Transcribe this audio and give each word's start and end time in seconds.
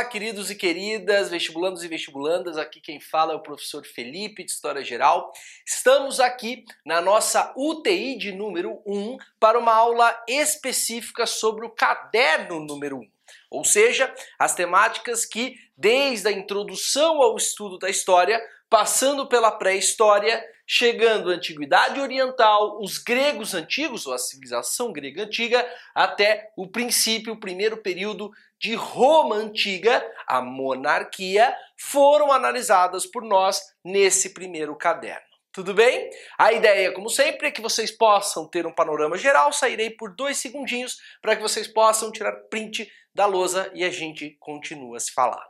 Olá, 0.00 0.08
queridos 0.08 0.50
e 0.50 0.54
queridas, 0.54 1.28
vestibulandos 1.28 1.84
e 1.84 1.88
vestibulandas. 1.88 2.56
Aqui 2.56 2.80
quem 2.80 2.98
fala 2.98 3.34
é 3.34 3.36
o 3.36 3.42
professor 3.42 3.84
Felipe 3.84 4.42
de 4.42 4.50
História 4.50 4.82
Geral. 4.82 5.30
Estamos 5.66 6.18
aqui 6.18 6.64
na 6.86 7.02
nossa 7.02 7.52
UTI 7.54 8.16
de 8.16 8.32
número 8.32 8.80
1 8.86 9.18
para 9.38 9.58
uma 9.58 9.74
aula 9.74 10.18
específica 10.26 11.26
sobre 11.26 11.66
o 11.66 11.70
caderno 11.70 12.60
número 12.60 12.96
1. 12.96 13.10
Ou 13.50 13.62
seja, 13.62 14.10
as 14.38 14.54
temáticas 14.54 15.26
que, 15.26 15.54
desde 15.76 16.28
a 16.28 16.32
introdução 16.32 17.20
ao 17.20 17.36
estudo 17.36 17.78
da 17.78 17.90
história, 17.90 18.40
passando 18.70 19.26
pela 19.26 19.50
pré-história, 19.50 20.42
chegando 20.64 21.30
à 21.30 21.34
Antiguidade 21.34 22.00
Oriental, 22.00 22.78
os 22.80 22.98
gregos 22.98 23.52
antigos, 23.52 24.06
ou 24.06 24.14
a 24.14 24.18
civilização 24.18 24.92
grega 24.92 25.24
antiga, 25.24 25.68
até 25.92 26.52
o 26.56 26.68
princípio, 26.68 27.32
o 27.32 27.40
primeiro 27.40 27.78
período 27.78 28.30
de 28.60 28.74
Roma 28.76 29.34
antiga, 29.34 30.06
a 30.26 30.40
monarquia, 30.40 31.52
foram 31.76 32.30
analisadas 32.30 33.04
por 33.04 33.24
nós 33.24 33.60
nesse 33.84 34.32
primeiro 34.32 34.76
caderno. 34.76 35.28
Tudo 35.52 35.74
bem? 35.74 36.08
A 36.38 36.52
ideia, 36.52 36.92
como 36.92 37.10
sempre, 37.10 37.48
é 37.48 37.50
que 37.50 37.60
vocês 37.60 37.90
possam 37.90 38.46
ter 38.46 38.66
um 38.66 38.72
panorama 38.72 39.18
geral. 39.18 39.52
Sairei 39.52 39.90
por 39.90 40.14
dois 40.14 40.38
segundinhos 40.38 40.96
para 41.20 41.34
que 41.34 41.42
vocês 41.42 41.66
possam 41.66 42.12
tirar 42.12 42.32
print 42.48 42.88
da 43.12 43.26
lousa 43.26 43.68
e 43.74 43.82
a 43.82 43.90
gente 43.90 44.36
continua 44.38 44.96
a 44.96 45.00
se 45.00 45.10
falar. 45.12 45.49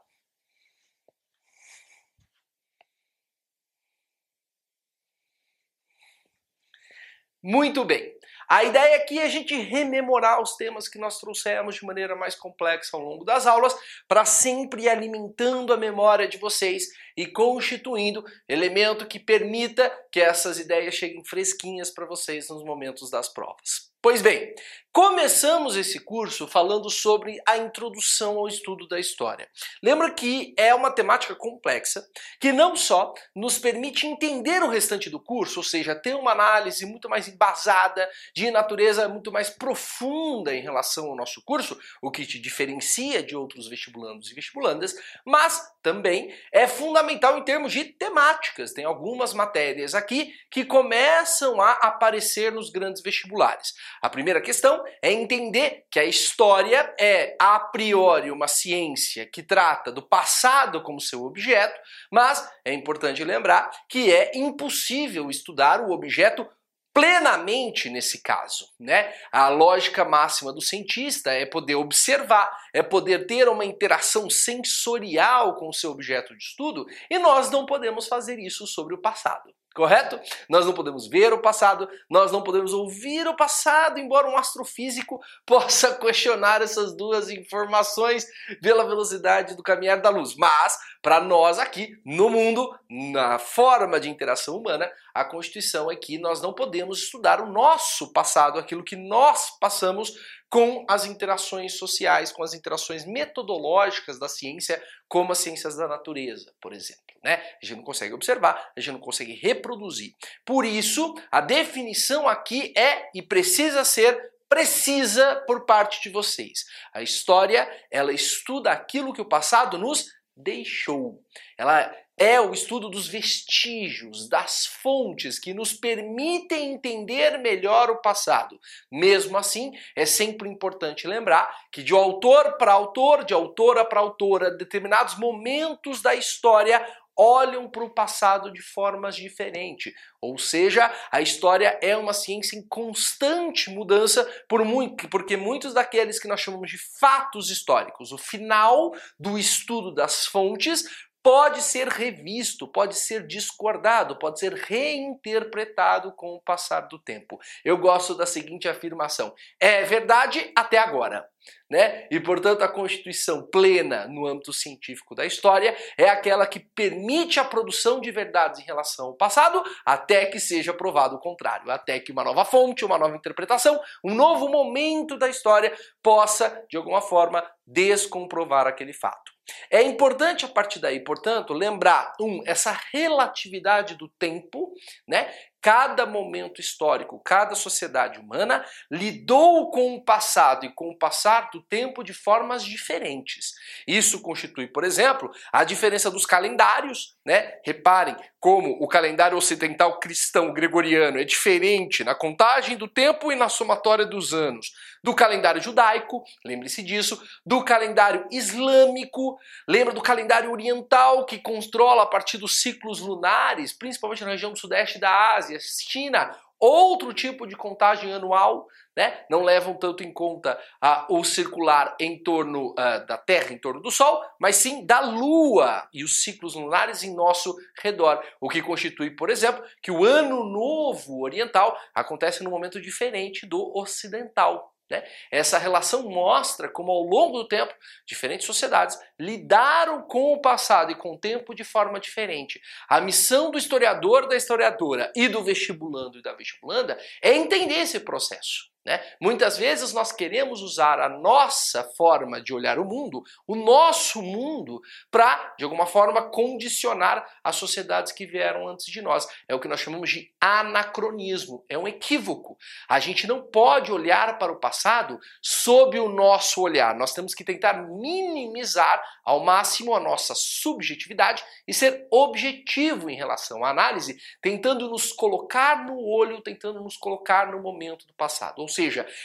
Muito 7.43 7.85
bem. 7.85 8.15
A 8.49 8.65
ideia 8.65 8.97
aqui 8.97 9.19
é 9.19 9.25
a 9.25 9.29
gente 9.29 9.57
rememorar 9.57 10.43
os 10.43 10.57
temas 10.57 10.89
que 10.89 10.99
nós 10.99 11.19
trouxemos 11.19 11.77
de 11.77 11.85
maneira 11.85 12.17
mais 12.17 12.35
complexa 12.35 12.97
ao 12.97 13.03
longo 13.03 13.25
das 13.25 13.47
aulas, 13.47 13.75
para 14.09 14.25
sempre 14.25 14.89
alimentando 14.89 15.73
a 15.73 15.77
memória 15.77 16.27
de 16.27 16.37
vocês 16.37 16.89
e 17.17 17.27
constituindo 17.27 18.25
elemento 18.49 19.07
que 19.07 19.21
permita 19.21 19.91
que 20.11 20.21
essas 20.21 20.59
ideias 20.59 20.95
cheguem 20.95 21.25
fresquinhas 21.25 21.91
para 21.91 22.07
vocês 22.07 22.49
nos 22.49 22.65
momentos 22.65 23.09
das 23.09 23.29
provas. 23.29 23.90
Pois 24.03 24.23
bem, 24.23 24.55
começamos 24.91 25.77
esse 25.77 26.01
curso 26.01 26.49
falando 26.49 26.89
sobre 26.89 27.37
a 27.47 27.59
introdução 27.59 28.39
ao 28.39 28.49
estudo 28.49 28.89
da 28.89 28.99
história. 28.99 29.47
Lembra 29.83 30.11
que 30.11 30.55
é 30.57 30.75
uma 30.75 30.91
temática 30.91 31.35
complexa 31.35 32.03
que 32.41 32.51
não 32.51 32.75
só 32.75 33.13
nos 33.37 33.59
permite 33.59 34.07
entender 34.07 34.63
o 34.63 34.71
restante 34.71 35.11
do 35.11 35.23
curso, 35.23 35.61
ou 35.61 35.63
seja, 35.63 35.95
ter 35.95 36.17
uma 36.17 36.33
análise 36.33 36.87
muito 36.87 37.11
mais 37.11 37.29
embasada, 37.29 38.09
de 38.35 38.51
natureza 38.51 39.07
muito 39.07 39.31
mais 39.31 39.51
profunda 39.51 40.55
em 40.55 40.63
relação 40.63 41.11
ao 41.11 41.17
nosso 41.17 41.43
curso, 41.45 41.79
o 42.01 42.11
que 42.11 42.25
te 42.25 42.41
diferencia 42.41 43.23
de 43.23 43.37
outros 43.37 43.69
vestibulandos 43.69 44.31
e 44.31 44.35
vestibulandas, 44.35 44.95
mas 45.27 45.63
também 45.83 46.35
é 46.51 46.67
fundamental 46.67 47.37
em 47.39 47.45
termos 47.45 47.71
de 47.71 47.85
temáticas. 47.85 48.73
Tem 48.73 48.87
algumas 48.87 49.35
matérias 49.35 49.95
aqui 49.95 50.33
que 50.51 50.65
começam 50.65 51.61
a 51.61 51.73
aparecer 51.73 52.51
nos 52.51 52.71
grandes 52.71 53.03
vestibulares. 53.03 53.75
A 54.03 54.09
primeira 54.09 54.41
questão 54.41 54.83
é 55.03 55.13
entender 55.13 55.85
que 55.91 55.99
a 55.99 56.05
história 56.05 56.95
é 56.99 57.37
a 57.41 57.59
priori 57.59 58.31
uma 58.31 58.49
ciência 58.49 59.27
que 59.27 59.43
trata 59.43 59.93
do 59.93 60.03
passado 60.03 60.83
como 60.83 61.01
seu 61.01 61.25
objeto, 61.25 61.79
mas 62.11 62.49
é 62.65 62.73
importante 62.73 63.25
lembrar 63.25 63.71
que 63.89 64.13
é 64.13 64.33
impossível 64.35 65.31
estudar 65.31 65.81
o 65.81 65.91
objeto 65.91 66.47
plenamente 66.93 67.89
nesse 67.89 68.21
caso, 68.21 68.67
né? 68.79 69.13
A 69.31 69.49
lógica 69.49 70.05
máxima 70.05 70.53
do 70.53 70.61
cientista 70.61 71.31
é 71.31 71.47
poder 71.47 71.77
observar, 71.77 72.51
é 72.75 72.83
poder 72.83 73.27
ter 73.27 73.49
uma 73.49 73.65
interação 73.65 74.29
sensorial 74.29 75.55
com 75.55 75.69
o 75.69 75.73
seu 75.73 75.93
objeto 75.93 76.37
de 76.37 76.43
estudo, 76.43 76.85
e 77.09 77.19
nós 77.19 77.51
não 77.51 77.65
podemos 77.65 78.09
fazer 78.09 78.39
isso 78.39 78.67
sobre 78.67 78.95
o 78.95 79.01
passado. 79.01 79.55
Correto? 79.75 80.19
Nós 80.49 80.67
não 80.67 80.73
podemos 80.73 81.07
ver 81.07 81.33
o 81.33 81.39
passado, 81.39 81.89
nós 82.11 82.33
não 82.33 82.43
podemos 82.43 82.73
ouvir 82.73 83.29
o 83.29 83.37
passado, 83.37 84.01
embora 84.01 84.29
um 84.29 84.37
astrofísico 84.37 85.21
possa 85.47 85.95
questionar 85.95 86.61
essas 86.61 86.97
duas 86.97 87.31
informações 87.31 88.27
pela 88.61 88.85
velocidade 88.85 89.55
do 89.55 89.63
caminhar 89.63 90.01
da 90.01 90.11
luz. 90.11 90.35
Mas, 90.37 90.77
para 91.03 91.21
nós 91.21 91.59
aqui 91.59 91.99
no 92.05 92.29
mundo, 92.29 92.79
na 92.89 93.39
forma 93.39 93.99
de 93.99 94.11
interação 94.11 94.57
humana, 94.57 94.91
a 95.15 95.25
Constituição 95.25 95.91
é 95.91 95.97
que 95.97 96.19
nós 96.19 96.43
não 96.43 96.53
podemos 96.53 96.99
estudar 97.03 97.41
o 97.41 97.51
nosso 97.51 98.13
passado, 98.13 98.59
aquilo 98.59 98.85
que 98.85 98.97
nós 98.97 99.59
passamos 99.59 100.15
com 100.51 100.85
as 100.89 101.05
interações 101.05 101.79
sociais, 101.79 102.33
com 102.33 102.43
as 102.43 102.55
interações 102.55 103.07
metodológicas 103.07 104.19
da 104.19 104.29
ciência, 104.29 104.83
como 105.09 105.33
as 105.33 105.39
ciências 105.39 105.77
da 105.77 105.89
natureza, 105.89 106.53
por 106.61 106.73
exemplo. 106.73 107.03
Né? 107.23 107.35
A 107.63 107.65
gente 107.65 107.79
não 107.79 107.85
consegue 107.85 108.15
observar, 108.15 108.73
a 108.77 108.81
gente 108.81 108.95
não 108.95 109.01
consegue 109.01 109.35
reproduzir. 109.35 110.15
Por 110.45 110.65
isso, 110.65 111.15
a 111.31 111.41
definição 111.41 112.29
aqui 112.29 112.75
é 112.77 113.09
e 113.15 113.23
precisa 113.23 113.85
ser 113.85 114.31
precisa 114.49 115.37
por 115.47 115.65
parte 115.65 116.03
de 116.03 116.09
vocês. 116.09 116.65
A 116.93 117.01
história, 117.01 117.71
ela 117.89 118.13
estuda 118.13 118.73
aquilo 118.73 119.13
que 119.13 119.21
o 119.21 119.29
passado 119.29 119.79
nos 119.79 120.07
deixou. 120.43 121.23
Ela 121.57 121.95
é 122.21 122.39
o 122.39 122.53
estudo 122.53 122.91
dos 122.91 123.09
vestígios, 123.09 124.29
das 124.29 124.67
fontes 124.67 125.39
que 125.39 125.55
nos 125.55 125.73
permitem 125.73 126.75
entender 126.75 127.39
melhor 127.39 127.89
o 127.89 128.03
passado. 128.03 128.61
Mesmo 128.93 129.39
assim, 129.39 129.73
é 129.97 130.05
sempre 130.05 130.47
importante 130.47 131.09
lembrar 131.09 131.51
que 131.73 131.83
de 131.83 131.95
autor 131.95 132.59
para 132.59 132.73
autor, 132.73 133.25
de 133.25 133.33
autora 133.33 133.87
para 133.87 134.01
autora, 134.01 134.51
determinados 134.51 135.19
momentos 135.19 136.03
da 136.03 136.15
história 136.15 136.87
olham 137.21 137.69
para 137.69 137.85
o 137.85 137.91
passado 137.91 138.51
de 138.51 138.63
formas 138.63 139.15
diferentes. 139.15 139.93
Ou 140.23 140.39
seja, 140.39 140.91
a 141.13 141.21
história 141.21 141.79
é 141.83 141.95
uma 141.95 142.15
ciência 142.15 142.57
em 142.57 142.67
constante 142.67 143.69
mudança, 143.69 144.25
por 144.49 144.65
muito, 144.65 145.07
porque 145.11 145.37
muitos 145.37 145.75
daqueles 145.75 146.19
que 146.19 146.27
nós 146.27 146.41
chamamos 146.41 146.71
de 146.71 146.79
fatos 146.99 147.51
históricos, 147.51 148.11
o 148.11 148.17
final 148.17 148.95
do 149.19 149.39
estudo 149.39 149.93
das 149.93 150.25
fontes, 150.25 150.85
pode 151.23 151.63
ser 151.63 151.89
revisto, 151.89 152.67
pode 152.67 152.97
ser 152.97 153.27
discordado, 153.27 154.19
pode 154.19 154.41
ser 154.41 154.55
reinterpretado 154.55 156.13
com 156.13 156.35
o 156.35 156.41
passar 156.41 156.83
do 156.89 156.99
tempo. 156.99 157.39
Eu 157.63 157.77
gosto 157.77 158.15
da 158.15 158.25
seguinte 158.25 158.69
afirmação: 158.69 159.35
é 159.59 159.83
verdade 159.85 160.51
até 160.57 160.79
agora. 160.79 161.29
Né? 161.71 162.07
E, 162.11 162.19
portanto, 162.21 162.63
a 162.63 162.69
constituição 162.69 163.47
plena 163.51 164.07
no 164.09 164.27
âmbito 164.27 164.53
científico 164.53 165.15
da 165.15 165.25
história 165.25 165.77
é 165.97 166.09
aquela 166.09 166.47
que 166.47 166.61
permite 166.61 167.39
a 167.39 167.45
produção 167.45 168.01
de 168.01 168.11
verdades 168.11 168.61
em 168.61 168.65
relação 168.65 169.07
ao 169.07 169.17
passado 169.17 169.63
até 169.87 170.27
que 170.27 170.41
seja 170.41 170.75
provado 170.75 171.17
o 171.17 171.21
contrário, 171.21 171.71
até 171.71 172.01
que 172.01 172.13
uma 172.13 172.25
nova 172.25 172.45
fonte, 172.45 172.85
uma 172.85 172.99
nova 172.99 173.17
interpretação, 173.17 173.81
um 174.05 174.15
novo 174.15 174.49
momento 174.49 175.17
da 175.17 175.29
história 175.29 175.73
possa, 176.03 176.65
de 176.69 176.77
alguma 176.77 177.01
forma, 177.01 177.43
descomprovar 177.67 178.67
aquele 178.67 178.93
fato. 178.93 179.31
É 179.71 179.83
importante 179.83 180.45
a 180.45 180.49
partir 180.49 180.79
daí, 180.79 181.03
portanto, 181.03 181.53
lembrar 181.53 182.13
um 182.21 182.43
essa 182.47 182.79
relatividade 182.93 183.95
do 183.97 184.09
tempo, 184.09 184.73
né? 185.07 185.33
Cada 185.63 186.07
momento 186.07 186.61
histórico, 186.61 187.21
cada 187.23 187.55
sociedade 187.55 188.19
humana 188.19 188.65
lidou 188.91 189.71
com 189.71 189.95
o 189.95 190.03
passado 190.03 190.65
e 190.65 190.73
com 190.73 190.89
o 190.89 190.97
passar 190.97 191.51
do 191.51 191.61
tempo 191.63 192.03
de 192.03 192.15
formas 192.15 192.65
diferentes. 192.65 193.53
Isso 193.87 194.23
constitui, 194.23 194.67
por 194.67 194.85
exemplo, 194.85 195.31
a 195.53 195.63
diferença 195.63 196.11
dos 196.11 196.25
calendários, 196.25 197.17
né? 197.27 197.59
Reparem 197.65 198.17
como 198.41 198.79
o 198.81 198.89
calendário 198.89 199.37
ocidental 199.37 200.01
cristão 200.01 200.53
gregoriano 200.53 201.19
é 201.19 201.25
diferente 201.25 202.03
na 202.03 202.15
contagem 202.15 202.77
do 202.77 202.89
tempo 202.89 203.31
e 203.31 203.37
na 203.37 203.51
somatória 203.51 204.07
dos 204.07 204.33
anos 204.33 204.73
do 205.05 205.15
calendário 205.15 205.63
judaico, 205.63 206.25
lembre-se 206.45 206.83
disso, 206.83 207.23
do 207.45 207.63
calendário 207.63 208.27
islâmico, 208.31 209.39
lembra 209.69 209.95
do 209.95 210.03
calendário 210.03 210.51
oriental 210.51 211.25
que 211.25 211.39
controla 211.39 212.03
a 212.03 212.07
partir 212.07 212.39
dos 212.39 212.61
ciclos 212.61 213.01
lunares, 213.01 213.73
principalmente 213.73 214.25
na 214.25 214.31
região 214.31 214.53
do 214.53 214.59
sudeste 214.59 214.99
da 214.99 215.37
Ásia, 215.37 215.59
China, 215.61 216.35
outro 216.61 217.15
tipo 217.15 217.47
de 217.47 217.57
contagem 217.57 218.13
anual, 218.13 218.67
né? 218.95 219.25
não 219.31 219.43
levam 219.43 219.75
tanto 219.75 220.05
em 220.05 220.13
conta 220.13 220.61
uh, 220.85 221.19
o 221.19 221.25
circular 221.25 221.97
em 221.99 222.23
torno 222.23 222.73
uh, 222.73 223.07
da 223.07 223.17
Terra, 223.17 223.53
em 223.53 223.59
torno 223.59 223.81
do 223.81 223.91
Sol, 223.91 224.23
mas 224.39 224.57
sim 224.57 224.85
da 224.85 225.01
Lua 225.01 225.89
e 225.93 226.05
os 226.05 226.23
ciclos 226.23 226.55
lunares 226.55 227.03
em 227.03 227.15
nosso 227.15 227.57
redor. 227.83 228.23
O 228.41 228.49
que 228.49 228.61
constitui, 228.61 229.11
por 229.11 229.31
exemplo, 229.31 229.65
que 229.83 229.91
o 229.91 230.05
Ano 230.05 230.45
Novo 230.45 231.23
Oriental 231.23 231.77
acontece 231.95 232.45
num 232.45 232.51
momento 232.51 232.81
diferente 232.81 233.47
do 233.47 233.73
ocidental. 233.75 234.75
Né? 234.91 235.05
Essa 235.31 235.57
relação 235.57 236.09
mostra 236.09 236.69
como, 236.69 236.91
ao 236.91 237.03
longo 237.03 237.39
do 237.39 237.49
tempo, 237.49 237.73
diferentes 238.05 238.45
sociedades 238.45 238.99
lidaram 239.19 240.03
com 240.03 240.33
o 240.33 240.41
passado 240.41 240.91
e 240.91 240.97
com 240.97 241.15
o 241.15 241.19
tempo 241.19 241.55
de 241.55 241.63
forma 241.63 242.01
diferente. 242.01 242.61
A 242.89 243.01
missão 243.01 243.51
do 243.51 243.59
historiador, 243.59 244.29
da 244.29 244.35
historiadora 244.35 245.13
e 245.15 245.29
do 245.29 245.45
vestibulando 245.45 246.19
e 246.19 246.23
da 246.23 246.35
vestibulanda 246.35 246.99
é 247.23 247.33
entender 247.33 247.79
esse 247.79 248.01
processo. 248.01 248.71
Né? 248.91 249.01
Muitas 249.21 249.57
vezes 249.57 249.93
nós 249.93 250.11
queremos 250.11 250.63
usar 250.63 250.99
a 250.99 251.09
nossa 251.09 251.85
forma 251.97 252.43
de 252.43 252.53
olhar 252.53 252.77
o 252.77 252.85
mundo, 252.85 253.23
o 253.47 253.55
nosso 253.55 254.21
mundo, 254.21 254.83
para, 255.13 255.55
de 255.57 255.63
alguma 255.63 255.87
forma, 255.87 256.29
condicionar 256.29 257.25
as 257.45 257.55
sociedades 257.55 258.11
que 258.11 258.27
vieram 258.27 258.67
antes 258.67 258.87
de 258.87 259.01
nós. 259.01 259.29
É 259.47 259.55
o 259.55 259.61
que 259.61 259.69
nós 259.69 259.79
chamamos 259.79 260.11
de 260.11 260.33
anacronismo, 260.41 261.65
é 261.69 261.79
um 261.79 261.87
equívoco. 261.87 262.59
A 262.89 262.99
gente 262.99 263.29
não 263.29 263.41
pode 263.41 263.93
olhar 263.93 264.37
para 264.41 264.51
o 264.51 264.59
passado 264.59 265.21
sob 265.41 265.97
o 266.01 266.09
nosso 266.09 266.61
olhar. 266.61 266.93
Nós 266.97 267.15
temos 267.15 267.33
que 267.33 267.45
tentar 267.45 267.75
minimizar 267.75 269.01
ao 269.25 269.45
máximo 269.45 269.95
a 269.95 270.01
nossa 270.01 270.35
subjetividade 270.35 271.45
e 271.65 271.73
ser 271.73 272.09
objetivo 272.11 273.09
em 273.09 273.15
relação 273.15 273.65
à 273.65 273.71
análise, 273.71 274.21
tentando 274.43 274.91
nos 274.91 275.13
colocar 275.13 275.87
no 275.87 275.97
olho, 276.05 276.41
tentando 276.41 276.81
nos 276.81 276.97
colocar 276.97 277.53
no 277.53 277.63
momento 277.63 278.05
do 278.05 278.15
passado 278.15 278.61
seja, 278.71 278.80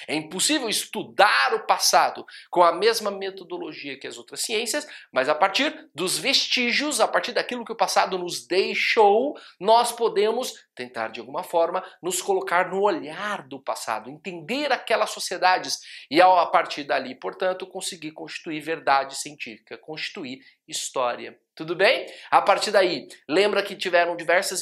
é 0.07 0.16
impossível 0.16 0.68
estudar 0.68 1.54
o 1.54 1.66
passado 1.66 2.25
com 2.50 2.63
a 2.63 2.74
mesma 2.74 3.12
metodologia 3.12 3.98
que 3.98 4.07
as 4.07 4.18
outras 4.18 4.42
ciências, 4.42 4.88
mas 5.12 5.30
a 5.30 5.36
partir 5.36 5.90
dos 5.94 6.18
vestígios, 6.18 7.00
a 7.00 7.07
partir 7.07 7.31
daquilo 7.31 7.66
que 7.66 7.72
o 7.72 7.78
passado 7.78 8.18
nos 8.18 8.46
deixou, 8.46 9.38
nós 9.60 9.92
podemos 9.92 10.66
tentar 10.75 11.07
de 11.07 11.19
alguma 11.19 11.44
forma 11.44 11.84
nos 12.02 12.22
colocar 12.22 12.69
no 12.69 12.81
olhar 12.81 13.48
do 13.48 13.60
passado, 13.60 14.10
entender 14.10 14.72
aquelas 14.72 15.12
sociedades 15.12 15.80
e 16.12 16.22
a 16.22 16.46
partir 16.48 16.84
dali, 16.84 17.16
portanto, 17.16 17.66
conseguir 17.66 18.12
constituir 18.12 18.60
verdade 18.60 19.16
científica, 19.16 19.78
constituir 19.78 20.40
história. 20.68 21.40
Tudo 21.56 21.75
bem? 21.75 22.06
A 22.30 22.42
partir 22.42 22.72
daí, 22.72 23.08
lembra 23.28 23.63
que 23.63 23.75
tiveram 23.75 24.16
diversas 24.16 24.62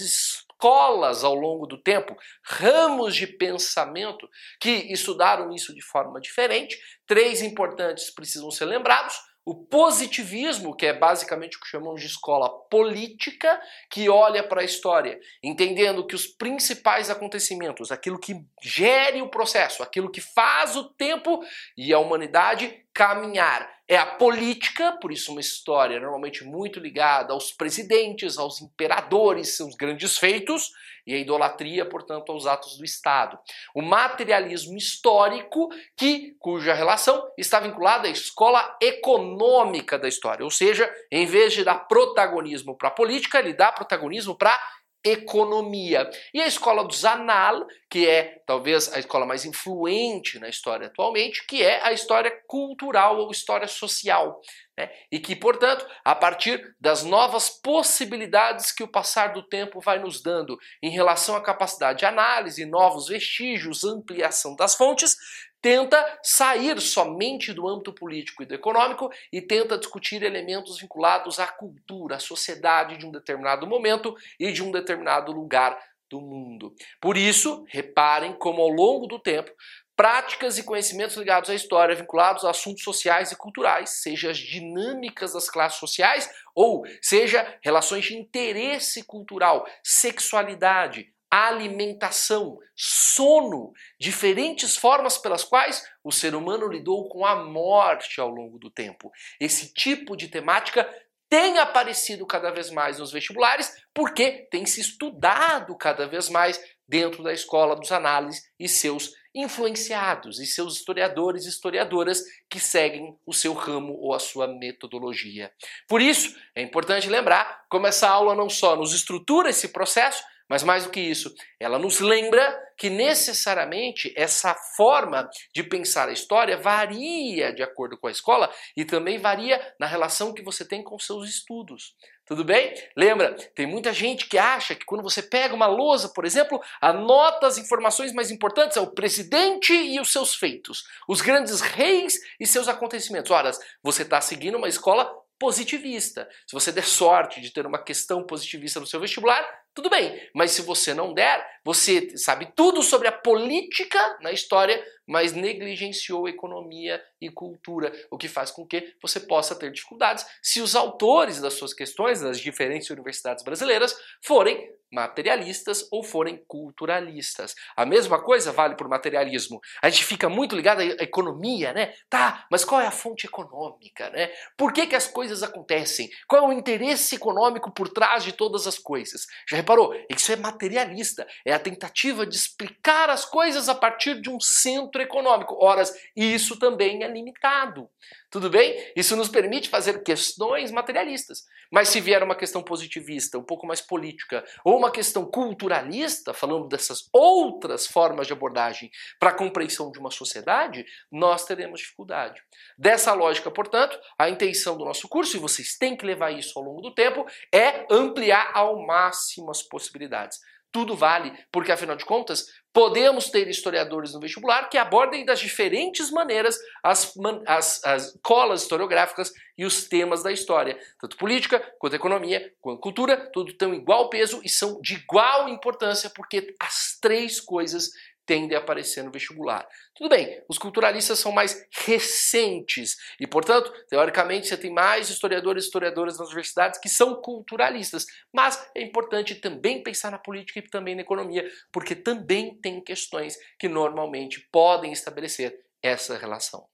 escolas 0.63 1.25
ao 1.25 1.35
longo 1.35 1.67
do 1.67 1.77
tempo, 1.77 2.15
ramos 2.41 3.13
de 3.13 3.27
pensamento 3.27 4.29
que 4.61 4.71
estudaram 4.93 5.51
isso 5.51 5.75
de 5.75 5.81
forma 5.81 6.21
diferente. 6.21 6.79
Três 7.05 7.41
importantes 7.41 8.09
precisam 8.09 8.49
ser 8.49 8.65
lembrados. 8.65 9.13
O 9.45 9.53
positivismo, 9.53 10.73
que 10.73 10.85
é 10.85 10.93
basicamente 10.93 11.57
o 11.57 11.59
que 11.59 11.67
chamamos 11.67 11.99
de 11.99 12.07
escola 12.07 12.49
política, 12.49 13.61
que 13.89 14.07
olha 14.07 14.41
para 14.41 14.61
a 14.61 14.65
história, 14.65 15.19
entendendo 15.43 16.07
que 16.07 16.15
os 16.15 16.25
principais 16.25 17.09
acontecimentos, 17.09 17.91
aquilo 17.91 18.17
que 18.17 18.41
gere 18.61 19.21
o 19.21 19.27
processo, 19.27 19.83
aquilo 19.83 20.09
que 20.09 20.21
faz 20.21 20.77
o 20.77 20.85
tempo 20.85 21.43
e 21.75 21.91
a 21.91 21.99
humanidade 21.99 22.85
caminhar, 22.93 23.69
é 23.85 23.97
a 23.97 24.05
política, 24.05 24.93
por 24.93 25.11
isso 25.11 25.31
uma 25.31 25.41
história 25.41 25.99
normalmente 25.99 26.45
muito 26.45 26.79
ligada 26.79 27.33
aos 27.33 27.51
presidentes, 27.51 28.37
aos 28.37 28.61
imperadores, 28.61 29.57
seus 29.57 29.75
grandes 29.75 30.17
feitos, 30.17 30.71
e 31.05 31.13
a 31.13 31.17
idolatria, 31.17 31.85
portanto, 31.85 32.31
aos 32.31 32.45
atos 32.45 32.77
do 32.77 32.85
Estado. 32.85 33.37
O 33.75 33.81
materialismo 33.81 34.77
histórico, 34.77 35.69
que 35.97 36.35
cuja 36.39 36.73
relação 36.73 37.31
está 37.37 37.59
vinculada 37.59 38.07
à 38.07 38.11
escola 38.11 38.77
econômica 38.81 39.97
da 39.99 40.07
história, 40.07 40.43
ou 40.43 40.51
seja, 40.51 40.91
em 41.11 41.25
vez 41.25 41.53
de 41.53 41.63
dar 41.63 41.87
protagonismo 41.87 42.77
para 42.77 42.89
a 42.89 42.91
política, 42.91 43.39
ele 43.39 43.53
dá 43.53 43.71
protagonismo 43.71 44.35
para 44.35 44.57
economia. 45.03 46.09
E 46.33 46.41
a 46.41 46.47
escola 46.47 46.85
do 46.85 46.93
Zanal, 46.93 47.67
que 47.89 48.07
é 48.07 48.41
talvez 48.45 48.91
a 48.93 48.99
escola 48.99 49.25
mais 49.25 49.43
influente 49.43 50.39
na 50.39 50.47
história 50.47 50.87
atualmente, 50.87 51.45
que 51.45 51.61
é 51.61 51.85
a 51.85 51.91
história 51.91 52.31
cultural 52.47 53.17
ou 53.17 53.29
história 53.29 53.67
social. 53.67 54.39
Né? 54.77 54.89
E 55.11 55.19
que, 55.19 55.35
portanto, 55.35 55.85
a 56.03 56.15
partir 56.15 56.75
das 56.79 57.03
novas 57.03 57.49
possibilidades 57.49 58.71
que 58.71 58.83
o 58.83 58.87
passar 58.87 59.33
do 59.33 59.43
tempo 59.43 59.79
vai 59.79 59.99
nos 59.99 60.21
dando 60.21 60.57
em 60.81 60.89
relação 60.89 61.35
à 61.35 61.41
capacidade 61.41 61.99
de 61.99 62.05
análise, 62.05 62.65
novos 62.65 63.07
vestígios, 63.07 63.83
ampliação 63.83 64.55
das 64.55 64.75
fontes, 64.75 65.15
tenta 65.61 66.19
sair 66.23 66.81
somente 66.81 67.53
do 67.53 67.67
âmbito 67.67 67.93
político 67.93 68.43
e 68.43 68.45
do 68.45 68.53
econômico 68.55 69.09
e 69.31 69.41
tenta 69.41 69.77
discutir 69.77 70.21
elementos 70.23 70.79
vinculados 70.79 71.39
à 71.39 71.47
cultura, 71.47 72.15
à 72.15 72.19
sociedade 72.19 72.97
de 72.97 73.05
um 73.05 73.11
determinado 73.11 73.65
momento 73.67 74.15
e 74.39 74.51
de 74.51 74.63
um 74.63 74.71
determinado 74.71 75.31
lugar 75.31 75.79
do 76.09 76.19
mundo. 76.19 76.75
Por 76.99 77.15
isso, 77.15 77.65
reparem 77.69 78.33
como 78.33 78.61
ao 78.61 78.69
longo 78.69 79.07
do 79.07 79.19
tempo 79.19 79.51
práticas 79.95 80.57
e 80.57 80.63
conhecimentos 80.63 81.15
ligados 81.15 81.49
à 81.49 81.55
história 81.55 81.95
vinculados 81.95 82.43
a 82.43 82.49
assuntos 82.49 82.83
sociais 82.83 83.31
e 83.31 83.35
culturais, 83.35 84.01
seja 84.01 84.31
as 84.31 84.37
dinâmicas 84.37 85.33
das 85.33 85.49
classes 85.49 85.79
sociais 85.79 86.29
ou 86.55 86.83
seja 87.01 87.57
relações 87.63 88.05
de 88.05 88.15
interesse 88.15 89.03
cultural, 89.03 89.67
sexualidade, 89.83 91.13
alimentação, 91.29 92.59
sono, 92.75 93.71
diferentes 93.99 94.77
formas 94.77 95.17
pelas 95.17 95.43
quais 95.43 95.83
o 96.03 96.11
ser 96.11 96.35
humano 96.35 96.67
lidou 96.67 97.09
com 97.09 97.25
a 97.25 97.35
morte 97.35 98.21
ao 98.21 98.29
longo 98.29 98.59
do 98.59 98.69
tempo. 98.69 99.11
Esse 99.39 99.73
tipo 99.73 100.15
de 100.15 100.27
temática 100.27 100.87
tem 101.27 101.57
aparecido 101.57 102.27
cada 102.27 102.51
vez 102.51 102.69
mais 102.69 102.99
nos 102.99 103.11
vestibulares 103.11 103.83
porque 103.91 104.47
tem 104.51 104.67
se 104.67 104.79
estudado 104.79 105.75
cada 105.75 106.07
vez 106.07 106.29
mais 106.29 106.63
dentro 106.87 107.23
da 107.23 107.33
escola 107.33 107.75
dos 107.75 107.91
análises 107.91 108.43
e 108.59 108.69
seus 108.69 109.11
influenciados 109.33 110.39
e 110.39 110.45
seus 110.45 110.77
historiadores 110.77 111.45
e 111.45 111.49
historiadoras 111.49 112.23
que 112.49 112.59
seguem 112.59 113.17
o 113.25 113.33
seu 113.33 113.53
ramo 113.53 113.97
ou 113.99 114.13
a 114.13 114.19
sua 114.19 114.47
metodologia. 114.47 115.51
Por 115.87 116.01
isso, 116.01 116.35
é 116.55 116.61
importante 116.61 117.09
lembrar 117.09 117.65
como 117.69 117.87
essa 117.87 118.07
aula 118.07 118.35
não 118.35 118.49
só 118.49 118.75
nos 118.75 118.93
estrutura 118.93 119.49
esse 119.49 119.69
processo, 119.69 120.23
mas 120.49 120.63
mais 120.63 120.83
do 120.83 120.91
que 120.91 120.99
isso, 120.99 121.33
ela 121.59 121.79
nos 121.79 121.99
lembra 121.99 122.61
que 122.77 122.89
necessariamente 122.89 124.13
essa 124.15 124.53
forma 124.75 125.29
de 125.53 125.63
pensar 125.63 126.09
a 126.09 126.11
história 126.11 126.57
varia 126.57 127.53
de 127.53 127.63
acordo 127.63 127.97
com 127.97 128.07
a 128.07 128.11
escola 128.11 128.51
e 128.75 128.83
também 128.83 129.19
varia 129.19 129.59
na 129.79 129.85
relação 129.85 130.33
que 130.33 130.43
você 130.43 130.65
tem 130.65 130.83
com 130.83 130.97
seus 130.99 131.29
estudos. 131.29 131.95
Tudo 132.25 132.43
bem? 132.43 132.73
Lembra, 132.95 133.33
tem 133.53 133.65
muita 133.65 133.91
gente 133.91 134.27
que 134.27 134.37
acha 134.37 134.75
que 134.75 134.85
quando 134.85 135.03
você 135.03 135.21
pega 135.21 135.53
uma 135.53 135.67
lousa, 135.67 136.09
por 136.09 136.25
exemplo, 136.25 136.61
anota 136.81 137.47
as 137.47 137.57
informações 137.57 138.13
mais 138.13 138.31
importantes, 138.31 138.77
é 138.77 138.81
o 138.81 138.93
presidente 138.93 139.73
e 139.73 139.99
os 139.99 140.11
seus 140.11 140.33
feitos, 140.33 140.83
os 141.07 141.21
grandes 141.21 141.59
reis 141.59 142.17
e 142.39 142.47
seus 142.47 142.67
acontecimentos. 142.67 143.29
Ora, 143.29 143.51
você 143.81 144.03
está 144.03 144.21
seguindo 144.21 144.57
uma 144.57 144.69
escola 144.69 145.05
positivista. 145.37 146.29
Se 146.47 146.53
você 146.53 146.71
der 146.71 146.85
sorte 146.85 147.41
de 147.41 147.51
ter 147.51 147.65
uma 147.65 147.83
questão 147.83 148.25
positivista 148.25 148.79
no 148.79 148.87
seu 148.87 148.99
vestibular, 149.01 149.45
tudo 149.73 149.89
bem. 149.89 150.19
Mas 150.33 150.51
se 150.51 150.61
você 150.61 150.93
não 150.93 151.13
der, 151.13 151.45
você 151.63 152.15
sabe 152.17 152.51
tudo 152.55 152.83
sobre 152.83 153.07
a 153.07 153.11
política 153.11 154.17
na 154.21 154.31
história, 154.31 154.83
mas 155.07 155.33
negligenciou 155.33 156.27
economia 156.27 157.01
e 157.19 157.29
cultura, 157.29 157.91
o 158.11 158.17
que 158.17 158.27
faz 158.27 158.51
com 158.51 158.65
que 158.65 158.93
você 159.01 159.19
possa 159.19 159.55
ter 159.55 159.71
dificuldades 159.71 160.25
se 160.41 160.61
os 160.61 160.75
autores 160.75 161.41
das 161.41 161.53
suas 161.53 161.73
questões 161.73 162.21
das 162.21 162.39
diferentes 162.39 162.89
universidades 162.89 163.43
brasileiras 163.43 163.97
forem 164.21 164.71
materialistas 164.93 165.87
ou 165.91 166.03
forem 166.03 166.43
culturalistas. 166.47 167.55
A 167.75 167.85
mesma 167.85 168.21
coisa 168.21 168.51
vale 168.51 168.75
para 168.75 168.85
o 168.85 168.89
materialismo. 168.89 169.59
A 169.81 169.89
gente 169.89 170.05
fica 170.05 170.29
muito 170.29 170.55
ligado 170.55 170.81
à 170.81 170.85
economia, 170.85 171.73
né? 171.73 171.93
Tá, 172.07 172.45
mas 172.49 172.63
qual 172.63 172.79
é 172.79 172.85
a 172.85 172.91
fonte 172.91 173.25
econômica, 173.25 174.09
né? 174.11 174.31
Por 174.55 174.71
que, 174.71 174.85
que 174.85 174.95
as 174.95 175.07
coisas 175.07 175.41
acontecem? 175.41 176.09
Qual 176.27 176.43
é 176.43 176.47
o 176.47 176.53
interesse 176.53 177.15
econômico 177.15 177.71
por 177.71 177.89
trás 177.89 178.23
de 178.23 178.33
todas 178.33 178.67
as 178.67 178.77
coisas? 178.77 179.25
Já 179.49 179.57
reparou? 179.63 179.95
Isso 180.09 180.31
é 180.31 180.35
materialista. 180.35 181.25
É 181.45 181.53
a 181.53 181.59
tentativa 181.59 182.25
de 182.25 182.35
explicar 182.35 183.09
as 183.09 183.25
coisas 183.25 183.67
a 183.69 183.75
partir 183.75 184.21
de 184.21 184.29
um 184.29 184.39
centro 184.39 185.01
econômico. 185.01 185.57
Ora, 185.59 185.83
isso 186.15 186.59
também 186.59 187.03
é 187.03 187.07
limitado. 187.07 187.89
Tudo 188.33 188.49
bem? 188.49 188.75
Isso 188.95 189.15
nos 189.15 189.29
permite 189.29 189.69
fazer 189.69 190.01
questões 190.01 190.71
materialistas. 190.71 191.45
Mas 191.71 191.89
se 191.89 192.01
vier 192.01 192.23
uma 192.23 192.33
questão 192.33 192.63
positivista, 192.63 193.37
um 193.37 193.43
pouco 193.43 193.67
mais 193.67 193.79
política, 193.79 194.43
ou 194.65 194.75
uma 194.75 194.89
questão 194.89 195.23
culturalista, 195.23 196.33
falando 196.33 196.67
dessas 196.67 197.07
outras 197.13 197.85
formas 197.85 198.25
de 198.25 198.33
abordagem 198.33 198.89
para 199.19 199.29
a 199.29 199.35
compreensão 199.35 199.91
de 199.91 199.99
uma 199.99 200.09
sociedade, 200.09 200.83
nós 201.11 201.45
teremos 201.45 201.81
dificuldade. 201.81 202.41
Dessa 202.75 203.13
lógica, 203.13 203.51
portanto, 203.51 203.99
a 204.17 204.27
intenção 204.27 204.75
do 204.75 204.83
nosso 204.83 205.07
curso, 205.07 205.37
e 205.37 205.39
vocês 205.39 205.77
têm 205.77 205.95
que 205.95 206.03
levar 206.03 206.31
isso 206.31 206.57
ao 206.57 206.65
longo 206.65 206.81
do 206.81 206.91
tempo, 206.91 207.27
é 207.51 207.85
ampliar 207.91 208.49
ao 208.55 208.83
máximo 208.83 209.51
as 209.51 209.61
possibilidades 209.61 210.39
tudo 210.73 210.95
vale, 210.95 211.31
porque 211.51 211.71
afinal 211.71 211.95
de 211.95 212.03
contas, 212.03 212.47
podemos 212.73 213.29
ter 213.29 213.47
historiadores 213.47 214.11
no 214.13 214.19
vestibular 214.19 214.67
que 214.67 214.77
abordem 214.77 215.23
das 215.23 215.39
diferentes 215.39 216.09
maneiras 216.09 216.57
as, 216.83 217.13
as, 217.45 217.85
as 217.85 218.19
colas 218.23 218.63
historiográficas 218.63 219.31
e 219.55 219.63
os 219.65 219.87
temas 219.87 220.23
da 220.23 220.31
história. 220.31 220.75
Tanto 220.99 221.15
política, 221.15 221.59
quanto 221.77 221.95
economia, 221.95 222.51
quanto 222.59 222.81
cultura, 222.81 223.29
tudo 223.31 223.53
têm 223.53 223.75
igual 223.75 224.09
peso 224.09 224.41
e 224.43 224.49
são 224.49 224.81
de 224.81 224.95
igual 224.95 225.47
importância, 225.47 226.09
porque 226.09 226.55
as 226.59 226.97
três 226.99 227.39
coisas 227.39 227.91
tendem 228.25 228.57
a 228.57 228.59
aparecer 228.59 229.03
no 229.03 229.11
vestibular. 229.11 229.67
Tudo 229.95 230.09
bem, 230.09 230.41
os 230.49 230.57
culturalistas 230.57 231.19
são 231.19 231.31
mais 231.31 231.65
recentes 231.85 232.95
e, 233.19 233.27
portanto, 233.27 233.71
teoricamente, 233.87 234.47
você 234.47 234.57
tem 234.57 234.71
mais 234.71 235.09
historiadores 235.09 235.63
e 235.63 235.67
historiadoras 235.67 236.17
nas 236.17 236.27
universidades 236.27 236.79
que 236.79 236.89
são 236.89 237.21
culturalistas. 237.21 238.05
Mas 238.33 238.69
é 238.75 238.81
importante 238.81 239.35
também 239.35 239.83
pensar 239.83 240.11
na 240.11 240.17
política 240.17 240.59
e 240.59 240.69
também 240.69 240.95
na 240.95 241.01
economia, 241.01 241.47
porque 241.71 241.95
também 241.95 242.59
tem 242.59 242.83
questões 242.83 243.37
que 243.59 243.67
normalmente 243.67 244.47
podem 244.51 244.91
estabelecer 244.91 245.59
essa 245.81 246.17
relação. 246.17 246.72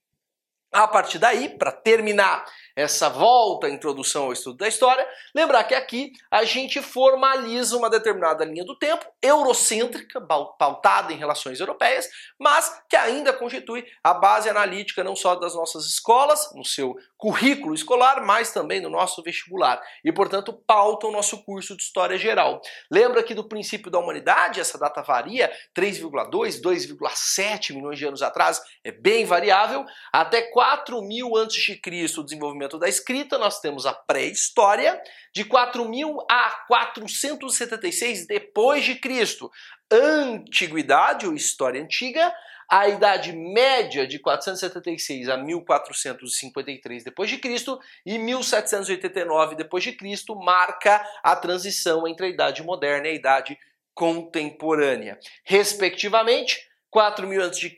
A 0.72 0.88
partir 0.88 1.18
daí, 1.18 1.50
para 1.50 1.72
terminar 1.72 2.46
essa 2.76 3.10
volta 3.10 3.68
à 3.68 3.70
introdução 3.70 4.26
ao 4.26 4.34
estudo 4.34 4.58
da 4.58 4.68
história, 4.68 5.06
lembrar 5.36 5.64
que 5.66 5.76
aqui 5.76 6.14
a 6.32 6.46
gente 6.46 6.82
formaliza 6.82 7.76
uma 7.76 7.90
determinada 7.90 8.46
linha 8.46 8.64
do 8.64 8.78
tempo, 8.78 9.06
eurocêntrica, 9.22 10.22
pautada 10.22 11.12
em 11.12 11.18
relações 11.18 11.60
europeias, 11.60 12.08
mas 12.40 12.82
que 12.88 12.96
ainda 12.96 13.34
constitui 13.34 13.86
a 14.02 14.14
base 14.14 14.48
analítica 14.48 15.04
não 15.04 15.16
só 15.16 15.36
das 15.36 15.56
nossas 15.56 15.86
escolas, 15.88 16.54
no 16.56 16.64
seu 16.64 16.96
currículo 17.18 17.76
escolar, 17.76 18.26
mas 18.26 18.54
também 18.54 18.80
no 18.80 18.90
nosso 18.90 19.22
vestibular. 19.22 19.82
E, 20.06 20.12
portanto, 20.12 20.54
pauta 20.54 21.08
o 21.08 21.12
nosso 21.12 21.44
curso 21.44 21.76
de 21.76 21.84
História 21.84 22.18
Geral. 22.18 22.62
Lembra 22.90 23.24
que 23.24 23.36
do 23.36 23.44
princípio 23.44 23.92
da 23.92 24.00
humanidade, 24.00 24.62
essa 24.62 24.78
data 24.78 25.02
varia, 25.02 25.52
3,2, 25.76 26.62
2,7 26.62 27.74
milhões 27.74 28.00
de 28.00 28.06
anos 28.06 28.22
atrás, 28.22 28.62
é 28.86 28.92
bem 28.92 29.26
variável, 29.26 29.86
até 30.14 30.44
4000 30.60 31.38
a.C., 31.38 31.80
o 32.20 32.24
desenvolvimento 32.24 32.78
da 32.78 32.90
escrita, 32.90 33.38
nós 33.38 33.62
temos 33.62 33.86
a 33.86 33.94
pré-história, 33.94 35.02
de 35.34 35.46
4000 35.46 36.18
a 36.30 36.66
476 36.68 38.28
depois 38.28 38.84
de 38.84 38.96
Cristo. 38.96 39.50
Antiguidade 39.90 41.26
ou 41.26 41.34
história 41.34 41.82
antiga, 41.82 42.30
a 42.70 42.90
Idade 42.90 43.32
Média 43.32 44.06
de 44.06 44.20
476 44.20 45.30
a 45.30 45.38
1453 45.38 47.06
depois 47.06 47.30
de 47.30 47.38
Cristo 47.38 47.80
e 48.06 48.18
1789 48.18 49.56
depois 49.56 49.82
de 49.82 49.94
Cristo 49.94 50.36
marca 50.36 51.02
a 51.24 51.38
transição 51.38 52.06
entre 52.06 52.26
a 52.26 52.30
Idade 52.30 52.64
Moderna 52.64 53.08
e 53.08 53.12
a 53.12 53.16
Idade 53.16 53.58
Contemporânea. 53.94 55.18
Respectivamente, 55.46 56.60
4000 56.90 57.44
a.C., 57.44 57.74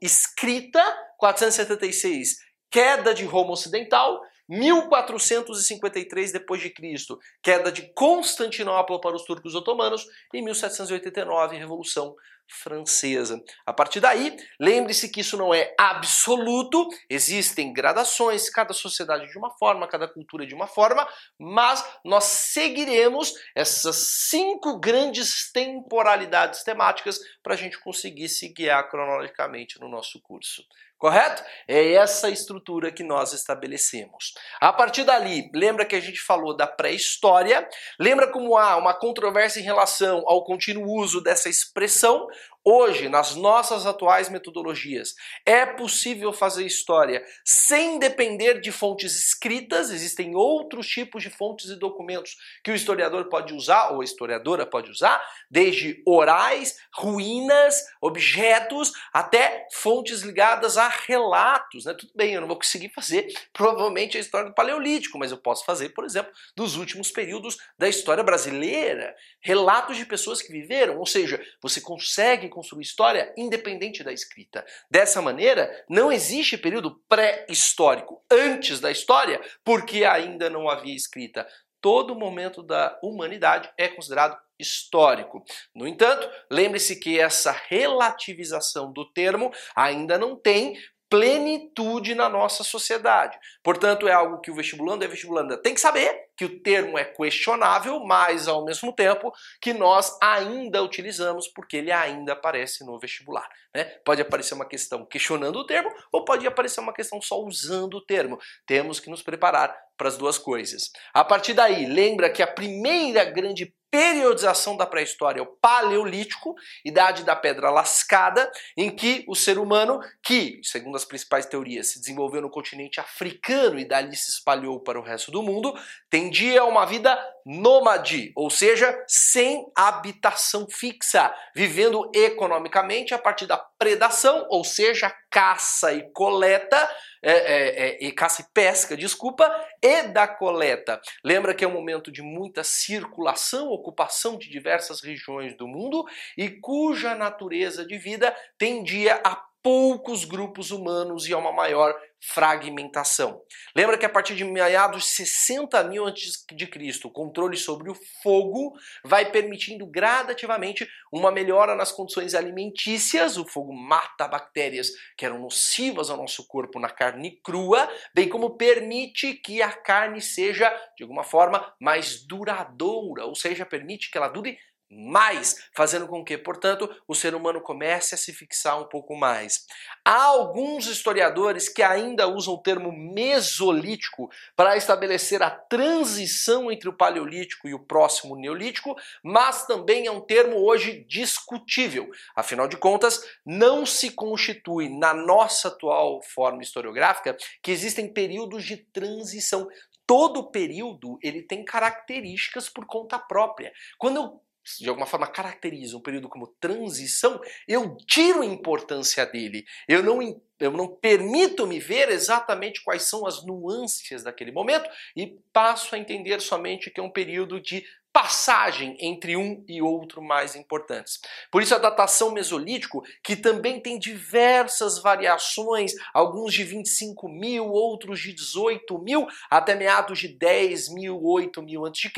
escrita, 0.00 0.82
476, 1.20 2.38
queda 2.70 3.14
de 3.14 3.24
Roma 3.24 3.52
Ocidental, 3.52 4.20
1453 4.48 6.32
depois 6.32 6.60
de 6.60 6.70
Cristo, 6.70 7.20
queda 7.40 7.70
de 7.70 7.92
Constantinopla 7.94 9.00
para 9.00 9.14
os 9.14 9.24
turcos 9.24 9.54
otomanos 9.54 10.04
e 10.34 10.42
1789 10.42 11.56
Revolução 11.56 12.16
Francesa. 12.50 13.40
A 13.64 13.72
partir 13.72 14.00
daí, 14.00 14.36
lembre-se 14.58 15.08
que 15.08 15.20
isso 15.20 15.36
não 15.36 15.54
é 15.54 15.72
absoluto, 15.78 16.88
existem 17.08 17.72
gradações, 17.72 18.50
cada 18.50 18.74
sociedade 18.74 19.30
de 19.30 19.38
uma 19.38 19.50
forma, 19.56 19.86
cada 19.86 20.08
cultura 20.08 20.44
de 20.44 20.54
uma 20.54 20.66
forma, 20.66 21.06
mas 21.38 21.84
nós 22.04 22.24
seguiremos 22.24 23.32
essas 23.54 23.96
cinco 24.28 24.80
grandes 24.80 25.52
temporalidades 25.52 26.64
temáticas 26.64 27.20
para 27.40 27.54
a 27.54 27.56
gente 27.56 27.78
conseguir 27.78 28.28
se 28.28 28.48
guiar 28.48 28.90
cronologicamente 28.90 29.78
no 29.78 29.88
nosso 29.88 30.20
curso. 30.20 30.64
Correto? 31.00 31.42
É 31.66 31.94
essa 31.94 32.28
estrutura 32.28 32.92
que 32.92 33.02
nós 33.02 33.32
estabelecemos. 33.32 34.34
A 34.60 34.70
partir 34.70 35.02
dali, 35.02 35.50
lembra 35.54 35.86
que 35.86 35.96
a 35.96 36.00
gente 36.00 36.20
falou 36.20 36.54
da 36.54 36.66
pré-história? 36.66 37.66
Lembra 37.98 38.30
como 38.30 38.54
há 38.54 38.76
uma 38.76 38.92
controvérsia 38.92 39.60
em 39.60 39.64
relação 39.64 40.22
ao 40.26 40.44
contínuo 40.44 40.86
uso 41.00 41.22
dessa 41.22 41.48
expressão? 41.48 42.28
Hoje, 42.62 43.08
nas 43.08 43.34
nossas 43.36 43.86
atuais 43.86 44.28
metodologias, 44.28 45.14
é 45.46 45.64
possível 45.64 46.30
fazer 46.30 46.66
história 46.66 47.24
sem 47.42 47.98
depender 47.98 48.60
de 48.60 48.70
fontes 48.70 49.18
escritas, 49.18 49.90
existem 49.90 50.36
outros 50.36 50.86
tipos 50.86 51.22
de 51.22 51.30
fontes 51.30 51.70
e 51.70 51.78
documentos 51.78 52.36
que 52.62 52.70
o 52.70 52.74
historiador 52.74 53.30
pode 53.30 53.54
usar, 53.54 53.92
ou 53.92 54.02
a 54.02 54.04
historiadora 54.04 54.66
pode 54.66 54.90
usar, 54.90 55.22
desde 55.50 56.02
orais, 56.06 56.76
ruínas, 56.94 57.82
objetos, 57.98 58.92
até 59.10 59.66
fontes 59.72 60.20
ligadas 60.20 60.76
a 60.76 60.88
relatos. 60.88 61.86
Né? 61.86 61.94
Tudo 61.94 62.12
bem, 62.14 62.34
eu 62.34 62.42
não 62.42 62.48
vou 62.48 62.58
conseguir 62.58 62.90
fazer 62.90 63.26
provavelmente 63.54 64.18
a 64.18 64.20
história 64.20 64.50
do 64.50 64.54
Paleolítico, 64.54 65.18
mas 65.18 65.30
eu 65.30 65.38
posso 65.38 65.64
fazer, 65.64 65.90
por 65.90 66.04
exemplo, 66.04 66.30
dos 66.54 66.76
últimos 66.76 67.10
períodos 67.10 67.56
da 67.78 67.88
história 67.88 68.22
brasileira, 68.22 69.16
relatos 69.40 69.96
de 69.96 70.04
pessoas 70.04 70.42
que 70.42 70.52
viveram, 70.52 70.98
ou 70.98 71.06
seja, 71.06 71.42
você 71.62 71.80
consegue 71.80 72.49
construir 72.50 72.82
história 72.82 73.32
independente 73.36 74.04
da 74.04 74.12
escrita. 74.12 74.64
Dessa 74.90 75.22
maneira, 75.22 75.84
não 75.88 76.12
existe 76.12 76.58
período 76.58 77.00
pré-histórico 77.08 78.22
antes 78.30 78.80
da 78.80 78.90
história, 78.90 79.40
porque 79.64 80.04
ainda 80.04 80.50
não 80.50 80.68
havia 80.68 80.94
escrita. 80.94 81.46
Todo 81.80 82.14
momento 82.14 82.62
da 82.62 82.98
humanidade 83.02 83.70
é 83.78 83.88
considerado 83.88 84.36
histórico. 84.58 85.42
No 85.74 85.86
entanto, 85.86 86.28
lembre-se 86.50 87.00
que 87.00 87.18
essa 87.18 87.52
relativização 87.52 88.92
do 88.92 89.10
termo 89.10 89.50
ainda 89.74 90.18
não 90.18 90.36
tem 90.36 90.76
plenitude 91.10 92.14
na 92.14 92.28
nossa 92.28 92.62
sociedade. 92.62 93.36
Portanto, 93.64 94.06
é 94.06 94.12
algo 94.12 94.40
que 94.40 94.50
o 94.50 94.54
vestibulando 94.54 95.04
e 95.04 95.06
a 95.06 95.10
vestibulanda 95.10 95.60
tem 95.60 95.74
que 95.74 95.80
saber, 95.80 96.28
que 96.36 96.44
o 96.44 96.62
termo 96.62 96.96
é 96.96 97.04
questionável, 97.04 97.98
mas 98.04 98.46
ao 98.46 98.64
mesmo 98.64 98.94
tempo 98.94 99.32
que 99.60 99.72
nós 99.74 100.16
ainda 100.22 100.82
utilizamos 100.82 101.48
porque 101.48 101.78
ele 101.78 101.90
ainda 101.90 102.32
aparece 102.32 102.86
no 102.86 102.98
vestibular. 102.98 103.48
Né? 103.74 103.84
Pode 104.04 104.22
aparecer 104.22 104.54
uma 104.54 104.64
questão 104.64 105.04
questionando 105.04 105.56
o 105.56 105.66
termo 105.66 105.90
ou 106.12 106.24
pode 106.24 106.46
aparecer 106.46 106.80
uma 106.80 106.94
questão 106.94 107.20
só 107.20 107.40
usando 107.40 107.94
o 107.94 108.04
termo. 108.04 108.38
Temos 108.64 109.00
que 109.00 109.10
nos 109.10 109.20
preparar 109.20 109.76
para 109.96 110.08
as 110.08 110.16
duas 110.16 110.38
coisas. 110.38 110.90
A 111.12 111.24
partir 111.24 111.54
daí, 111.54 111.86
lembra 111.86 112.30
que 112.30 112.42
a 112.42 112.46
primeira 112.46 113.24
grande 113.24 113.74
periodização 113.90 114.76
da 114.76 114.86
pré-história, 114.86 115.42
o 115.42 115.46
Paleolítico, 115.46 116.54
idade 116.84 117.24
da 117.24 117.34
pedra 117.34 117.70
lascada, 117.70 118.50
em 118.76 118.88
que 118.88 119.24
o 119.26 119.34
ser 119.34 119.58
humano, 119.58 120.00
que, 120.22 120.60
segundo 120.62 120.96
as 120.96 121.04
principais 121.04 121.46
teorias, 121.46 121.88
se 121.88 121.98
desenvolveu 121.98 122.40
no 122.40 122.50
continente 122.50 123.00
africano 123.00 123.78
e 123.78 123.84
dali 123.84 124.14
se 124.14 124.30
espalhou 124.30 124.80
para 124.80 124.98
o 124.98 125.02
resto 125.02 125.30
do 125.30 125.42
mundo, 125.42 125.74
tendia 126.08 126.60
a 126.60 126.64
uma 126.64 126.86
vida 126.86 127.18
nômade, 127.44 128.32
ou 128.36 128.48
seja, 128.50 128.96
sem 129.08 129.66
habitação 129.74 130.66
fixa, 130.70 131.34
vivendo 131.54 132.10
economicamente 132.14 133.12
a 133.12 133.18
partir 133.18 133.46
da 133.46 133.56
predação, 133.56 134.46
ou 134.50 134.62
seja, 134.62 135.12
caça 135.30 135.92
e 135.92 136.10
coleta, 136.12 136.76
é, 137.22 137.32
é, 137.32 138.06
é, 138.06 138.10
caça 138.12 138.42
e 138.42 138.46
pesca, 138.52 138.96
desculpa, 138.96 139.48
e 139.80 140.02
da 140.08 140.26
coleta. 140.26 141.00
Lembra 141.24 141.54
que 141.54 141.64
é 141.64 141.68
um 141.68 141.72
momento 141.72 142.10
de 142.10 142.20
muita 142.20 142.64
circulação, 142.64 143.68
ocupação 143.68 144.36
de 144.36 144.50
diversas 144.50 145.00
regiões 145.00 145.56
do 145.56 145.68
mundo 145.68 146.04
e 146.36 146.50
cuja 146.50 147.14
natureza 147.14 147.86
de 147.86 147.96
vida 147.96 148.34
tendia 148.58 149.20
a 149.24 149.40
poucos 149.62 150.24
grupos 150.24 150.70
humanos 150.70 151.28
e 151.28 151.32
a 151.32 151.38
uma 151.38 151.52
maior 151.52 151.94
fragmentação. 152.20 153.42
Lembra 153.74 153.96
que 153.96 154.04
a 154.04 154.08
partir 154.08 154.34
de 154.34 154.44
meados 154.44 155.04
de 155.04 155.10
60 155.10 155.82
mil 155.84 156.06
a.C., 156.06 157.00
o 157.04 157.10
controle 157.10 157.56
sobre 157.56 157.90
o 157.90 157.96
fogo 158.22 158.74
vai 159.04 159.30
permitindo 159.30 159.86
gradativamente 159.86 160.88
uma 161.12 161.30
melhora 161.30 161.74
nas 161.74 161.90
condições 161.90 162.34
alimentícias. 162.34 163.36
O 163.36 163.46
fogo 163.46 163.72
mata 163.72 164.28
bactérias 164.28 164.90
que 165.16 165.24
eram 165.24 165.40
nocivas 165.40 166.10
ao 166.10 166.16
nosso 166.16 166.46
corpo 166.46 166.78
na 166.78 166.90
carne 166.90 167.40
crua, 167.42 167.88
bem 168.14 168.28
como 168.28 168.56
permite 168.56 169.34
que 169.34 169.62
a 169.62 169.72
carne 169.72 170.20
seja, 170.20 170.70
de 170.96 171.02
alguma 171.02 171.24
forma, 171.24 171.74
mais 171.80 172.24
duradoura, 172.26 173.24
ou 173.24 173.34
seja, 173.34 173.64
permite 173.64 174.10
que 174.10 174.18
ela 174.18 174.28
dure 174.28 174.58
mais, 174.90 175.68
fazendo 175.72 176.08
com 176.08 176.24
que, 176.24 176.36
portanto, 176.36 176.90
o 177.06 177.14
ser 177.14 177.34
humano 177.34 177.60
comece 177.60 178.14
a 178.14 178.18
se 178.18 178.32
fixar 178.32 178.80
um 178.80 178.88
pouco 178.88 179.14
mais. 179.14 179.64
Há 180.04 180.24
alguns 180.24 180.86
historiadores 180.86 181.68
que 181.68 181.82
ainda 181.82 182.26
usam 182.26 182.54
o 182.54 182.62
termo 182.62 182.90
mesolítico 182.90 184.28
para 184.56 184.76
estabelecer 184.76 185.42
a 185.42 185.50
transição 185.50 186.72
entre 186.72 186.88
o 186.88 186.96
paleolítico 186.96 187.68
e 187.68 187.74
o 187.74 187.78
próximo 187.78 188.34
neolítico, 188.36 188.96
mas 189.22 189.66
também 189.66 190.06
é 190.06 190.10
um 190.10 190.20
termo 190.20 190.56
hoje 190.56 191.04
discutível. 191.08 192.10
Afinal 192.34 192.66
de 192.66 192.76
contas, 192.76 193.24
não 193.46 193.86
se 193.86 194.10
constitui 194.10 194.88
na 194.88 195.14
nossa 195.14 195.68
atual 195.68 196.20
forma 196.22 196.62
historiográfica 196.62 197.36
que 197.62 197.70
existem 197.70 198.12
períodos 198.12 198.64
de 198.64 198.76
transição 198.76 199.68
todo 200.10 200.50
período 200.50 201.20
ele 201.22 201.40
tem 201.40 201.64
características 201.64 202.68
por 202.68 202.84
conta 202.84 203.16
própria. 203.16 203.72
Quando 203.96 204.16
eu 204.16 204.42
de 204.78 204.88
alguma 204.88 205.06
forma 205.06 205.26
caracteriza 205.26 205.96
um 205.96 206.02
período 206.02 206.28
como 206.28 206.54
transição, 206.60 207.40
eu 207.66 207.96
tiro 208.06 208.42
a 208.42 208.46
importância 208.46 209.24
dele. 209.26 209.64
Eu 209.88 210.02
não, 210.02 210.20
eu 210.60 210.70
não 210.70 210.86
permito 210.86 211.66
me 211.66 211.80
ver 211.80 212.10
exatamente 212.10 212.82
quais 212.84 213.04
são 213.04 213.26
as 213.26 213.44
nuances 213.44 214.22
daquele 214.22 214.52
momento 214.52 214.88
e 215.16 215.38
passo 215.52 215.94
a 215.94 215.98
entender 215.98 216.40
somente 216.40 216.90
que 216.90 217.00
é 217.00 217.02
um 217.02 217.10
período 217.10 217.60
de 217.60 217.84
passagem 218.12 218.96
entre 219.00 219.36
um 219.36 219.64
e 219.68 219.80
outro 219.80 220.20
mais 220.20 220.56
importantes. 220.56 221.20
Por 221.50 221.62
isso 221.62 221.74
a 221.74 221.78
datação 221.78 222.32
mesolítico, 222.32 223.02
que 223.22 223.36
também 223.36 223.80
tem 223.80 223.98
diversas 223.98 225.00
variações, 225.00 225.92
alguns 226.12 226.52
de 226.52 226.64
25 226.64 227.28
mil, 227.28 227.68
outros 227.68 228.20
de 228.20 228.32
18 228.32 228.98
mil, 228.98 229.26
até 229.48 229.74
meados 229.74 230.18
de 230.18 230.28
10 230.28 230.92
mil, 230.92 231.22
8 231.22 231.62
mil 231.62 231.86
a.C., 231.86 232.10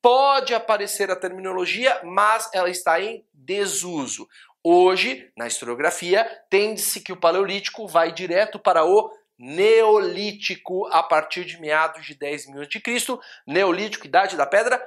pode 0.00 0.54
aparecer 0.54 1.10
a 1.10 1.16
terminologia, 1.16 2.00
mas 2.04 2.48
ela 2.54 2.70
está 2.70 3.00
em 3.00 3.24
desuso. 3.34 4.28
Hoje, 4.70 5.32
na 5.34 5.46
historiografia, 5.46 6.28
tende-se 6.50 7.00
que 7.00 7.10
o 7.10 7.16
Paleolítico 7.16 7.88
vai 7.88 8.12
direto 8.12 8.58
para 8.58 8.84
o 8.84 9.10
Neolítico 9.38 10.86
a 10.88 11.02
partir 11.02 11.46
de 11.46 11.58
meados 11.58 12.04
de 12.04 12.14
10 12.14 12.50
mil 12.50 12.60
a.C. 12.60 13.18
Neolítico, 13.46 14.06
idade 14.06 14.36
da 14.36 14.44
pedra 14.44 14.78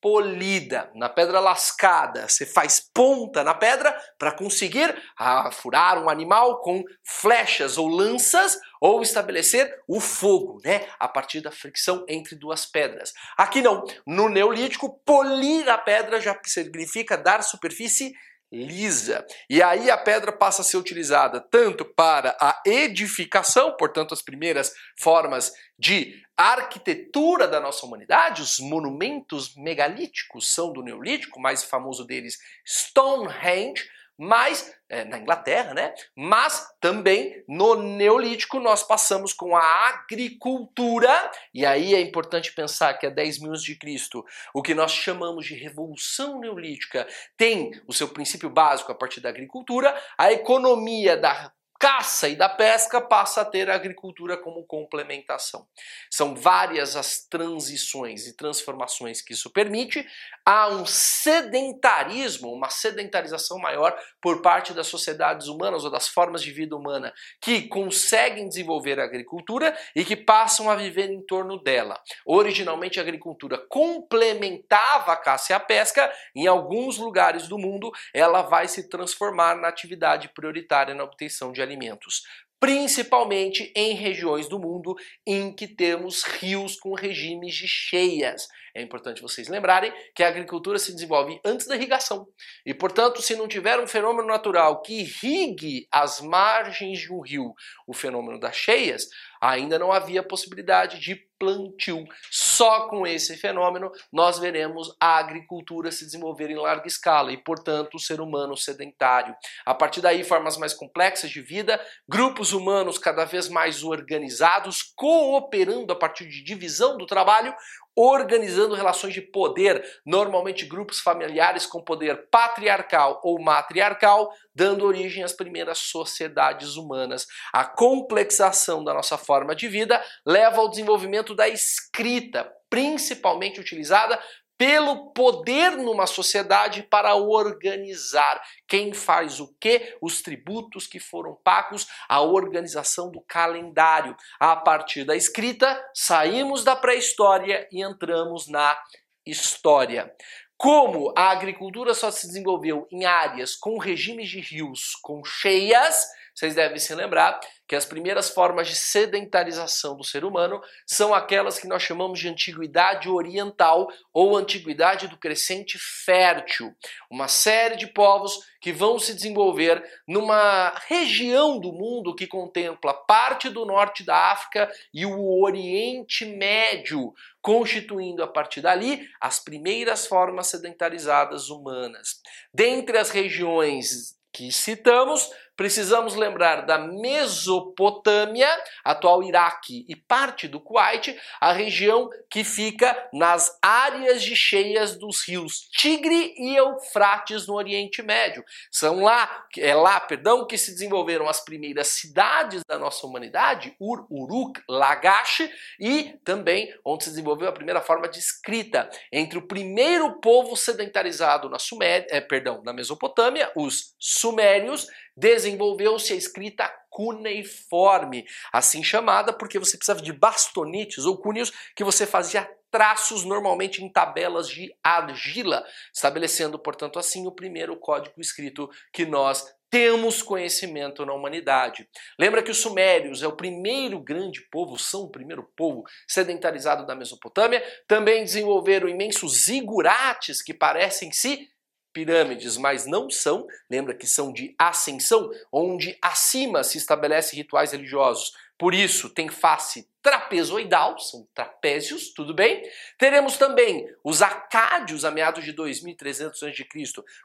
polida, 0.00 0.88
na 0.94 1.08
pedra 1.08 1.40
lascada. 1.40 2.28
Você 2.28 2.46
faz 2.46 2.78
ponta 2.78 3.42
na 3.42 3.54
pedra 3.54 4.00
para 4.20 4.30
conseguir 4.30 4.94
ah, 5.18 5.50
furar 5.50 6.00
um 6.00 6.08
animal 6.08 6.60
com 6.60 6.84
flechas 7.02 7.76
ou 7.76 7.88
lanças 7.88 8.56
ou 8.80 9.02
estabelecer 9.02 9.82
o 9.88 9.98
fogo, 9.98 10.60
né? 10.64 10.86
A 10.96 11.08
partir 11.08 11.40
da 11.40 11.50
fricção 11.50 12.04
entre 12.08 12.36
duas 12.36 12.66
pedras. 12.66 13.12
Aqui 13.36 13.60
não. 13.60 13.84
No 14.06 14.28
Neolítico, 14.28 15.00
polir 15.04 15.68
a 15.68 15.76
pedra 15.76 16.20
já 16.20 16.38
significa 16.44 17.16
dar 17.16 17.42
superfície 17.42 18.14
lisa. 18.54 19.26
E 19.50 19.62
aí 19.62 19.90
a 19.90 19.96
pedra 19.96 20.32
passa 20.32 20.62
a 20.62 20.64
ser 20.64 20.76
utilizada 20.76 21.40
tanto 21.40 21.84
para 21.84 22.36
a 22.40 22.62
edificação, 22.64 23.76
portanto, 23.76 24.14
as 24.14 24.22
primeiras 24.22 24.72
formas 24.98 25.52
de 25.78 26.22
arquitetura 26.36 27.46
da 27.46 27.60
nossa 27.60 27.84
humanidade, 27.84 28.42
os 28.42 28.58
monumentos 28.58 29.54
megalíticos 29.56 30.52
são 30.52 30.72
do 30.72 30.82
Neolítico, 30.82 31.40
mais 31.40 31.62
famoso 31.62 32.04
deles, 32.04 32.38
Stonehenge, 32.66 33.84
mas 34.16 34.72
é, 34.94 35.04
na 35.04 35.18
Inglaterra, 35.18 35.74
né? 35.74 35.92
Mas 36.14 36.68
também 36.80 37.42
no 37.48 37.74
Neolítico 37.74 38.60
nós 38.60 38.82
passamos 38.82 39.32
com 39.32 39.56
a 39.56 39.88
agricultura, 39.88 41.10
e 41.52 41.66
aí 41.66 41.94
é 41.94 42.00
importante 42.00 42.54
pensar 42.54 42.94
que 42.94 43.06
há 43.06 43.10
10 43.10 43.40
mil 43.40 43.48
anos 43.48 43.64
de 43.64 43.76
Cristo, 43.76 44.24
o 44.54 44.62
que 44.62 44.74
nós 44.74 44.92
chamamos 44.92 45.46
de 45.46 45.54
revolução 45.54 46.38
neolítica 46.38 47.06
tem 47.36 47.72
o 47.88 47.92
seu 47.92 48.08
princípio 48.08 48.48
básico 48.48 48.92
a 48.92 48.94
partir 48.94 49.20
da 49.20 49.28
agricultura, 49.28 49.94
a 50.16 50.32
economia 50.32 51.16
da 51.16 51.52
caça 51.84 52.30
e 52.30 52.34
da 52.34 52.48
pesca 52.48 52.98
passa 52.98 53.42
a 53.42 53.44
ter 53.44 53.68
a 53.68 53.74
agricultura 53.74 54.38
como 54.38 54.64
complementação. 54.64 55.66
São 56.10 56.34
várias 56.34 56.96
as 56.96 57.26
transições 57.26 58.26
e 58.26 58.34
transformações 58.34 59.20
que 59.20 59.34
isso 59.34 59.50
permite. 59.50 60.02
Há 60.46 60.68
um 60.68 60.86
sedentarismo, 60.86 62.50
uma 62.50 62.70
sedentarização 62.70 63.58
maior 63.58 63.94
por 64.18 64.40
parte 64.40 64.72
das 64.72 64.86
sociedades 64.86 65.46
humanas 65.46 65.84
ou 65.84 65.90
das 65.90 66.08
formas 66.08 66.42
de 66.42 66.52
vida 66.52 66.74
humana 66.74 67.12
que 67.38 67.68
conseguem 67.68 68.48
desenvolver 68.48 68.98
a 68.98 69.04
agricultura 69.04 69.76
e 69.94 70.06
que 70.06 70.16
passam 70.16 70.70
a 70.70 70.76
viver 70.76 71.10
em 71.10 71.20
torno 71.20 71.62
dela. 71.62 72.00
Originalmente 72.24 72.98
a 72.98 73.02
agricultura 73.02 73.58
complementava 73.58 75.12
a 75.12 75.16
caça 75.18 75.52
e 75.52 75.54
a 75.54 75.60
pesca, 75.60 76.10
em 76.34 76.46
alguns 76.46 76.96
lugares 76.96 77.46
do 77.46 77.58
mundo 77.58 77.92
ela 78.14 78.40
vai 78.40 78.68
se 78.68 78.88
transformar 78.88 79.54
na 79.54 79.68
atividade 79.68 80.30
prioritária 80.30 80.94
na 80.94 81.04
obtenção 81.04 81.52
de 81.52 81.60
alimentos 81.60 81.73
alimentos, 81.74 82.22
principalmente 82.60 83.70
em 83.76 83.94
regiões 83.94 84.48
do 84.48 84.58
mundo 84.58 84.94
em 85.26 85.52
que 85.54 85.68
temos 85.68 86.22
rios 86.22 86.76
com 86.76 86.94
regimes 86.94 87.54
de 87.54 87.68
cheias. 87.68 88.46
É 88.74 88.80
importante 88.80 89.20
vocês 89.20 89.48
lembrarem 89.48 89.92
que 90.14 90.22
a 90.22 90.28
agricultura 90.28 90.78
se 90.78 90.92
desenvolve 90.94 91.38
antes 91.44 91.66
da 91.66 91.76
irrigação. 91.76 92.26
E, 92.64 92.72
portanto, 92.72 93.20
se 93.20 93.36
não 93.36 93.46
tiver 93.46 93.78
um 93.78 93.86
fenômeno 93.86 94.26
natural 94.26 94.80
que 94.80 95.00
irrigue 95.00 95.86
as 95.92 96.20
margens 96.20 97.00
de 97.00 97.12
um 97.12 97.20
rio, 97.20 97.52
o 97.86 97.92
fenômeno 97.92 98.40
das 98.40 98.56
cheias, 98.56 99.08
ainda 99.40 99.78
não 99.78 99.92
havia 99.92 100.22
possibilidade 100.22 100.98
de 100.98 101.16
plantio. 101.44 102.06
Só 102.30 102.88
com 102.88 103.06
esse 103.06 103.36
fenômeno 103.36 103.92
nós 104.10 104.38
veremos 104.38 104.96
a 104.98 105.18
agricultura 105.18 105.92
se 105.92 106.06
desenvolver 106.06 106.50
em 106.50 106.56
larga 106.56 106.86
escala 106.86 107.32
e, 107.32 107.36
portanto, 107.36 107.96
o 107.96 108.00
ser 108.00 108.20
humano 108.20 108.56
sedentário. 108.56 109.36
A 109.66 109.74
partir 109.74 110.00
daí, 110.00 110.24
formas 110.24 110.56
mais 110.56 110.72
complexas 110.72 111.30
de 111.30 111.42
vida, 111.42 111.78
grupos 112.08 112.52
humanos 112.52 112.98
cada 112.98 113.26
vez 113.26 113.48
mais 113.48 113.84
organizados, 113.84 114.82
cooperando 114.96 115.92
a 115.92 115.96
partir 115.96 116.26
de 116.26 116.42
divisão 116.42 116.96
do 116.96 117.04
trabalho, 117.04 117.54
organizando 117.96 118.74
relações 118.74 119.14
de 119.14 119.20
poder, 119.20 119.84
normalmente 120.04 120.64
grupos 120.64 120.98
familiares 120.98 121.64
com 121.64 121.80
poder 121.80 122.28
patriarcal 122.28 123.20
ou 123.22 123.40
matriarcal, 123.40 124.32
dando 124.54 124.84
origem 124.84 125.22
às 125.22 125.32
primeiras 125.32 125.78
sociedades 125.78 126.76
humanas. 126.76 127.26
A 127.52 127.64
complexação 127.64 128.82
da 128.82 128.92
nossa 128.92 129.16
forma 129.16 129.54
de 129.54 129.68
vida 129.68 130.02
leva 130.26 130.60
ao 130.60 130.68
desenvolvimento 130.68 131.33
da 131.34 131.48
escrita, 131.48 132.50
principalmente 132.68 133.60
utilizada 133.60 134.20
pelo 134.56 135.12
poder 135.12 135.72
numa 135.72 136.06
sociedade 136.06 136.82
para 136.84 137.14
organizar 137.14 138.40
quem 138.68 138.92
faz 138.92 139.40
o 139.40 139.52
que, 139.60 139.96
os 140.00 140.22
tributos 140.22 140.86
que 140.86 141.00
foram 141.00 141.34
pagos, 141.42 141.86
a 142.08 142.20
organização 142.20 143.10
do 143.10 143.20
calendário. 143.20 144.16
A 144.38 144.54
partir 144.54 145.04
da 145.04 145.16
escrita, 145.16 145.82
saímos 145.92 146.62
da 146.62 146.76
pré-história 146.76 147.68
e 147.72 147.82
entramos 147.82 148.48
na 148.48 148.78
história. 149.26 150.14
Como 150.56 151.12
a 151.16 151.30
agricultura 151.30 151.92
só 151.92 152.10
se 152.10 152.28
desenvolveu 152.28 152.86
em 152.90 153.04
áreas 153.04 153.56
com 153.56 153.76
regimes 153.76 154.28
de 154.28 154.40
rios 154.40 154.94
com 155.02 155.24
cheias, 155.24 156.06
vocês 156.34 156.54
devem 156.54 156.78
se 156.78 156.94
lembrar 156.94 157.38
que 157.66 157.74
as 157.74 157.84
primeiras 157.84 158.28
formas 158.28 158.68
de 158.68 158.76
sedentarização 158.76 159.96
do 159.96 160.04
ser 160.04 160.24
humano 160.24 160.60
são 160.86 161.14
aquelas 161.14 161.58
que 161.58 161.66
nós 161.66 161.82
chamamos 161.82 162.18
de 162.18 162.28
antiguidade 162.28 163.08
oriental 163.08 163.88
ou 164.12 164.36
antiguidade 164.36 165.08
do 165.08 165.16
crescente 165.16 165.78
fértil. 165.78 166.74
Uma 167.10 167.28
série 167.28 167.76
de 167.76 167.86
povos 167.86 168.38
que 168.60 168.72
vão 168.72 168.98
se 168.98 169.14
desenvolver 169.14 169.82
numa 170.06 170.74
região 170.86 171.58
do 171.58 171.72
mundo 171.72 172.14
que 172.14 172.26
contempla 172.26 172.94
parte 172.94 173.48
do 173.48 173.64
norte 173.64 174.02
da 174.02 174.32
África 174.32 174.70
e 174.92 175.04
o 175.06 175.42
Oriente 175.42 176.24
Médio, 176.24 177.12
constituindo 177.42 178.22
a 178.22 178.26
partir 178.26 178.60
dali 178.60 179.06
as 179.20 179.38
primeiras 179.38 180.06
formas 180.06 180.46
sedentarizadas 180.48 181.50
humanas. 181.50 182.20
Dentre 182.52 182.98
as 182.98 183.10
regiões 183.10 184.14
que 184.34 184.50
citamos, 184.50 185.30
precisamos 185.56 186.14
lembrar 186.14 186.62
da 186.62 186.78
Mesopotâmia, 186.78 188.48
atual 188.84 189.22
Iraque 189.22 189.84
e 189.88 189.94
parte 189.96 190.48
do 190.48 190.60
Kuwait, 190.60 191.16
a 191.40 191.52
região 191.52 192.10
que 192.30 192.44
fica 192.44 193.08
nas 193.12 193.56
áreas 193.62 194.22
de 194.22 194.34
cheias 194.34 194.96
dos 194.96 195.26
rios 195.26 195.68
Tigre 195.76 196.34
e 196.36 196.56
Eufrates 196.56 197.46
no 197.46 197.54
Oriente 197.54 198.02
Médio. 198.02 198.44
São 198.70 199.02
lá, 199.02 199.46
é 199.56 199.74
lá, 199.74 200.00
perdão, 200.00 200.46
que 200.46 200.58
se 200.58 200.72
desenvolveram 200.72 201.28
as 201.28 201.44
primeiras 201.44 201.88
cidades 201.88 202.62
da 202.66 202.78
nossa 202.78 203.06
humanidade, 203.06 203.74
Ur, 203.80 204.06
Uruk, 204.10 204.60
Lagash 204.68 205.48
e 205.78 206.18
também 206.24 206.74
onde 206.84 207.04
se 207.04 207.10
desenvolveu 207.10 207.48
a 207.48 207.52
primeira 207.52 207.80
forma 207.80 208.08
de 208.08 208.18
escrita 208.18 208.88
entre 209.12 209.38
o 209.38 209.46
primeiro 209.46 210.20
povo 210.20 210.56
sedentarizado 210.56 211.48
na 211.48 211.58
Suméria, 211.58 212.06
é, 212.10 212.20
perdão, 212.20 212.62
na 212.64 212.72
Mesopotâmia, 212.72 213.50
os 213.54 213.94
sumérios 213.98 214.88
desenvolveu-se 215.16 216.12
a 216.12 216.16
escrita 216.16 216.68
cuneiforme, 216.90 218.24
assim 218.52 218.82
chamada 218.82 219.32
porque 219.32 219.58
você 219.58 219.76
precisava 219.76 220.00
de 220.00 220.12
bastonites 220.12 221.04
ou 221.04 221.18
cunhos 221.18 221.52
que 221.74 221.82
você 221.82 222.06
fazia 222.06 222.48
traços 222.70 223.24
normalmente 223.24 223.84
em 223.84 223.88
tabelas 223.88 224.48
de 224.48 224.74
argila, 224.82 225.64
estabelecendo, 225.92 226.58
portanto, 226.58 226.98
assim 226.98 227.24
o 227.24 227.32
primeiro 227.32 227.76
código 227.76 228.20
escrito 228.20 228.68
que 228.92 229.06
nós 229.06 229.44
temos 229.70 230.22
conhecimento 230.22 231.04
na 231.04 231.12
humanidade. 231.12 231.88
Lembra 232.16 232.42
que 232.42 232.50
os 232.50 232.58
sumérios 232.58 233.22
é 233.24 233.26
o 233.26 233.36
primeiro 233.36 233.98
grande 233.98 234.40
povo, 234.50 234.78
são 234.78 235.02
o 235.02 235.10
primeiro 235.10 235.42
povo 235.56 235.84
sedentarizado 236.06 236.86
da 236.86 236.94
Mesopotâmia, 236.94 237.60
também 237.86 238.22
desenvolveram 238.22 238.88
imensos 238.88 239.44
zigurates 239.46 240.42
que 240.42 240.54
parecem 240.54 241.10
se 241.10 241.48
pirâmides, 241.94 242.58
mas 242.58 242.84
não 242.84 243.08
são, 243.08 243.46
lembra 243.70 243.94
que 243.94 244.06
são 244.06 244.32
de 244.32 244.54
ascensão, 244.58 245.30
onde 245.50 245.96
acima 246.02 246.64
se 246.64 246.76
estabelece 246.76 247.36
rituais 247.36 247.72
religiosos. 247.72 248.34
Por 248.58 248.74
isso, 248.74 249.10
tem 249.10 249.28
face 249.28 249.88
trapezoidal, 250.00 250.98
são 250.98 251.26
trapézios, 251.34 252.12
tudo 252.12 252.34
bem? 252.34 252.62
Teremos 252.98 253.36
também 253.36 253.88
os 254.04 254.22
acádios 254.22 255.04
a 255.04 255.10
meados 255.10 255.44
de 255.44 255.52
2300 255.52 256.42
a.C., 256.42 256.66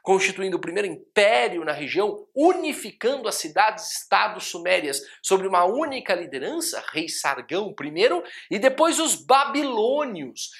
constituindo 0.02 0.56
o 0.56 0.60
primeiro 0.60 0.88
império 0.88 1.64
na 1.64 1.72
região, 1.72 2.26
unificando 2.34 3.28
as 3.28 3.36
cidades-estados 3.36 4.46
sumérias 4.46 5.02
sobre 5.22 5.46
uma 5.46 5.64
única 5.64 6.14
liderança, 6.14 6.82
rei 6.90 7.08
Sargão 7.08 7.74
I, 7.78 8.22
e 8.50 8.58
depois 8.58 8.98
os 8.98 9.14
babilônios, 9.14 10.50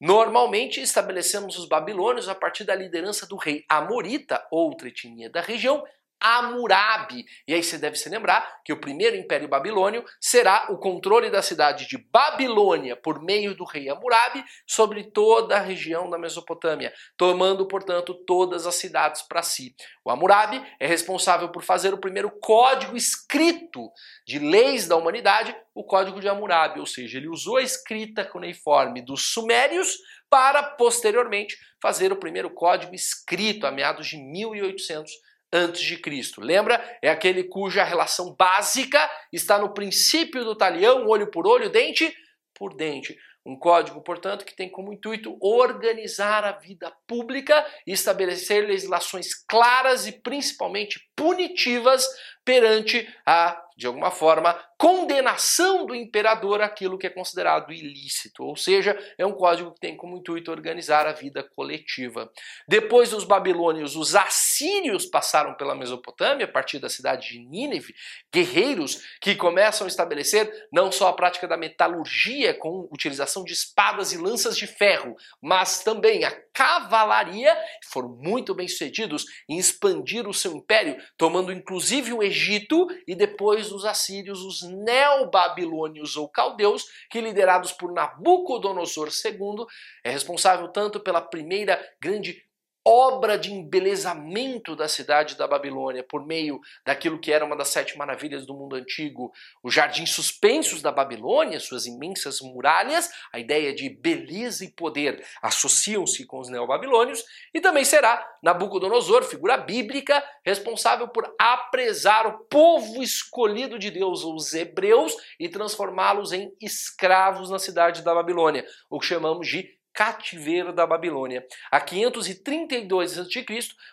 Normalmente 0.00 0.80
estabelecemos 0.80 1.58
os 1.58 1.66
babilônios 1.66 2.26
a 2.26 2.34
partir 2.34 2.64
da 2.64 2.74
liderança 2.74 3.26
do 3.26 3.36
rei 3.36 3.66
Amorita, 3.68 4.42
outra 4.50 4.88
etnia 4.88 5.28
da 5.28 5.42
região, 5.42 5.84
Hammurabi. 6.20 7.24
E 7.46 7.54
aí 7.54 7.62
você 7.62 7.78
deve 7.78 7.96
se 7.96 8.08
lembrar 8.08 8.60
que 8.64 8.72
o 8.72 8.80
primeiro 8.80 9.16
império 9.16 9.48
babilônio 9.48 10.04
será 10.20 10.66
o 10.70 10.78
controle 10.78 11.30
da 11.30 11.42
cidade 11.42 11.88
de 11.88 11.98
Babilônia 11.98 12.96
por 12.96 13.22
meio 13.22 13.54
do 13.54 13.64
rei 13.64 13.88
Hammurabi 13.88 14.44
sobre 14.66 15.04
toda 15.04 15.56
a 15.56 15.60
região 15.60 16.10
da 16.10 16.18
Mesopotâmia, 16.18 16.92
tomando, 17.16 17.66
portanto, 17.66 18.14
todas 18.26 18.66
as 18.66 18.74
cidades 18.74 19.22
para 19.22 19.42
si. 19.42 19.74
O 20.04 20.10
Hammurabi 20.10 20.62
é 20.78 20.86
responsável 20.86 21.48
por 21.48 21.62
fazer 21.62 21.94
o 21.94 21.98
primeiro 21.98 22.30
código 22.40 22.96
escrito 22.96 23.90
de 24.26 24.38
leis 24.38 24.86
da 24.86 24.96
humanidade, 24.96 25.56
o 25.74 25.84
Código 25.84 26.20
de 26.20 26.28
Hammurabi, 26.28 26.80
ou 26.80 26.86
seja, 26.86 27.16
ele 27.16 27.28
usou 27.28 27.56
a 27.56 27.62
escrita 27.62 28.24
cuneiforme 28.24 29.00
dos 29.00 29.32
sumérios 29.32 29.96
para 30.28 30.62
posteriormente 30.62 31.56
fazer 31.82 32.12
o 32.12 32.16
primeiro 32.16 32.50
código 32.50 32.94
escrito 32.94 33.66
a 33.66 33.70
meados 33.70 34.06
de 34.06 34.16
1800 34.16 35.10
antes 35.52 35.82
de 35.82 35.96
Cristo. 35.96 36.40
Lembra? 36.40 36.82
É 37.02 37.10
aquele 37.10 37.44
cuja 37.44 37.84
relação 37.84 38.34
básica 38.34 39.10
está 39.32 39.58
no 39.58 39.74
princípio 39.74 40.44
do 40.44 40.56
talião, 40.56 41.06
olho 41.06 41.30
por 41.30 41.46
olho, 41.46 41.70
dente 41.70 42.14
por 42.54 42.74
dente. 42.74 43.16
Um 43.44 43.56
código, 43.58 44.02
portanto, 44.02 44.44
que 44.44 44.54
tem 44.54 44.68
como 44.68 44.92
intuito 44.92 45.36
organizar 45.40 46.44
a 46.44 46.52
vida 46.52 46.92
pública 47.06 47.66
e 47.86 47.92
estabelecer 47.92 48.66
legislações 48.66 49.34
claras 49.34 50.06
e 50.06 50.12
principalmente 50.12 51.00
punitivas 51.20 52.08
perante 52.42 53.06
a, 53.26 53.62
de 53.76 53.86
alguma 53.86 54.10
forma, 54.10 54.58
condenação 54.78 55.84
do 55.84 55.94
imperador 55.94 56.62
aquilo 56.62 56.96
que 56.96 57.06
é 57.06 57.10
considerado 57.10 57.70
ilícito. 57.70 58.42
Ou 58.42 58.56
seja, 58.56 58.98
é 59.18 59.26
um 59.26 59.32
código 59.32 59.74
que 59.74 59.80
tem 59.80 59.94
como 59.94 60.16
intuito 60.16 60.50
organizar 60.50 61.06
a 61.06 61.12
vida 61.12 61.44
coletiva. 61.54 62.30
Depois 62.66 63.10
dos 63.10 63.24
babilônios, 63.24 63.94
os 63.94 64.16
assírios 64.16 65.04
passaram 65.04 65.54
pela 65.54 65.74
Mesopotâmia, 65.74 66.46
a 66.46 66.50
partir 66.50 66.78
da 66.78 66.88
cidade 66.88 67.28
de 67.28 67.40
Nínive, 67.40 67.94
guerreiros 68.32 69.02
que 69.20 69.34
começam 69.34 69.86
a 69.86 69.88
estabelecer 69.88 70.50
não 70.72 70.90
só 70.90 71.08
a 71.08 71.12
prática 71.12 71.46
da 71.46 71.58
metalurgia 71.58 72.54
com 72.54 72.88
utilização 72.90 73.44
de 73.44 73.52
espadas 73.52 74.14
e 74.14 74.16
lanças 74.16 74.56
de 74.56 74.66
ferro, 74.66 75.14
mas 75.42 75.84
também 75.84 76.24
a 76.24 76.34
cavalaria, 76.54 77.54
foram 77.84 78.08
muito 78.08 78.54
bem 78.54 78.66
sucedidos 78.66 79.26
em 79.46 79.58
expandir 79.58 80.26
o 80.26 80.32
seu 80.32 80.52
império, 80.52 80.96
tomando 81.16 81.52
inclusive 81.52 82.12
o 82.12 82.22
Egito 82.22 82.86
e 83.06 83.14
depois 83.14 83.72
os 83.72 83.84
assírios, 83.84 84.42
os 84.42 84.62
neobabilônios 84.62 86.16
ou 86.16 86.28
caldeus, 86.28 86.84
que 87.10 87.20
liderados 87.20 87.72
por 87.72 87.92
Nabucodonosor 87.92 89.08
II, 89.08 89.66
é 90.04 90.10
responsável 90.10 90.68
tanto 90.68 91.00
pela 91.00 91.20
primeira 91.20 91.80
grande 92.00 92.42
obra 92.84 93.38
de 93.38 93.52
embelezamento 93.52 94.74
da 94.74 94.88
cidade 94.88 95.36
da 95.36 95.46
Babilônia 95.46 96.02
por 96.02 96.26
meio 96.26 96.60
daquilo 96.84 97.18
que 97.18 97.32
era 97.32 97.44
uma 97.44 97.56
das 97.56 97.68
sete 97.68 97.96
maravilhas 97.98 98.46
do 98.46 98.54
mundo 98.54 98.76
antigo, 98.76 99.32
os 99.62 99.74
jardins 99.74 100.10
suspensos 100.10 100.80
da 100.80 100.90
Babilônia, 100.90 101.60
suas 101.60 101.86
imensas 101.86 102.40
muralhas, 102.40 103.10
a 103.32 103.38
ideia 103.38 103.74
de 103.74 103.88
beleza 103.88 104.64
e 104.64 104.72
poder 104.72 105.24
associam-se 105.42 106.26
com 106.26 106.40
os 106.40 106.48
neobabilônios, 106.48 107.22
e 107.52 107.60
também 107.60 107.84
será 107.84 108.26
Nabucodonosor, 108.42 109.24
figura 109.24 109.56
bíblica, 109.56 110.22
responsável 110.44 111.08
por 111.08 111.34
apresar 111.38 112.26
o 112.26 112.38
povo 112.44 113.02
escolhido 113.02 113.78
de 113.78 113.90
Deus, 113.90 114.24
os 114.24 114.54
hebreus, 114.54 115.14
e 115.38 115.48
transformá-los 115.48 116.32
em 116.32 116.50
escravos 116.60 117.50
na 117.50 117.58
cidade 117.58 118.02
da 118.02 118.14
Babilônia, 118.14 118.64
o 118.88 118.98
que 118.98 119.06
chamamos 119.06 119.46
de 119.46 119.79
cativeiro 119.92 120.72
da 120.72 120.86
Babilônia. 120.86 121.46
A 121.70 121.80
532 121.80 123.18
a.C., 123.18 123.44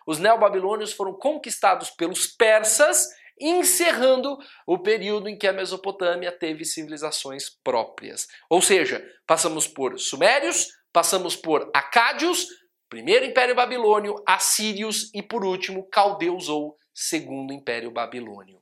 os 0.06 0.20
neobabilônios 0.20 0.94
foram 0.94 1.14
conquistados 1.14 1.90
pelos 1.90 2.28
persas, 2.28 3.08
encerrando 3.40 4.38
o 4.66 4.80
período 4.80 5.30
em 5.30 5.38
que 5.38 5.48
a 5.48 5.54
Mesopotâmia 5.54 6.32
teve 6.32 6.66
civilizações 6.66 7.50
próprias. 7.64 8.28
Ou 8.50 8.62
seja, 8.62 9.06
passamos 9.26 9.68
por 9.68 10.00
sumérios, 10.00 10.68
passamos 10.92 11.36
por 11.36 11.70
acádios, 11.74 12.48
primeiro 12.90 13.26
Império 13.26 13.54
Babilônio, 13.54 14.16
assírios 14.26 15.12
e 15.14 15.22
por 15.22 15.46
último 15.46 15.88
caldeus 15.90 16.50
ou 16.50 16.78
segundo 16.94 17.54
Império 17.54 17.92
Babilônio. 17.92 18.60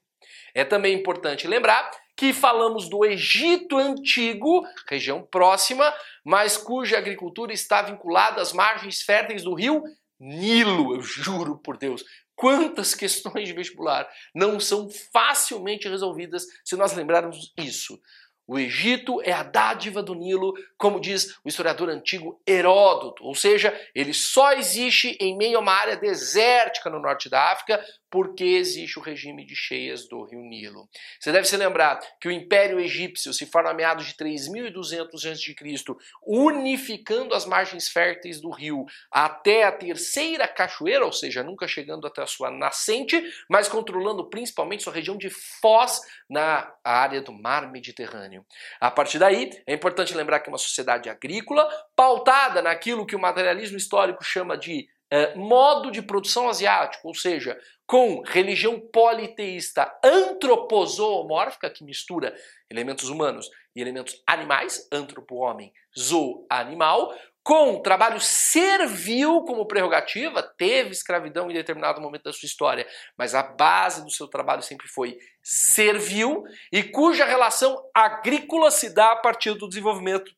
É 0.54 0.66
também 0.66 0.94
importante 0.94 1.48
lembrar 1.48 1.90
que 2.16 2.32
falamos 2.34 2.88
do 2.88 3.04
Egito 3.04 3.78
Antigo, 3.78 4.66
região 4.88 5.22
próxima, 5.22 5.94
mas 6.24 6.58
cuja 6.58 6.98
agricultura 6.98 7.52
está 7.52 7.82
vinculada 7.82 8.42
às 8.42 8.54
margens 8.54 9.02
férteis 9.02 9.44
do 9.44 9.54
rio 9.54 9.84
Nilo, 10.20 10.96
eu 10.96 11.02
juro 11.02 11.58
por 11.58 11.78
Deus. 11.78 12.04
Quantas 12.36 12.94
questões 12.96 13.48
de 13.48 13.54
vestibular 13.54 14.08
não 14.34 14.60
são 14.60 14.90
facilmente 15.12 15.90
resolvidas 15.90 16.46
se 16.64 16.76
nós 16.76 16.94
lembrarmos 16.94 17.54
isso? 17.58 18.00
O 18.48 18.60
Egito 18.60 19.20
é 19.24 19.32
a 19.32 19.42
dádiva 19.42 20.04
do 20.04 20.14
Nilo, 20.14 20.54
como 20.78 21.00
diz 21.00 21.36
o 21.44 21.50
historiador 21.50 21.90
antigo 21.90 22.40
Heródoto, 22.48 23.24
ou 23.24 23.34
seja, 23.34 23.74
ele 23.94 24.14
só 24.14 24.54
existe 24.54 25.18
em 25.20 25.36
meio 25.36 25.58
a 25.58 25.62
uma 25.62 25.74
área 25.74 25.98
desértica 25.98 26.92
no 26.92 27.00
norte 27.00 27.28
da 27.28 27.52
África, 27.52 27.84
porque 28.16 28.46
existe 28.46 28.98
o 28.98 29.02
regime 29.02 29.46
de 29.46 29.58
cheias 29.58 30.08
do 30.08 30.24
rio 30.24 30.40
Nilo. 30.40 30.88
Você 31.20 31.34
deve 31.34 31.46
se 31.46 31.58
lembrar 31.58 32.00
que 32.22 32.30
o 32.30 32.32
Império 32.32 32.80
Egípcio 32.80 33.34
se 33.34 33.46
forma 33.46 33.72
a 33.72 33.74
meados 33.74 34.06
de 34.06 34.14
3.200 34.14 35.32
a.C., 35.32 35.84
unificando 36.26 37.36
as 37.36 37.46
margens 37.46 37.90
férteis 37.90 38.40
do 38.40 38.50
rio 38.50 38.86
até 39.12 39.66
a 39.66 39.72
terceira 39.74 40.48
cachoeira, 40.48 41.06
ou 41.06 41.12
seja, 41.12 41.44
nunca 41.44 41.68
chegando 41.68 42.08
até 42.08 42.22
a 42.22 42.26
sua 42.26 42.50
nascente, 42.50 43.22
mas 43.50 43.68
controlando 43.68 44.30
principalmente 44.30 44.84
sua 44.84 44.94
região 44.94 45.18
de 45.18 45.30
Foz 45.30 46.00
na 46.30 46.74
área 46.86 47.22
do 47.22 47.34
mar 47.34 47.70
Mediterrâneo. 47.70 48.46
A 48.80 48.90
partir 48.90 49.20
daí, 49.20 49.50
é 49.68 49.74
importante 49.74 50.16
lembrar 50.16 50.40
que 50.40 50.50
é 50.50 50.54
uma 50.54 50.58
sociedade 50.58 51.10
agrícola 51.10 51.68
pautada 51.94 52.62
naquilo 52.62 53.06
que 53.06 53.14
o 53.18 53.20
materialismo 53.20 53.76
histórico 53.76 54.24
chama 54.24 54.58
de 54.58 54.88
é, 55.12 55.36
modo 55.36 55.92
de 55.92 56.02
produção 56.02 56.50
asiático, 56.50 57.08
ou 57.08 57.14
seja, 57.14 57.58
com 57.86 58.22
religião 58.22 58.80
politeísta 58.80 59.92
antropozoomórfica, 60.04 61.70
que 61.70 61.84
mistura 61.84 62.36
elementos 62.70 63.10
humanos 63.10 63.50
e 63.76 63.82
elementos 63.82 64.22
animais, 64.28 64.88
antropo-homem, 64.92 65.72
zoo-animal, 65.98 67.14
com 67.44 67.80
trabalho 67.80 68.20
servil 68.20 69.44
como 69.44 69.68
prerrogativa, 69.68 70.42
teve 70.58 70.90
escravidão 70.90 71.52
em 71.52 71.54
determinado 71.54 72.02
momento 72.02 72.24
da 72.24 72.34
sua 72.34 72.48
história, 72.48 72.88
mas 73.16 73.36
a 73.36 73.44
base 73.44 74.04
do 74.04 74.10
seu 74.10 74.28
trabalho 74.28 74.64
sempre 74.64 74.88
foi 74.88 75.16
servil 75.44 76.44
e 76.72 76.82
cuja 76.82 77.24
relação 77.24 77.78
agrícola 77.94 78.72
se 78.72 78.92
dá 78.92 79.12
a 79.12 79.18
partir 79.18 79.54
do 79.54 79.70
desenvolvimento 79.70 80.34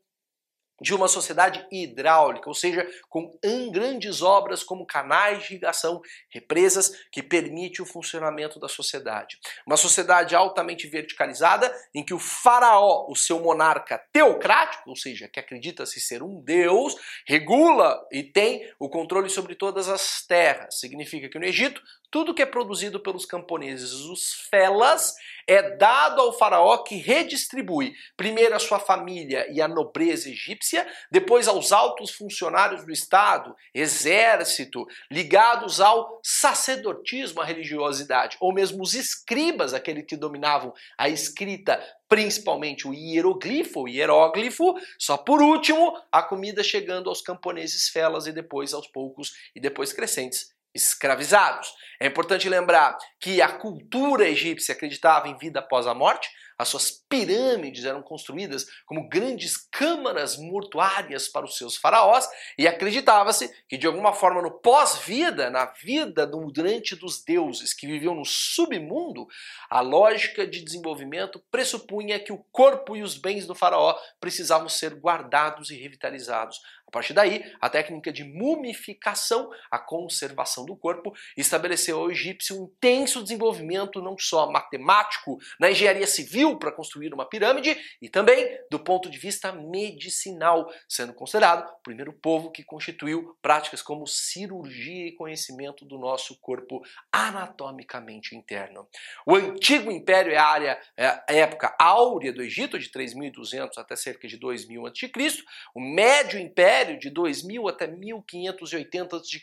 de 0.82 0.94
uma 0.94 1.08
sociedade 1.08 1.66
hidráulica, 1.72 2.48
ou 2.48 2.54
seja, 2.54 2.88
com 3.10 3.38
grandes 3.72 4.22
obras 4.22 4.63
como 4.63 4.86
canais 4.86 5.44
de 5.44 5.54
irrigação, 5.54 6.02
represas, 6.30 6.92
que 7.12 7.24
permite 7.24 7.82
o 7.82 7.86
funcionamento 7.86 8.60
da 8.60 8.68
sociedade. 8.68 9.38
Uma 9.66 9.78
sociedade 9.78 10.36
altamente 10.36 10.88
verticalizada, 10.88 11.74
em 11.94 12.04
que 12.04 12.13
o 12.13 12.20
faraó, 12.20 13.08
o 13.10 13.16
seu 13.16 13.40
monarca 13.40 14.02
teocrático, 14.12 14.90
ou 14.90 14.96
seja, 14.96 15.28
que 15.28 15.40
acredita-se 15.40 16.00
ser 16.00 16.22
um 16.22 16.42
deus, 16.42 16.96
regula 17.26 18.00
e 18.12 18.24
tem 18.24 18.72
o 18.80 18.90
controle 18.90 19.30
sobre 19.30 19.56
todas 19.56 19.90
as 19.90 20.26
terras. 20.26 20.80
Significa 20.80 21.30
que 21.30 21.40
no 21.40 21.46
Egito, 21.46 21.82
tudo 22.10 22.34
que 22.34 22.41
é 22.41 22.46
produzido 22.46 23.00
pelos 23.00 23.26
camponeses, 23.26 23.91
os 23.91 24.34
felas, 24.50 25.15
é 25.46 25.76
dado 25.76 26.22
ao 26.22 26.38
faraó 26.38 26.78
que 26.80 26.96
redistribui. 26.96 27.93
Primeiro 28.15 28.56
a 28.56 28.60
sua 28.60 28.80
família 28.80 29.48
e 29.52 29.62
a 29.62 29.67
nobreza 29.67 30.30
egípcia, 30.30 30.88
depois 31.12 31.48
aos 31.48 31.72
altos 31.72 32.12
funcionários 32.12 32.86
do 32.86 32.91
Estado, 32.91 33.56
exército, 33.74 34.86
ligados 35.12 35.80
ao 35.82 36.20
sacerdotismo, 36.24 37.41
à 37.41 37.46
religiosidade, 37.46 38.38
ou 38.39 38.54
mesmo 38.54 38.84
os 38.84 38.93
escribas, 38.93 39.74
aqueles 39.74 40.06
que 40.06 40.17
dominavam 40.17 40.74
a 40.98 41.10
escrita, 41.10 41.82
principalmente 42.10 42.88
o 42.88 42.93
hieroglifo, 42.93 43.82
o 43.82 43.88
hieróglifo, 43.88 44.76
só 44.98 45.17
por 45.17 45.41
último, 45.41 45.98
a 46.12 46.24
comida 46.24 46.63
chegando 46.63 47.10
aos 47.10 47.22
camponeses 47.22 47.89
felas 47.89 48.28
e 48.28 48.32
depois 48.32 48.74
aos 48.74 48.88
poucos 48.88 49.34
e 49.56 49.60
depois 49.60 49.93
crescentes 49.93 50.57
escravizados. 50.78 51.74
É 52.00 52.08
importante 52.08 52.48
lembrar 52.48 52.98
que 53.20 53.42
a 53.42 53.50
cultura 53.50 54.28
egípcia 54.28 54.74
acreditava 54.74 55.28
em 55.28 55.38
vida 55.38 55.60
após 55.60 55.88
a 55.88 55.94
morte, 55.94 56.30
as 56.58 56.70
suas 56.70 56.90
pirâmides 57.08 57.86
eram 57.86 58.02
construídas 58.02 58.66
como 58.86 59.08
grandes 59.08 59.58
câmaras 59.58 60.38
mortuárias 60.38 61.28
para 61.28 61.46
os 61.46 61.56
seus 61.56 61.78
faraós 61.78 62.28
e 62.58 62.68
acreditava-se 62.68 63.54
que 63.70 63.78
de 63.78 63.86
alguma 63.86 64.12
forma 64.12 64.42
no 64.42 64.50
pós-vida, 64.50 65.52
na 65.52 65.66
vida 65.66 66.26
durante 66.26 66.96
dos 66.96 67.24
deuses 67.24 67.74
que 67.74 67.86
viviam 67.86 68.16
no 68.16 68.26
submundo, 68.26 69.28
a 69.70 69.82
lógica 69.82 70.48
de 70.48 70.63
desenvolvimento 70.63 71.40
pressupunha 71.52 72.20
que 72.20 72.34
o 72.34 72.44
corpo 72.52 72.96
e 72.96 73.04
os 73.04 73.16
bens 73.16 73.46
do 73.46 73.54
faraó 73.54 73.96
precisavam 74.20 74.68
ser 74.68 74.96
guardados 74.96 75.70
e 75.70 75.76
revitalizados 75.76 76.60
A 76.88 76.91
partir 76.91 77.13
daí, 77.13 77.43
a 77.60 77.69
técnica 77.69 78.13
de 78.13 78.23
mumificação, 78.23 79.52
a 79.69 79.78
conservação 79.78 80.65
do 80.65 80.73
corpo, 80.73 81.13
estabeleceu 81.36 82.00
ao 82.00 82.10
egípcio 82.10 82.58
um 82.58 82.63
intenso 82.63 83.21
desenvolvimento 83.21 84.02
não 84.02 84.17
só 84.17 84.50
matemático, 84.50 85.38
na 85.60 85.69
engenharia 85.69 86.08
civil 86.08 86.58
para 86.58 86.71
construir 86.71 87.13
uma 87.13 87.28
pirâmide, 87.28 87.78
e 88.02 88.08
também 88.08 88.58
do 88.71 88.80
ponto 88.80 89.10
de 89.10 89.17
vista 89.17 89.52
medicinal, 89.52 90.71
sendo 90.88 91.13
considerado 91.13 91.69
o 91.69 91.84
primeiro 91.84 92.13
povo 92.13 92.52
que 92.52 92.63
constituiu 92.63 93.38
práticas 93.41 93.82
como 93.82 94.08
cirurgia 94.08 95.08
e 95.08 95.15
conhecimento 95.15 95.84
do 95.84 95.97
nosso 95.97 96.39
corpo 96.39 96.82
anatomicamente 97.12 98.34
interno. 98.34 98.88
O 99.26 99.36
antigo 99.36 99.91
império 99.91 100.32
é 100.32 100.38
a 100.38 100.45
área, 100.45 100.82
é 100.95 101.06
a 101.08 101.23
época 101.34 101.76
áurea 101.78 102.32
do 102.32 102.41
Egito, 102.41 102.80
de 102.80 102.89
3.200 102.89 103.71
até 103.78 103.97
cerca 103.97 104.26
de 104.26 104.39
2.000 104.39 104.88
a.C., 104.88 105.43
o 105.76 105.82
médio 105.82 106.39
império 106.39 106.77
Império 106.78 107.00
de 107.00 107.10
2000 107.10 107.68
até 107.68 107.88
1580 107.88 109.18
a.C. 109.18 109.42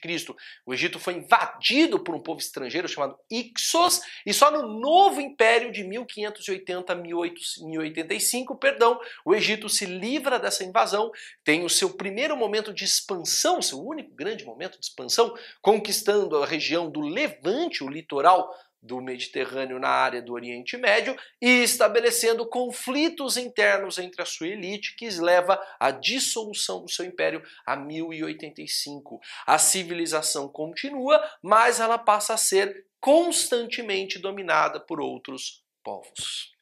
O 0.65 0.73
Egito 0.73 1.01
foi 1.01 1.15
invadido 1.15 1.99
por 1.99 2.15
um 2.15 2.21
povo 2.21 2.39
estrangeiro 2.39 2.87
chamado 2.87 3.19
Ixos 3.29 4.01
e 4.25 4.33
só 4.33 4.53
no 4.53 4.79
novo 4.79 5.21
Império 5.21 5.73
de 5.73 5.83
1580 5.83 6.93
a 6.93 6.97
1085, 6.97 8.57
perdão, 8.57 9.01
o 9.25 9.35
Egito 9.35 9.69
se 9.69 9.85
livra 9.85 10.39
dessa 10.39 10.63
invasão, 10.63 11.11
tem 11.43 11.65
o 11.65 11.69
seu 11.69 11.91
primeiro 11.91 12.37
momento 12.37 12.73
de 12.73 12.85
expansão, 12.85 13.61
seu 13.61 13.85
único 13.85 14.15
grande 14.15 14.45
momento 14.45 14.79
de 14.79 14.87
expansão, 14.87 15.35
conquistando 15.61 16.41
a 16.41 16.47
região 16.47 16.89
do 16.89 17.01
Levante, 17.01 17.83
o 17.83 17.89
litoral 17.89 18.49
do 18.85 19.01
Mediterrâneo 19.01 19.79
na 19.79 19.89
área 19.89 20.21
do 20.21 20.35
Oriente 20.35 20.77
Médio 20.77 21.17
e 21.41 21.63
estabelecendo 21.63 22.47
conflitos 22.47 23.39
internos 23.39 23.99
entre 23.99 24.21
a 24.21 24.27
sua 24.27 24.49
elite 24.49 24.95
que 24.95 25.09
leva 25.19 25.59
à 25.81 25.91
dissolução 25.91 26.83
do 26.83 26.91
seu 26.91 27.07
império 27.07 27.43
a 27.67 27.75
1085. 27.75 29.19
A 29.47 29.59
civilização 29.59 30.49
continua, 30.49 31.19
mas 31.43 31.81
ela 31.81 31.97
passa 31.97 32.35
a 32.35 32.39
ser 32.39 32.87
constantemente 33.01 34.19
dominada 34.19 34.79
por 34.79 35.01
outros 35.01 35.65
povos. 35.83 36.53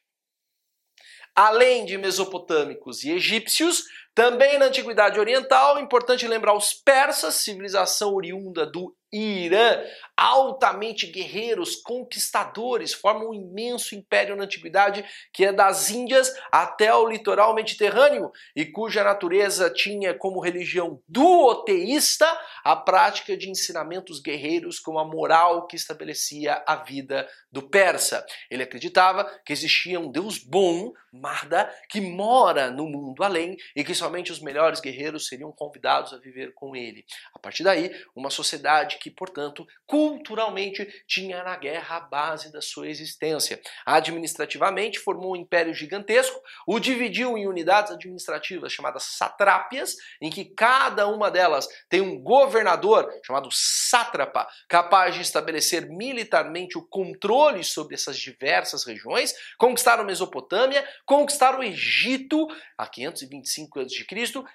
Além 1.35 1.83
de 1.83 1.97
mesopotâmicos 1.97 3.03
e 3.03 3.11
egípcios, 3.11 3.85
também 4.13 4.59
na 4.59 4.65
Antiguidade 4.65 5.19
Oriental, 5.19 5.79
importante 5.79 6.27
lembrar 6.27 6.55
os 6.55 6.73
persas, 6.73 7.35
civilização 7.35 8.13
oriunda 8.13 8.65
do 8.65 8.95
Irã, 9.13 9.83
altamente 10.17 11.07
guerreiros, 11.07 11.75
conquistadores, 11.75 12.93
formam 12.93 13.29
um 13.29 13.33
imenso 13.33 13.95
império 13.95 14.35
na 14.35 14.43
antiguidade 14.43 15.05
que 15.31 15.45
é 15.45 15.53
das 15.53 15.89
Índias 15.89 16.33
até 16.51 16.93
o 16.93 17.07
litoral 17.07 17.53
mediterrâneo 17.53 18.31
e 18.55 18.65
cuja 18.65 19.03
natureza 19.03 19.69
tinha 19.69 20.13
como 20.13 20.39
religião 20.39 21.01
duoteísta 21.07 22.27
a 22.63 22.75
prática 22.75 23.37
de 23.37 23.49
ensinamentos 23.49 24.19
guerreiros 24.19 24.79
com 24.79 24.97
a 24.97 25.05
moral 25.05 25.67
que 25.67 25.75
estabelecia 25.75 26.63
a 26.65 26.75
vida 26.75 27.27
do 27.51 27.61
persa. 27.61 28.25
Ele 28.49 28.63
acreditava 28.63 29.25
que 29.45 29.53
existia 29.53 29.99
um 29.99 30.11
Deus 30.11 30.37
bom, 30.37 30.93
Marda, 31.11 31.71
que 31.89 32.01
mora 32.01 32.71
no 32.71 32.87
mundo 32.87 33.23
além 33.23 33.55
e 33.75 33.83
que 33.83 33.93
somente 33.93 34.31
os 34.31 34.39
melhores 34.39 34.79
guerreiros 34.79 35.27
seriam 35.27 35.51
convidados 35.51 36.13
a 36.13 36.17
viver 36.17 36.53
com 36.53 36.75
ele. 36.75 37.05
A 37.33 37.39
partir 37.39 37.63
daí, 37.63 37.91
uma 38.15 38.29
sociedade 38.29 38.97
que, 39.03 39.11
portanto, 39.11 39.67
culturalmente 39.85 40.87
tinha 41.05 41.43
na 41.43 41.57
guerra 41.57 41.97
a 41.97 41.99
base 41.99 42.53
da 42.53 42.61
sua 42.61 42.87
existência. 42.87 43.61
Administrativamente, 43.85 44.97
formou 44.97 45.33
um 45.33 45.35
império 45.35 45.73
gigantesco, 45.73 46.39
o 46.65 46.79
dividiu 46.79 47.37
em 47.37 47.45
unidades 47.45 47.91
administrativas 47.91 48.71
chamadas 48.71 49.03
satrápias, 49.03 49.97
em 50.21 50.29
que 50.29 50.45
cada 50.45 51.05
uma 51.05 51.29
delas 51.29 51.67
tem 51.89 51.99
um 51.99 52.17
governador 52.17 53.13
chamado 53.25 53.49
sátrapa, 53.51 54.47
capaz 54.69 55.15
de 55.15 55.21
estabelecer 55.21 55.89
militarmente 55.89 56.77
o 56.77 56.87
controle 56.87 57.61
sobre 57.61 57.95
essas 57.95 58.17
diversas 58.17 58.85
regiões, 58.85 59.33
conquistaram 59.57 60.05
Mesopotâmia, 60.05 60.87
conquistaram 61.05 61.59
o 61.59 61.63
Egito 61.63 62.47
a 62.77 62.87
525 62.87 63.81
a.C. 63.81 64.07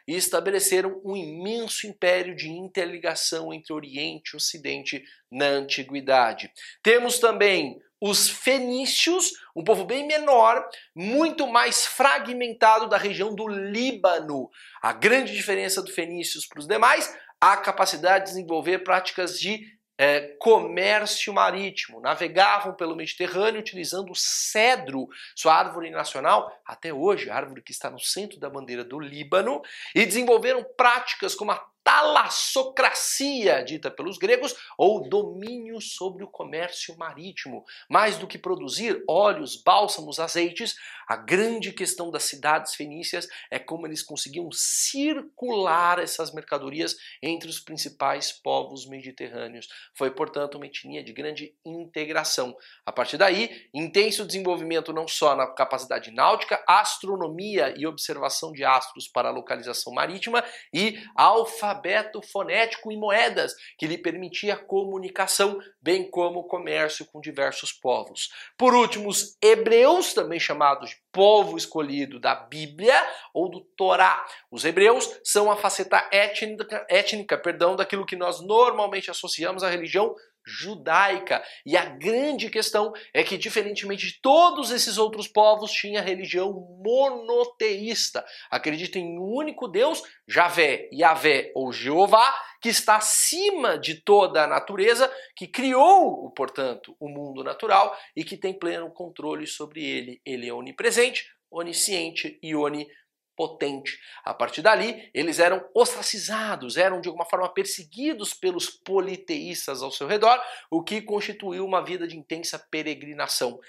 e 0.07 0.17
estabeleceram 0.17 1.03
um 1.05 1.15
imenso 1.15 1.87
império 1.87 2.35
de 2.35 2.49
interligação 2.49 3.53
entre 3.53 3.75
Oriente 3.75 4.38
Ocidente 4.39 5.05
na 5.31 5.47
antiguidade. 5.47 6.51
Temos 6.83 7.19
também 7.19 7.81
os 8.01 8.29
fenícios, 8.29 9.33
um 9.55 9.65
povo 9.65 9.85
bem 9.85 10.07
menor, 10.07 10.69
muito 10.95 11.47
mais 11.47 11.85
fragmentado 11.85 12.89
da 12.89 12.97
região 12.97 13.35
do 13.35 13.49
Líbano. 13.49 14.51
A 14.81 14.93
grande 14.93 15.35
diferença 15.35 15.83
do 15.83 15.91
fenícios 15.91 16.47
para 16.47 16.61
os 16.61 16.67
demais, 16.67 17.15
a 17.41 17.57
capacidade 17.57 18.27
de 18.27 18.31
desenvolver 18.31 18.81
práticas 18.81 19.39
de 19.39 19.79
é, 19.99 20.21
comércio 20.39 21.35
marítimo. 21.35 22.01
Navegavam 22.01 22.73
pelo 22.73 22.95
Mediterrâneo 22.95 23.61
utilizando 23.61 24.13
o 24.13 24.17
cedro, 24.17 25.09
sua 25.35 25.55
árvore 25.55 25.91
nacional, 25.91 26.51
até 26.65 26.95
hoje, 26.95 27.29
a 27.29 27.35
árvore 27.35 27.63
que 27.63 27.73
está 27.73 27.91
no 27.91 27.99
centro 27.99 28.39
da 28.39 28.49
bandeira 28.49 28.85
do 28.85 29.01
Líbano, 29.01 29.61
e 29.93 30.07
desenvolveram 30.07 30.65
práticas 30.77 31.35
como 31.35 31.51
a 31.51 31.67
talassocracia, 31.89 33.65
dita 33.65 33.91
pelos 33.91 34.19
gregos, 34.19 34.55
ou 34.77 35.09
domínio 35.09 35.81
sobre 35.81 36.23
o 36.23 36.29
comércio 36.29 36.95
marítimo. 36.99 37.65
Mais 37.89 38.19
do 38.19 38.27
que 38.27 38.37
produzir 38.37 39.03
óleos, 39.09 39.57
bálsamos, 39.57 40.21
azeites, 40.21 40.77
a 41.09 41.17
grande 41.17 41.73
questão 41.73 42.11
das 42.11 42.25
cidades 42.25 42.75
fenícias 42.75 43.27
é 43.51 43.59
como 43.59 43.87
eles 43.87 44.03
conseguiam 44.03 44.51
circular 44.53 45.99
essas 45.99 46.31
mercadorias 46.31 46.95
entre 47.23 47.49
os 47.49 47.59
principais 47.59 48.31
povos 48.31 48.87
mediterrâneos. 48.87 49.67
Foi, 49.95 50.11
portanto, 50.11 50.57
uma 50.57 50.67
etnia 50.67 51.03
de 51.03 51.15
grande 51.15 51.55
integração. 51.65 52.55
A 52.85 52.93
partir 52.93 53.17
daí, 53.17 53.67
intenso 53.73 54.27
desenvolvimento 54.27 54.93
não 54.93 55.09
só 55.09 55.35
na 55.35 55.47
capacidade 55.47 56.11
náutica, 56.11 56.63
astronomia 56.69 57.73
e 57.79 57.87
observação 57.87 58.53
de 58.53 58.63
astros 58.63 59.09
para 59.09 59.31
a 59.31 59.33
localização 59.33 59.95
marítima 59.95 60.45
e 60.75 61.03
alfabeto 61.17 61.78
alfabeto 61.79 62.21
fonético 62.21 62.91
e 62.91 62.97
moedas, 62.97 63.55
que 63.79 63.87
lhe 63.87 63.97
permitia 63.97 64.57
comunicação, 64.57 65.59
bem 65.81 66.11
como 66.11 66.45
comércio 66.45 67.07
com 67.07 67.21
diversos 67.21 67.73
povos. 67.73 68.31
Por 68.57 68.75
último, 68.75 69.09
os 69.09 69.37
hebreus, 69.41 70.13
também 70.13 70.41
chamados 70.41 70.91
de 70.91 70.97
povo 71.13 71.57
escolhido 71.57 72.19
da 72.21 72.35
Bíblia 72.35 72.95
ou 73.33 73.49
do 73.49 73.61
Torá. 73.61 74.25
Os 74.51 74.65
hebreus 74.65 75.09
são 75.25 75.51
a 75.51 75.57
faceta 75.57 76.07
étnica, 76.13 76.87
étnica 76.89 77.39
perdão, 77.39 77.77
daquilo 77.77 78.07
que 78.07 78.17
nós 78.17 78.41
normalmente 78.41 79.11
associamos 79.11 79.63
à 79.63 79.71
religião 79.71 80.15
judaica. 80.49 81.45
E 81.65 81.77
a 81.77 81.85
grande 81.85 82.49
questão 82.49 82.93
é 83.13 83.23
que, 83.23 83.37
diferentemente 83.37 84.07
de 84.07 84.21
todos 84.21 84.71
esses 84.71 84.97
outros 84.97 85.29
povos, 85.29 85.71
tinha 85.71 86.01
religião 86.01 86.53
monoteísta. 86.83 88.25
Acredita 88.51 88.99
em 88.99 89.19
um 89.19 89.23
único 89.23 89.69
Deus, 89.69 90.03
Javé, 90.27 90.89
Yahvé 90.93 91.53
ou 91.55 91.71
Jeová, 91.73 92.35
que 92.61 92.71
está 92.71 92.97
acima 92.97 93.79
de 93.79 94.03
toda 94.03 94.45
a 94.45 94.47
natureza, 94.47 95.13
que 95.37 95.47
criou, 95.47 96.31
portanto, 96.31 96.97
o 96.99 97.09
mundo 97.09 97.45
natural 97.45 97.97
e 98.17 98.25
que 98.25 98.37
tem 98.37 98.59
pleno 98.59 98.91
controle 98.91 99.47
sobre 99.47 99.85
ele. 99.85 100.21
Ele 100.25 100.49
é 100.49 100.53
onipresente, 100.53 101.25
onisciente 101.51 102.39
e 102.43 102.55
onipotente 102.55 102.99
potente. 103.39 104.01
A 104.25 104.35
partir 104.35 104.63
dali, 104.63 105.09
eles 105.15 105.39
eram 105.39 105.65
ostracizados, 105.73 106.77
eram 106.77 107.01
de 107.01 107.07
alguma 107.07 107.25
forma 107.25 107.49
perseguidos 107.49 108.35
pelos 108.35 108.69
politeístas 108.69 109.81
ao 109.81 109.93
seu 109.93 110.09
redor, 110.09 110.43
o 110.69 110.83
que 110.83 111.01
constituiu 111.01 111.65
uma 111.65 111.81
vida 111.81 112.09
de 112.09 112.19
intensa 112.19 112.59
peregrinação. 112.59 113.61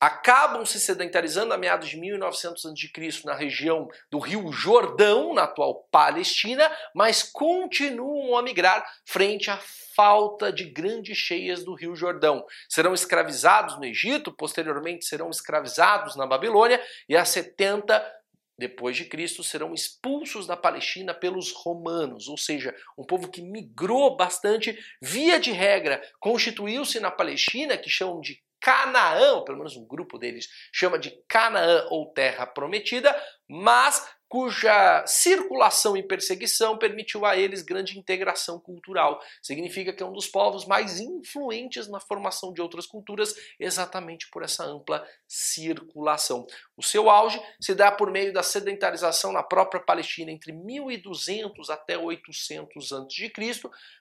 Acabam 0.00 0.64
se 0.64 0.80
sedentarizando 0.80 1.54
a 1.54 1.58
meados 1.58 1.88
de 1.88 1.96
1900 1.96 2.64
a.C. 2.66 3.22
na 3.24 3.34
região 3.34 3.88
do 4.10 4.18
Rio 4.18 4.52
Jordão, 4.52 5.32
na 5.32 5.44
atual 5.44 5.86
Palestina, 5.90 6.70
mas 6.94 7.22
continuam 7.22 8.36
a 8.36 8.42
migrar 8.42 8.84
frente 9.04 9.50
à 9.50 9.58
falta 9.94 10.52
de 10.52 10.64
grandes 10.64 11.16
cheias 11.16 11.64
do 11.64 11.74
Rio 11.74 11.94
Jordão. 11.94 12.44
Serão 12.68 12.94
escravizados 12.94 13.78
no 13.78 13.84
Egito, 13.84 14.32
posteriormente 14.32 15.04
serão 15.04 15.30
escravizados 15.30 16.16
na 16.16 16.26
Babilônia 16.26 16.82
e 17.08 17.16
a 17.16 17.24
70 17.24 18.21
depois 18.62 18.96
de 18.96 19.04
Cristo, 19.04 19.42
serão 19.42 19.74
expulsos 19.74 20.46
da 20.46 20.56
Palestina 20.56 21.12
pelos 21.12 21.50
romanos, 21.50 22.28
ou 22.28 22.38
seja, 22.38 22.72
um 22.96 23.04
povo 23.04 23.28
que 23.28 23.42
migrou 23.42 24.16
bastante, 24.16 24.78
via 25.02 25.40
de 25.40 25.50
regra, 25.50 26.00
constituiu-se 26.20 27.00
na 27.00 27.10
Palestina, 27.10 27.76
que 27.76 27.90
chamam 27.90 28.20
de 28.20 28.40
Canaã, 28.60 29.34
ou 29.34 29.44
pelo 29.44 29.58
menos 29.58 29.76
um 29.76 29.84
grupo 29.84 30.16
deles 30.16 30.48
chama 30.72 30.96
de 30.96 31.10
Canaã 31.26 31.88
ou 31.90 32.12
Terra 32.12 32.46
Prometida, 32.46 33.12
mas 33.48 34.08
cuja 34.32 35.04
circulação 35.06 35.94
e 35.94 36.02
perseguição 36.02 36.78
permitiu 36.78 37.26
a 37.26 37.36
eles 37.36 37.60
grande 37.60 37.98
integração 37.98 38.58
cultural. 38.58 39.20
Significa 39.42 39.92
que 39.92 40.02
é 40.02 40.06
um 40.06 40.12
dos 40.14 40.26
povos 40.26 40.64
mais 40.64 41.00
influentes 41.00 41.86
na 41.86 42.00
formação 42.00 42.50
de 42.50 42.62
outras 42.62 42.86
culturas, 42.86 43.34
exatamente 43.60 44.30
por 44.30 44.42
essa 44.42 44.64
ampla 44.64 45.06
circulação. 45.28 46.46
O 46.82 46.84
seu 46.84 47.08
auge 47.08 47.40
se 47.60 47.76
dá 47.76 47.92
por 47.92 48.10
meio 48.10 48.32
da 48.32 48.42
sedentarização 48.42 49.30
na 49.30 49.40
própria 49.40 49.80
Palestina 49.80 50.32
entre 50.32 50.50
1200 50.50 51.70
até 51.70 51.96
800 51.96 52.92
a.C., 52.92 53.32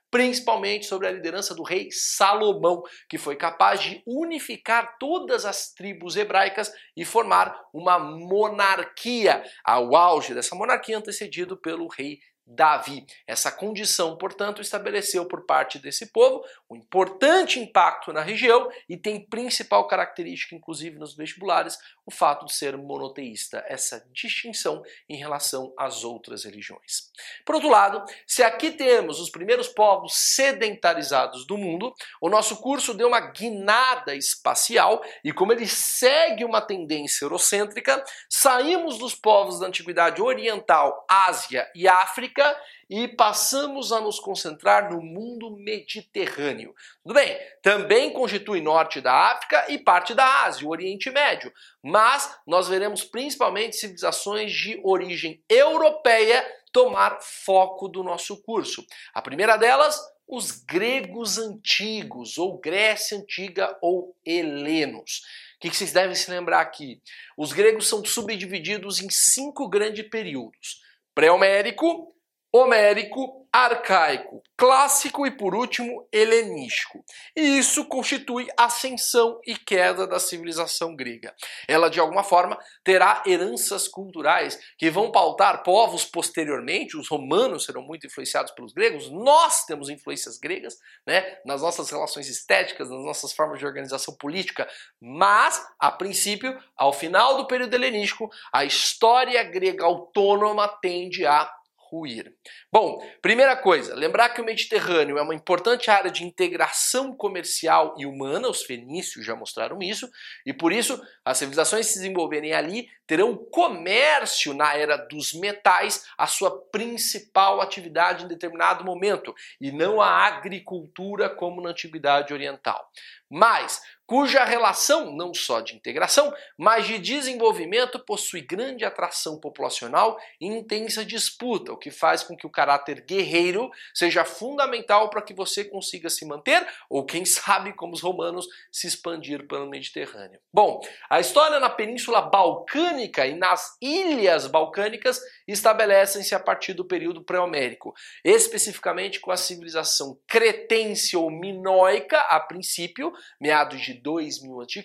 principalmente 0.09 0.87
sobre 0.87 1.07
a 1.07 1.11
liderança 1.11 1.53
do 1.53 1.61
rei 1.61 1.89
Salomão, 1.91 2.81
que 3.07 3.19
foi 3.19 3.35
capaz 3.35 3.81
de 3.81 4.01
unificar 4.03 4.97
todas 4.97 5.45
as 5.45 5.71
tribos 5.71 6.15
hebraicas 6.15 6.73
e 6.97 7.05
formar 7.05 7.55
uma 7.71 7.99
monarquia. 7.99 9.43
Ao 9.63 9.95
auge 9.95 10.33
dessa 10.33 10.55
monarquia 10.55 10.97
antecedido 10.97 11.55
pelo 11.55 11.87
rei 11.87 12.19
Davi. 12.53 13.05
Essa 13.25 13.51
condição, 13.51 14.17
portanto, 14.17 14.61
estabeleceu 14.61 15.25
por 15.25 15.45
parte 15.45 15.79
desse 15.79 16.11
povo 16.11 16.43
um 16.69 16.75
importante 16.75 17.59
impacto 17.59 18.11
na 18.11 18.21
região 18.21 18.69
e 18.89 18.97
tem 18.97 19.25
principal 19.25 19.87
característica, 19.87 20.55
inclusive 20.55 20.99
nos 20.99 21.15
vestibulares, 21.15 21.77
o 22.05 22.11
fato 22.11 22.45
de 22.45 22.53
ser 22.53 22.75
monoteísta, 22.77 23.63
essa 23.67 24.05
distinção 24.11 24.83
em 25.07 25.17
relação 25.17 25.73
às 25.77 26.03
outras 26.03 26.43
religiões. 26.43 27.09
Por 27.45 27.55
outro 27.55 27.69
lado, 27.69 28.03
se 28.27 28.43
aqui 28.43 28.71
temos 28.71 29.19
os 29.19 29.29
primeiros 29.29 29.67
povos 29.67 30.13
sedentarizados 30.15 31.45
do 31.47 31.57
mundo, 31.57 31.93
o 32.19 32.29
nosso 32.29 32.57
curso 32.57 32.93
deu 32.93 33.07
uma 33.07 33.19
guinada 33.19 34.13
espacial 34.13 35.01
e, 35.23 35.31
como 35.31 35.53
ele 35.53 35.67
segue 35.67 36.43
uma 36.43 36.61
tendência 36.61 37.23
eurocêntrica, 37.23 38.03
saímos 38.29 38.97
dos 38.97 39.15
povos 39.15 39.59
da 39.59 39.67
antiguidade 39.67 40.21
oriental, 40.21 41.05
Ásia 41.07 41.69
e 41.73 41.87
África 41.87 42.40
e 42.89 43.07
passamos 43.07 43.91
a 43.93 44.01
nos 44.01 44.19
concentrar 44.19 44.91
no 44.91 45.01
mundo 45.01 45.55
mediterrâneo. 45.57 46.75
Tudo 47.01 47.15
bem, 47.15 47.37
também 47.61 48.11
constitui 48.11 48.59
norte 48.59 48.99
da 48.99 49.31
África 49.31 49.65
e 49.69 49.77
parte 49.77 50.13
da 50.13 50.43
Ásia, 50.43 50.67
o 50.67 50.71
Oriente 50.71 51.09
Médio, 51.09 51.53
mas 51.81 52.37
nós 52.45 52.67
veremos 52.67 53.03
principalmente 53.03 53.77
civilizações 53.77 54.51
de 54.51 54.79
origem 54.83 55.41
europeia 55.49 56.45
tomar 56.71 57.19
foco 57.21 57.87
do 57.87 58.03
nosso 58.03 58.41
curso. 58.41 58.85
A 59.13 59.21
primeira 59.21 59.57
delas, 59.57 59.99
os 60.27 60.51
gregos 60.51 61.37
antigos, 61.37 62.37
ou 62.37 62.57
Grécia 62.59 63.17
Antiga, 63.17 63.77
ou 63.81 64.15
helenos. 64.25 65.21
O 65.55 65.59
que 65.59 65.69
vocês 65.69 65.91
devem 65.91 66.15
se 66.15 66.31
lembrar 66.31 66.61
aqui? 66.61 67.01
Os 67.37 67.53
gregos 67.53 67.87
são 67.87 68.03
subdivididos 68.03 69.01
em 69.01 69.09
cinco 69.09 69.69
grandes 69.69 70.07
períodos: 70.09 70.81
pré-homérico, 71.13 72.15
homérico, 72.53 73.41
arcaico, 73.53 74.41
clássico 74.57 75.25
e, 75.25 75.31
por 75.31 75.53
último, 75.53 76.07
helenístico. 76.11 77.03
E 77.35 77.57
isso 77.57 77.85
constitui 77.85 78.47
ascensão 78.57 79.39
e 79.45 79.55
queda 79.55 80.07
da 80.07 80.19
civilização 80.19 80.95
grega. 80.95 81.33
Ela, 81.67 81.89
de 81.89 81.99
alguma 81.99 82.23
forma, 82.23 82.57
terá 82.83 83.23
heranças 83.25 83.87
culturais 83.87 84.57
que 84.77 84.89
vão 84.89 85.11
pautar 85.11 85.63
povos 85.63 86.05
posteriormente. 86.05 86.95
Os 86.95 87.09
romanos 87.09 87.65
serão 87.65 87.81
muito 87.81 88.07
influenciados 88.07 88.53
pelos 88.53 88.73
gregos, 88.73 89.09
nós 89.09 89.65
temos 89.65 89.89
influências 89.89 90.37
gregas 90.37 90.77
né, 91.05 91.37
nas 91.45 91.61
nossas 91.61 91.89
relações 91.89 92.29
estéticas, 92.29 92.89
nas 92.89 93.03
nossas 93.03 93.33
formas 93.33 93.59
de 93.59 93.65
organização 93.65 94.15
política, 94.15 94.67
mas, 94.99 95.61
a 95.79 95.91
princípio, 95.91 96.57
ao 96.77 96.93
final 96.93 97.37
do 97.37 97.47
período 97.47 97.73
helenístico, 97.73 98.29
a 98.53 98.63
história 98.63 99.43
grega 99.43 99.83
autônoma 99.85 100.67
tende 100.81 101.25
a 101.25 101.51
ruir. 101.91 102.33
Bom, 102.71 103.05
primeira 103.21 103.55
coisa, 103.55 103.93
lembrar 103.93 104.29
que 104.29 104.39
o 104.39 104.45
Mediterrâneo 104.45 105.17
é 105.17 105.21
uma 105.21 105.35
importante 105.35 105.91
área 105.91 106.09
de 106.09 106.23
integração 106.23 107.13
comercial 107.13 107.93
e 107.97 108.05
humana, 108.05 108.47
os 108.47 108.63
fenícios 108.63 109.25
já 109.25 109.35
mostraram 109.35 109.79
isso, 109.81 110.09
e 110.45 110.53
por 110.53 110.71
isso 110.71 111.01
as 111.25 111.37
civilizações 111.37 111.87
se 111.87 111.95
desenvolverem 111.95 112.53
ali 112.53 112.87
terão 113.05 113.35
comércio 113.35 114.53
na 114.53 114.73
era 114.73 114.95
dos 114.95 115.33
metais 115.33 116.05
a 116.17 116.25
sua 116.25 116.61
principal 116.71 117.59
atividade 117.59 118.23
em 118.23 118.27
determinado 118.29 118.85
momento, 118.85 119.35
e 119.59 119.69
não 119.69 119.99
a 119.99 120.25
agricultura 120.25 121.29
como 121.29 121.61
na 121.61 121.71
antiguidade 121.71 122.33
oriental. 122.33 122.89
Mas 123.31 123.81
cuja 124.11 124.43
relação, 124.43 125.15
não 125.15 125.33
só 125.33 125.61
de 125.61 125.73
integração, 125.73 126.33
mas 126.57 126.85
de 126.85 126.99
desenvolvimento, 126.99 127.97
possui 127.97 128.41
grande 128.41 128.83
atração 128.83 129.39
populacional 129.39 130.19
e 130.41 130.47
intensa 130.47 131.05
disputa, 131.05 131.71
o 131.71 131.77
que 131.77 131.89
faz 131.89 132.21
com 132.21 132.35
que 132.35 132.45
o 132.45 132.49
caráter 132.49 133.05
guerreiro 133.07 133.71
seja 133.93 134.25
fundamental 134.25 135.09
para 135.09 135.21
que 135.21 135.33
você 135.33 135.63
consiga 135.63 136.09
se 136.09 136.25
manter, 136.25 136.67
ou 136.89 137.05
quem 137.05 137.23
sabe, 137.23 137.71
como 137.71 137.93
os 137.93 138.01
romanos, 138.01 138.45
se 138.69 138.85
expandir 138.85 139.47
pelo 139.47 139.69
Mediterrâneo. 139.69 140.41
Bom, 140.53 140.81
a 141.09 141.21
história 141.21 141.57
na 141.57 141.69
Península 141.69 142.21
Balcânica 142.21 143.25
e 143.25 143.33
nas 143.33 143.77
ilhas 143.81 144.45
balcânicas 144.45 145.21
estabelecem-se 145.47 146.35
a 146.35 146.39
partir 146.39 146.73
do 146.73 146.83
período 146.83 147.23
pré-homérico, 147.23 147.93
especificamente 148.25 149.21
com 149.21 149.31
a 149.31 149.37
civilização 149.37 150.19
cretense 150.27 151.15
ou 151.15 151.31
minoica, 151.31 152.19
a 152.19 152.37
princípio, 152.37 153.13
meados 153.39 153.81
de 153.81 153.93
2000 153.93 154.61
a.C., 154.61 154.83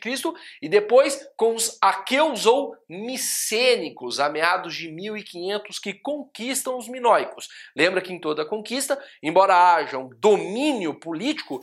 e 0.63 0.69
depois 0.69 1.29
com 1.37 1.55
os 1.55 1.79
aqueus 1.81 2.47
ou 2.47 2.77
micênicos, 2.89 4.21
a 4.21 4.29
meados 4.29 4.75
de 4.75 4.91
1500, 4.91 5.79
que 5.79 5.95
conquistam 5.95 6.79
os 6.79 6.89
minoicos. 6.89 7.49
Lembra 7.77 8.01
que 8.01 8.13
em 8.13 8.21
toda 8.21 8.47
conquista, 8.47 9.03
embora 9.23 9.75
haja 9.75 9.99
um 9.99 10.09
domínio 10.19 10.99
político, 10.99 11.63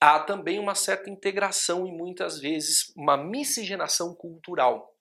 há 0.00 0.18
também 0.20 0.58
uma 0.58 0.74
certa 0.74 1.10
integração 1.10 1.86
e 1.86 1.92
muitas 1.92 2.40
vezes 2.40 2.92
uma 2.96 3.16
miscigenação 3.16 4.14
cultural. 4.14 4.94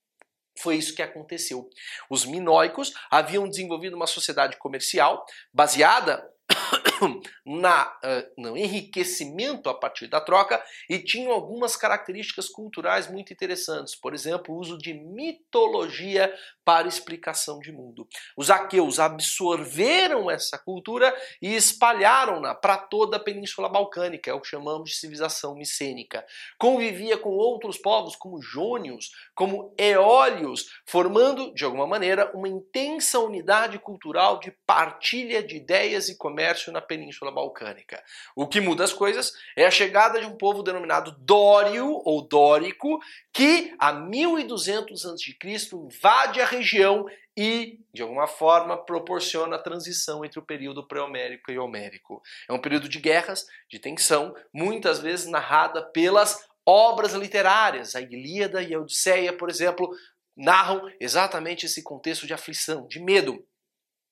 Foi 0.58 0.76
isso 0.76 0.94
que 0.94 1.02
aconteceu. 1.02 1.70
Os 2.10 2.26
minoicos 2.26 2.94
haviam 3.10 3.48
desenvolvido 3.48 3.96
uma 3.96 4.08
sociedade 4.08 4.58
comercial 4.58 5.26
baseada 5.54 6.29
na, 7.46 7.88
uh, 7.88 8.42
no 8.42 8.58
enriquecimento 8.58 9.70
a 9.70 9.74
partir 9.74 10.08
da 10.08 10.22
troca 10.22 10.64
e 10.90 11.00
tinham 11.00 11.32
algumas 11.32 11.76
características 11.76 12.50
culturais 12.50 13.10
muito 13.10 13.34
interessantes. 13.34 13.96
Por 13.96 14.14
exemplo, 14.14 14.54
o 14.54 14.60
uso 14.60 14.78
de 14.78 14.94
mitologia 14.94 16.34
para 16.64 16.88
explicação 16.88 17.60
de 17.60 17.72
mundo. 17.72 18.08
Os 18.38 18.52
aqueus 18.52 19.00
absorveram 19.00 20.30
essa 20.30 20.58
cultura 20.58 21.16
e 21.42 21.56
espalharam-na 21.56 22.54
para 22.54 22.78
toda 22.78 23.18
a 23.18 23.20
Península 23.20 23.68
Balcânica, 23.68 24.30
é 24.30 24.34
o 24.34 24.42
que 24.42 24.50
chamamos 24.50 24.92
de 24.92 24.96
civilização 24.96 25.56
micênica. 25.56 26.24
Convivia 26.60 27.18
com 27.18 27.32
outros 27.32 27.78
povos 27.78 28.16
como 28.16 28.42
jônios, 28.42 29.12
como 29.34 29.74
eólios, 29.78 30.70
formando, 30.86 31.54
de 31.54 31.66
alguma 31.66 31.88
maneira, 31.88 32.32
uma 32.36 32.48
intensa 32.48 33.20
unidade 33.20 33.80
cultural 33.80 34.40
de 34.40 34.52
partilha 34.66 35.42
de 35.42 35.58
ideias 35.58 36.08
e 36.08 36.18
comércio 36.18 36.72
na 36.72 36.82
Península 36.90 37.32
Balcânica. 37.32 38.04
O 38.36 38.48
que 38.48 38.60
muda 38.60 38.84
as 38.84 38.92
coisas 38.92 39.32
é 39.56 39.66
a 39.66 39.72
chegada 39.72 40.20
de 40.20 40.26
um 40.26 40.36
povo 40.36 40.64
denominado 40.64 41.16
Dório 41.20 42.02
ou 42.04 42.28
Dórico, 42.28 43.00
que 43.32 43.74
a 43.80 43.94
1200 43.94 45.06
a.C. 45.06 45.38
invade 45.74 46.42
a 46.42 46.46
região 46.46 47.06
e, 47.38 47.80
de 47.94 48.02
alguma 48.02 48.28
forma, 48.28 48.76
proporciona 48.76 49.56
a 49.56 49.62
transição 49.62 50.26
entre 50.26 50.40
o 50.40 50.46
período 50.46 50.86
pré-homérico 50.86 51.52
e 51.52 51.60
homérico. 51.60 52.22
É 52.50 52.52
um 52.52 52.60
período 52.60 52.90
de 52.90 53.00
guerras, 53.00 53.46
de 53.70 53.80
tensão, 53.80 54.36
muitas 54.52 55.00
vezes 55.00 55.28
narrada 55.28 55.82
pelas 55.82 56.44
obras 56.66 57.14
literárias. 57.14 57.96
A 57.96 58.02
Ilíada 58.02 58.62
e 58.62 58.74
a 58.74 58.80
Odisseia, 58.80 59.32
por 59.32 59.50
exemplo, 59.50 59.90
narram 60.36 60.82
exatamente 61.00 61.66
esse 61.66 61.84
contexto 61.84 62.26
de 62.26 62.34
aflição, 62.34 62.88
de 62.88 63.00
medo. 63.00 63.46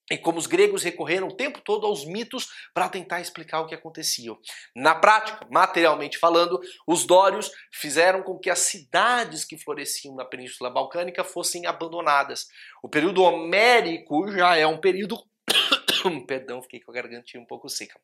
E 0.09 0.17
como 0.17 0.37
os 0.37 0.47
gregos 0.47 0.83
recorreram 0.83 1.27
o 1.27 1.35
tempo 1.35 1.59
todo 1.61 1.85
aos 1.85 2.05
mitos 2.05 2.47
para 2.73 2.87
tentar 2.87 3.19
explicar 3.19 3.61
o 3.61 3.67
que 3.67 3.75
acontecia. 3.75 4.31
Na 4.75 4.95
prática, 4.95 5.45
materialmente 5.51 6.17
falando, 6.17 6.59
os 6.87 7.05
dórios 7.05 7.51
fizeram 7.71 8.23
com 8.23 8.39
que 8.39 8.49
as 8.49 8.59
cidades 8.59 9.43
que 9.43 9.57
floresciam 9.57 10.15
na 10.15 10.23
Península 10.23 10.69
Balcânica 10.69 11.23
fossem 11.23 11.65
abandonadas. 11.65 12.47
O 12.81 12.87
período 12.87 13.21
homérico 13.21 14.29
já 14.31 14.55
é 14.55 14.65
um 14.65 14.79
período. 14.79 15.17
Perdão, 16.25 16.61
fiquei 16.61 16.79
com 16.79 16.91
a 16.91 16.93
gargantinha 16.93 17.41
um 17.41 17.45
pouco 17.45 17.67
seca. 17.67 17.99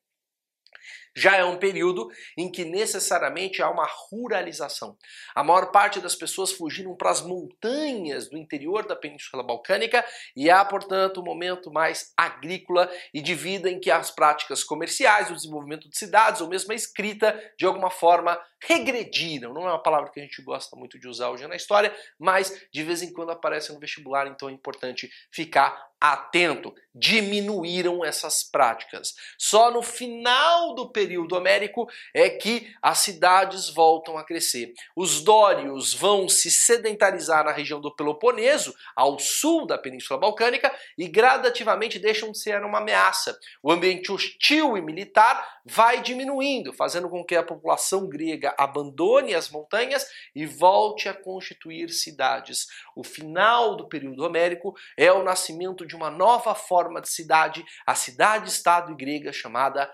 Já 1.16 1.36
é 1.36 1.46
um 1.46 1.58
período 1.58 2.10
em 2.38 2.50
que 2.52 2.66
necessariamente 2.66 3.62
há 3.62 3.70
uma 3.70 3.88
ruralização. 4.10 4.98
A 5.36 5.44
maior 5.44 5.72
parte 5.72 6.00
das 6.00 6.16
pessoas 6.16 6.52
fugiram 6.52 6.96
para 6.96 7.12
as 7.12 7.22
montanhas 7.22 8.30
do 8.30 8.38
interior 8.38 8.86
da 8.86 8.96
Península 8.96 9.44
Balcânica 9.44 10.04
e 10.36 10.50
há, 10.50 10.64
portanto, 10.66 11.22
um 11.22 11.24
momento 11.24 11.72
mais 11.72 12.12
agrícola 12.18 12.90
e 13.14 13.22
de 13.22 13.36
vida 13.36 13.70
em 13.70 13.80
que 13.80 13.92
as 13.92 14.10
práticas 14.10 14.64
comerciais, 14.64 15.30
o 15.30 15.36
desenvolvimento 15.36 15.88
de 15.88 15.98
cidades 15.98 16.42
ou 16.42 16.48
mesmo 16.48 16.72
a 16.72 16.76
escrita, 16.76 17.40
de 17.58 17.66
alguma 17.66 17.92
forma, 17.92 18.40
regrediram. 18.60 19.54
Não 19.54 19.68
é 19.68 19.72
uma 19.72 19.84
palavra 19.84 20.10
que 20.10 20.20
a 20.20 20.24
gente 20.24 20.42
gosta 20.42 20.76
muito 20.76 20.98
de 20.98 21.08
usar 21.08 21.30
hoje 21.30 21.48
na 21.48 21.56
história, 21.56 21.94
mas 22.18 22.66
de 22.72 22.84
vez 22.84 23.02
em 23.02 23.12
quando 23.14 23.32
aparece 23.32 23.72
no 23.72 23.80
vestibular, 23.80 24.28
então 24.28 24.50
é 24.50 24.52
importante 24.52 25.10
ficar 25.32 25.92
atento, 26.00 26.74
diminuíram 26.94 28.04
essas 28.04 28.44
práticas. 28.44 29.14
Só 29.38 29.72
no 29.72 29.82
final 29.82 30.76
do 30.76 30.90
período 30.90 31.03
homérico 31.32 31.88
é 32.14 32.30
que 32.30 32.74
as 32.82 33.00
cidades 33.00 33.70
voltam 33.70 34.18
a 34.18 34.24
crescer. 34.24 34.74
Os 34.96 35.22
dórios 35.22 35.94
vão 35.94 36.28
se 36.30 36.50
sedentarizar 36.52 37.46
na 37.46 37.52
região 37.52 37.80
do 37.80 37.96
Peloponeso, 37.96 38.74
ao 38.96 39.20
sul 39.20 39.66
da 39.66 39.78
Península 39.78 40.20
Balcânica, 40.20 40.74
e 40.98 41.08
gradativamente 41.08 42.00
deixam 42.00 42.32
de 42.32 42.40
ser 42.40 42.64
uma 42.64 42.80
ameaça. 42.80 43.38
O 43.62 43.72
ambiente 43.72 44.12
hostil 44.12 44.78
e 44.78 44.82
militar 44.82 45.62
vai 45.66 46.02
diminuindo, 46.02 46.74
fazendo 46.74 47.10
com 47.10 47.24
que 47.24 47.36
a 47.36 47.44
população 47.44 48.08
grega 48.08 48.54
abandone 48.58 49.34
as 49.34 49.50
montanhas 49.50 50.06
e 50.36 50.46
volte 50.46 51.08
a 51.08 51.14
constituir 51.14 51.90
cidades. 51.90 52.68
O 52.96 53.04
final 53.04 53.76
do 53.76 53.88
período 53.88 54.24
homérico 54.24 54.76
é 54.98 55.12
o 55.12 55.24
nascimento 55.24 55.86
de 55.86 55.96
uma 55.96 56.10
nova 56.10 56.54
forma 56.54 57.02
de 57.02 57.10
cidade, 57.10 57.64
a 57.86 57.96
cidade-estado 57.96 58.96
grega 58.96 59.32
chamada 59.32 59.90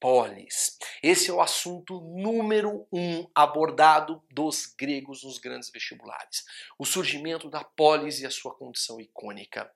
polis. 0.00 0.78
Esse 1.02 1.30
é 1.30 1.32
o 1.32 1.40
assunto 1.40 2.00
número 2.00 2.86
um 2.90 3.28
abordado 3.34 4.22
dos 4.30 4.66
gregos 4.66 5.22
nos 5.22 5.38
grandes 5.38 5.70
vestibulares. 5.70 6.44
O 6.78 6.86
surgimento 6.86 7.50
da 7.50 7.62
polis 7.62 8.20
e 8.20 8.26
a 8.26 8.30
sua 8.30 8.54
condição 8.54 8.98
icônica. 8.98 9.70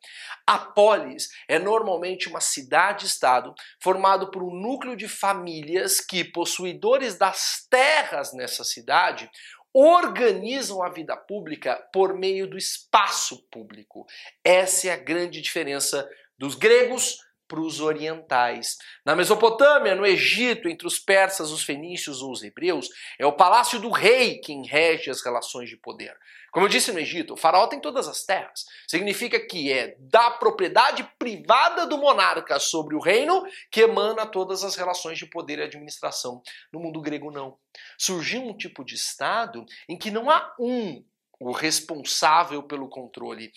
A 0.46 0.58
polis 0.58 1.28
é 1.46 1.58
normalmente 1.58 2.28
uma 2.28 2.40
cidade-estado 2.40 3.54
formado 3.78 4.30
por 4.30 4.42
um 4.42 4.54
núcleo 4.54 4.96
de 4.96 5.06
famílias 5.06 6.00
que, 6.00 6.24
possuidores 6.24 7.16
das 7.16 7.66
terras 7.68 8.32
nessa 8.32 8.64
cidade, 8.64 9.30
organizam 9.74 10.82
a 10.82 10.88
vida 10.88 11.16
pública 11.16 11.76
por 11.92 12.14
meio 12.14 12.46
do 12.46 12.56
espaço 12.56 13.42
público. 13.50 14.06
Essa 14.42 14.88
é 14.88 14.92
a 14.92 14.96
grande 14.96 15.40
diferença 15.40 16.08
dos 16.38 16.54
gregos 16.54 17.23
para 17.46 17.60
os 17.60 17.80
orientais. 17.80 18.76
Na 19.04 19.14
Mesopotâmia, 19.14 19.94
no 19.94 20.06
Egito, 20.06 20.68
entre 20.68 20.86
os 20.86 20.98
persas, 20.98 21.50
os 21.50 21.62
fenícios 21.62 22.22
ou 22.22 22.32
os 22.32 22.42
hebreus, 22.42 22.88
é 23.18 23.26
o 23.26 23.32
palácio 23.32 23.78
do 23.78 23.90
rei 23.90 24.38
quem 24.38 24.66
rege 24.66 25.10
as 25.10 25.22
relações 25.22 25.68
de 25.68 25.76
poder. 25.76 26.16
Como 26.54 26.66
eu 26.66 26.70
disse 26.70 26.92
no 26.92 27.00
Egito, 27.00 27.34
o 27.34 27.36
faraó 27.36 27.66
tem 27.66 27.80
todas 27.80 28.06
as 28.06 28.22
terras. 28.22 28.64
Significa 28.86 29.40
que 29.40 29.72
é 29.72 29.96
da 29.98 30.30
propriedade 30.30 31.02
privada 31.18 31.84
do 31.84 31.98
monarca 31.98 32.60
sobre 32.60 32.94
o 32.94 33.00
reino 33.00 33.44
que 33.72 33.80
emana 33.80 34.24
todas 34.24 34.62
as 34.62 34.76
relações 34.76 35.18
de 35.18 35.26
poder 35.26 35.58
e 35.58 35.62
administração. 35.62 36.40
No 36.72 36.78
mundo 36.78 37.00
grego, 37.00 37.32
não. 37.32 37.58
Surgiu 37.98 38.40
um 38.40 38.56
tipo 38.56 38.84
de 38.84 38.94
Estado 38.94 39.66
em 39.88 39.98
que 39.98 40.12
não 40.12 40.30
há 40.30 40.54
um 40.58 41.04
o 41.40 41.50
responsável 41.50 42.62
pelo 42.62 42.88
controle. 42.88 43.52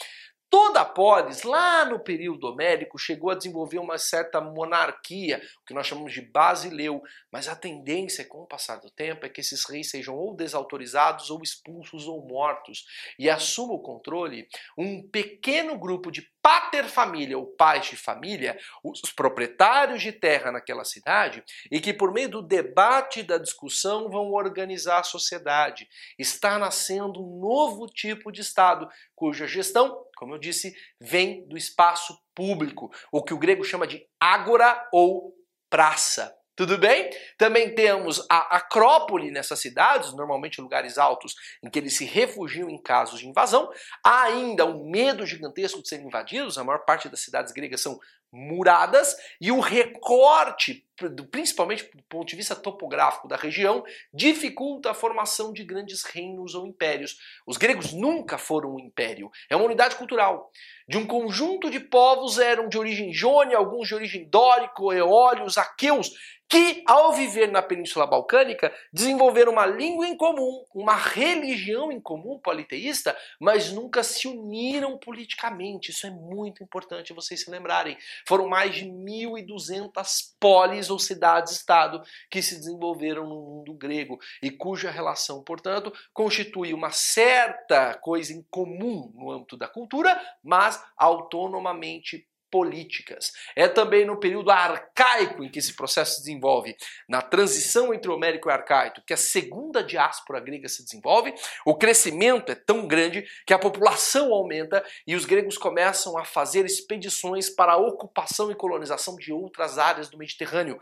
Toda 0.49 0.81
a 0.81 0.85
polis, 0.85 1.43
lá 1.43 1.83
no 1.83 1.99
período 1.99 2.47
homérico, 2.47 2.97
chegou 2.97 3.29
a 3.29 3.35
desenvolver 3.35 3.79
uma 3.79 3.97
certa 3.97 4.39
monarquia, 4.39 5.41
o 5.61 5.65
que 5.65 5.73
nós 5.73 5.87
chamamos 5.87 6.13
de 6.13 6.21
basileu, 6.21 7.01
mas 7.29 7.49
a 7.49 7.55
tendência 7.55 8.23
com 8.23 8.43
o 8.43 8.47
passar 8.47 8.77
do 8.77 8.89
tempo 8.89 9.25
é 9.25 9.29
que 9.29 9.41
esses 9.41 9.65
reis 9.65 9.89
sejam 9.89 10.15
ou 10.15 10.33
desautorizados 10.33 11.29
ou 11.29 11.41
expulsos 11.43 12.07
ou 12.07 12.25
mortos. 12.25 12.85
E 13.19 13.29
assuma 13.29 13.73
o 13.73 13.81
controle 13.81 14.47
um 14.77 15.05
pequeno 15.09 15.77
grupo 15.77 16.09
de 16.09 16.21
paterfamília 16.47 17.37
ou 17.37 17.45
pais 17.45 17.87
de 17.87 17.97
família, 17.97 18.57
os 18.81 19.01
proprietários 19.11 20.01
de 20.01 20.13
terra 20.13 20.49
naquela 20.49 20.85
cidade, 20.85 21.43
e 21.69 21.81
que 21.81 21.93
por 21.93 22.13
meio 22.13 22.29
do 22.29 22.41
debate 22.41 23.19
e 23.19 23.23
da 23.23 23.37
discussão 23.37 24.09
vão 24.09 24.31
organizar 24.31 24.99
a 24.99 25.03
sociedade. 25.03 25.89
Está 26.17 26.57
nascendo 26.57 27.21
um 27.21 27.41
novo 27.41 27.85
tipo 27.87 28.31
de 28.31 28.39
Estado, 28.39 28.87
cuja 29.13 29.45
gestão, 29.45 30.05
como 30.15 30.35
eu 30.35 30.39
disse, 30.39 30.73
vem 31.01 31.45
do 31.49 31.57
espaço 31.57 32.17
público, 32.33 32.89
o 33.11 33.21
que 33.21 33.33
o 33.33 33.37
grego 33.37 33.65
chama 33.65 33.85
de 33.85 34.07
ágora 34.17 34.87
ou 34.93 35.35
praça. 35.69 36.33
Tudo 36.57 36.75
bem? 36.75 37.11
Também 37.37 37.75
temos 37.75 38.25
a 38.27 38.57
Acrópole 38.57 39.29
nessas 39.29 39.59
cidades, 39.59 40.11
normalmente 40.13 40.59
lugares 40.59 40.97
altos 40.97 41.35
em 41.61 41.69
que 41.69 41.77
eles 41.77 41.95
se 41.95 42.03
refugiam 42.03 42.67
em 42.67 42.81
casos 42.81 43.19
de 43.19 43.27
invasão. 43.27 43.71
Há 44.03 44.23
ainda 44.23 44.65
um 44.65 44.89
medo 44.89 45.23
gigantesco 45.23 45.83
de 45.83 45.87
serem 45.87 46.07
invadidos, 46.07 46.57
a 46.57 46.63
maior 46.63 46.79
parte 46.79 47.07
das 47.09 47.19
cidades 47.19 47.53
gregas 47.53 47.81
são 47.81 47.99
muradas 48.31 49.15
e 49.39 49.51
o 49.51 49.59
recorte, 49.59 50.85
principalmente 51.31 51.89
do 51.95 52.03
ponto 52.03 52.27
de 52.27 52.35
vista 52.35 52.55
topográfico 52.55 53.27
da 53.27 53.35
região, 53.35 53.83
dificulta 54.13 54.91
a 54.91 54.93
formação 54.93 55.53
de 55.53 55.63
grandes 55.63 56.03
reinos 56.03 56.53
ou 56.53 56.67
impérios. 56.67 57.17
Os 57.45 57.55
gregos 57.55 57.93
nunca 57.93 58.37
foram 58.37 58.75
um 58.75 58.79
império, 58.79 59.31
é 59.49 59.55
uma 59.55 59.65
unidade 59.65 59.95
cultural. 59.95 60.51
De 60.87 60.97
um 60.97 61.05
conjunto 61.05 61.69
de 61.69 61.79
povos 61.79 62.37
eram 62.37 62.67
de 62.67 62.77
origem 62.77 63.13
jônia, 63.13 63.57
alguns 63.57 63.87
de 63.87 63.95
origem 63.95 64.27
dórico, 64.29 64.91
eólios, 64.91 65.57
aqueus, 65.57 66.11
que, 66.49 66.83
ao 66.85 67.13
viver 67.13 67.51
na 67.51 67.61
Península 67.61 68.07
Balcânica, 68.07 68.73
desenvolveram 68.91 69.51
uma 69.51 69.65
língua 69.65 70.07
em 70.07 70.15
comum, 70.15 70.63
uma 70.73 70.95
religião 70.95 71.91
em 71.91 71.99
comum 71.99 72.39
politeísta, 72.39 73.15
mas 73.39 73.71
nunca 73.71 74.01
se 74.03 74.27
uniram 74.27 74.97
politicamente. 74.97 75.91
Isso 75.91 76.07
é 76.07 76.11
muito 76.11 76.63
importante 76.63 77.13
vocês 77.13 77.41
se 77.41 77.51
lembrarem. 77.51 77.97
Foram 78.25 78.47
mais 78.47 78.75
de 78.75 78.85
1.200 78.85 80.33
polis 80.39 80.89
ou 80.89 80.97
cidades-estado 80.97 82.01
que 82.29 82.41
se 82.41 82.55
desenvolveram 82.55 83.27
no 83.27 83.41
mundo 83.41 83.73
grego 83.73 84.19
e 84.41 84.49
cuja 84.49 84.89
relação, 84.89 85.43
portanto, 85.43 85.91
constitui 86.13 86.73
uma 86.73 86.91
certa 86.91 87.93
coisa 87.95 88.33
em 88.33 88.45
comum 88.49 89.11
no 89.13 89.31
âmbito 89.31 89.57
da 89.57 89.67
cultura, 89.67 90.19
mas 90.43 90.81
autonomamente 90.95 92.27
políticas. 92.51 93.31
É 93.55 93.67
também 93.67 94.05
no 94.05 94.19
período 94.19 94.51
arcaico 94.51 95.43
em 95.43 95.49
que 95.49 95.59
esse 95.59 95.75
processo 95.75 96.15
se 96.15 96.21
desenvolve, 96.21 96.75
na 97.07 97.21
transição 97.21 97.93
entre 97.93 98.09
o 98.09 98.15
homérico 98.15 98.47
e 98.47 98.51
o 98.51 98.53
arcaico, 98.53 99.01
que 99.05 99.13
a 99.13 99.17
segunda 99.17 99.83
diáspora 99.83 100.39
grega 100.39 100.67
se 100.67 100.83
desenvolve, 100.83 101.33
o 101.65 101.75
crescimento 101.75 102.51
é 102.51 102.55
tão 102.55 102.87
grande 102.87 103.25
que 103.45 103.53
a 103.53 103.59
população 103.59 104.33
aumenta 104.33 104.83
e 105.05 105.15
os 105.15 105.25
gregos 105.25 105.57
começam 105.57 106.17
a 106.17 106.25
fazer 106.25 106.65
expedições 106.65 107.49
para 107.49 107.73
a 107.73 107.77
ocupação 107.77 108.51
e 108.51 108.55
colonização 108.55 109.15
de 109.15 109.31
outras 109.31 109.77
áreas 109.77 110.09
do 110.09 110.17
Mediterrâneo. 110.17 110.79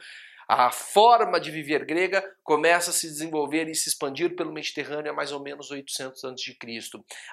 A 0.48 0.72
forma 0.72 1.40
de 1.40 1.50
viver 1.50 1.86
grega 1.86 2.24
começa 2.44 2.92
a 2.92 2.94
se 2.94 3.08
desenvolver 3.08 3.68
e 3.68 3.76
se 3.76 3.90
expandir 3.90 4.36
pelo 4.36 4.52
Mediterrâneo 4.52 5.12
a 5.12 5.16
mais 5.16 5.32
ou 5.32 5.40
menos 5.40 5.72
800 5.72 6.24
a.C. 6.26 6.58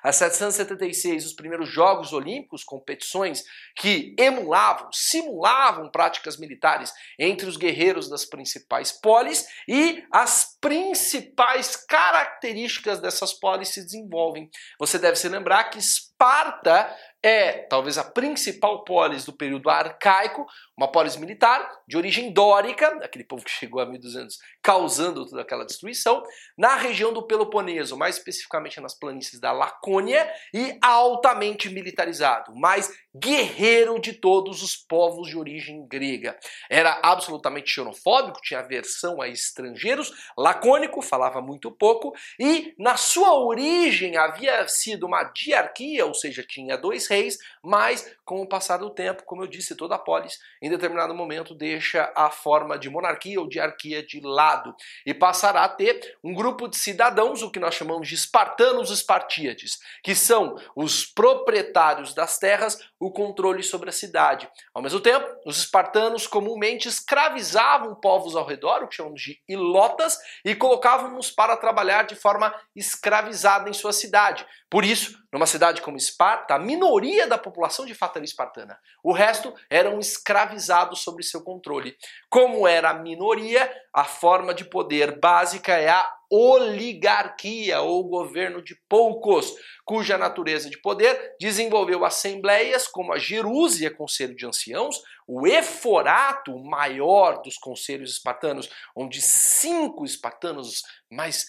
A 0.02 0.12
776, 0.12 1.26
os 1.26 1.32
primeiros 1.34 1.68
Jogos 1.68 2.12
Olímpicos, 2.12 2.64
competições 2.64 3.44
que 3.76 4.14
emulavam, 4.18 4.90
simulavam 4.92 5.90
práticas 5.90 6.38
militares 6.38 6.92
entre 7.18 7.46
os 7.46 7.56
guerreiros 7.56 8.08
das 8.08 8.24
principais 8.24 8.92
polis 8.92 9.46
e 9.68 10.04
as 10.10 10.51
principais 10.62 11.74
características 11.74 13.00
dessas 13.00 13.32
polis 13.34 13.70
se 13.70 13.82
desenvolvem. 13.82 14.48
Você 14.78 14.96
deve 14.96 15.16
se 15.16 15.28
lembrar 15.28 15.64
que 15.64 15.78
Esparta 15.78 16.96
é 17.20 17.52
talvez 17.66 17.98
a 17.98 18.04
principal 18.04 18.84
polis 18.84 19.24
do 19.24 19.32
período 19.32 19.68
arcaico, 19.68 20.46
uma 20.78 20.90
polis 20.90 21.16
militar 21.16 21.68
de 21.86 21.96
origem 21.96 22.32
dórica, 22.32 22.86
aquele 23.02 23.24
povo 23.24 23.44
que 23.44 23.50
chegou 23.50 23.80
a 23.80 23.86
1200 23.86 24.38
causando 24.62 25.28
toda 25.28 25.42
aquela 25.42 25.66
destruição, 25.66 26.22
na 26.56 26.76
região 26.76 27.12
do 27.12 27.26
Peloponeso, 27.26 27.96
mais 27.96 28.16
especificamente 28.16 28.80
nas 28.80 28.96
planícies 28.96 29.40
da 29.40 29.50
Lacônia, 29.50 30.28
e 30.54 30.78
altamente 30.80 31.68
militarizado, 31.68 32.54
mais 32.54 32.88
guerreiro 33.14 34.00
de 34.00 34.12
todos 34.12 34.62
os 34.62 34.76
povos 34.76 35.28
de 35.28 35.38
origem 35.38 35.86
grega. 35.86 36.38
Era 36.70 36.98
absolutamente 37.02 37.70
xenofóbico, 37.70 38.40
tinha 38.40 38.60
aversão 38.60 39.20
a 39.20 39.28
estrangeiros, 39.28 40.12
lacônico, 40.36 41.02
falava 41.02 41.40
muito 41.40 41.70
pouco, 41.70 42.14
e 42.38 42.74
na 42.78 42.96
sua 42.96 43.38
origem 43.38 44.16
havia 44.16 44.66
sido 44.68 45.06
uma 45.06 45.24
diarquia, 45.24 46.06
ou 46.06 46.14
seja, 46.14 46.42
tinha 46.42 46.76
dois 46.76 47.06
reis, 47.06 47.38
mas 47.62 48.14
com 48.24 48.40
o 48.40 48.48
passar 48.48 48.78
do 48.78 48.90
tempo, 48.90 49.24
como 49.24 49.42
eu 49.42 49.46
disse, 49.46 49.76
toda 49.76 49.94
a 49.94 49.98
polis, 49.98 50.38
em 50.62 50.70
determinado 50.70 51.14
momento, 51.14 51.54
deixa 51.54 52.10
a 52.16 52.30
forma 52.30 52.78
de 52.78 52.88
monarquia 52.88 53.40
ou 53.40 53.48
diarquia 53.48 54.02
de 54.02 54.20
lado 54.20 54.74
e 55.04 55.12
passará 55.12 55.64
a 55.64 55.68
ter 55.68 56.16
um 56.24 56.32
grupo 56.34 56.68
de 56.68 56.76
cidadãos, 56.76 57.42
o 57.42 57.50
que 57.50 57.60
nós 57.60 57.74
chamamos 57.74 58.08
de 58.08 58.14
espartanos 58.14 58.90
espartíades, 58.90 59.78
que 60.02 60.14
são 60.14 60.56
os 60.74 61.04
proprietários 61.04 62.14
das 62.14 62.38
terras, 62.38 62.78
o 63.02 63.10
controle 63.10 63.64
sobre 63.64 63.90
a 63.90 63.92
cidade. 63.92 64.48
Ao 64.72 64.80
mesmo 64.80 65.00
tempo, 65.00 65.26
os 65.44 65.58
espartanos 65.58 66.28
comumente 66.28 66.86
escravizavam 66.86 67.96
povos 67.96 68.36
ao 68.36 68.46
redor, 68.46 68.84
o 68.84 68.86
que 68.86 68.94
chamamos 68.94 69.20
de 69.20 69.42
ilotas, 69.48 70.16
e 70.44 70.54
colocavam-nos 70.54 71.28
para 71.28 71.56
trabalhar 71.56 72.04
de 72.04 72.14
forma 72.14 72.54
escravizada 72.76 73.68
em 73.68 73.72
sua 73.72 73.92
cidade. 73.92 74.46
Por 74.72 74.86
isso, 74.86 75.22
numa 75.30 75.44
cidade 75.44 75.82
como 75.82 75.98
Esparta, 75.98 76.54
a 76.54 76.58
minoria 76.58 77.26
da 77.26 77.36
população 77.36 77.84
de 77.84 77.92
fato 77.92 78.16
era 78.16 78.24
espartana. 78.24 78.80
O 79.04 79.12
resto 79.12 79.54
eram 79.68 79.98
escravizados 79.98 81.00
sob 81.00 81.22
seu 81.22 81.42
controle. 81.42 81.94
Como 82.30 82.66
era 82.66 82.88
a 82.88 82.94
minoria, 82.94 83.70
a 83.92 84.02
forma 84.02 84.54
de 84.54 84.64
poder 84.64 85.20
básica 85.20 85.74
é 85.74 85.90
a 85.90 86.10
oligarquia 86.30 87.82
ou 87.82 88.08
governo 88.08 88.62
de 88.62 88.74
poucos, 88.88 89.54
cuja 89.84 90.16
natureza 90.16 90.70
de 90.70 90.80
poder 90.80 91.36
desenvolveu 91.38 92.06
assembleias 92.06 92.88
como 92.88 93.12
a 93.12 93.18
Jerúsia, 93.18 93.94
Conselho 93.94 94.34
de 94.34 94.46
Anciãos, 94.46 95.02
o 95.26 95.46
Eforato, 95.46 96.54
o 96.54 96.64
maior 96.64 97.42
dos 97.42 97.58
conselhos 97.58 98.12
espartanos, 98.12 98.70
onde 98.96 99.20
cinco 99.20 100.06
espartanos 100.06 100.82
mais 101.10 101.46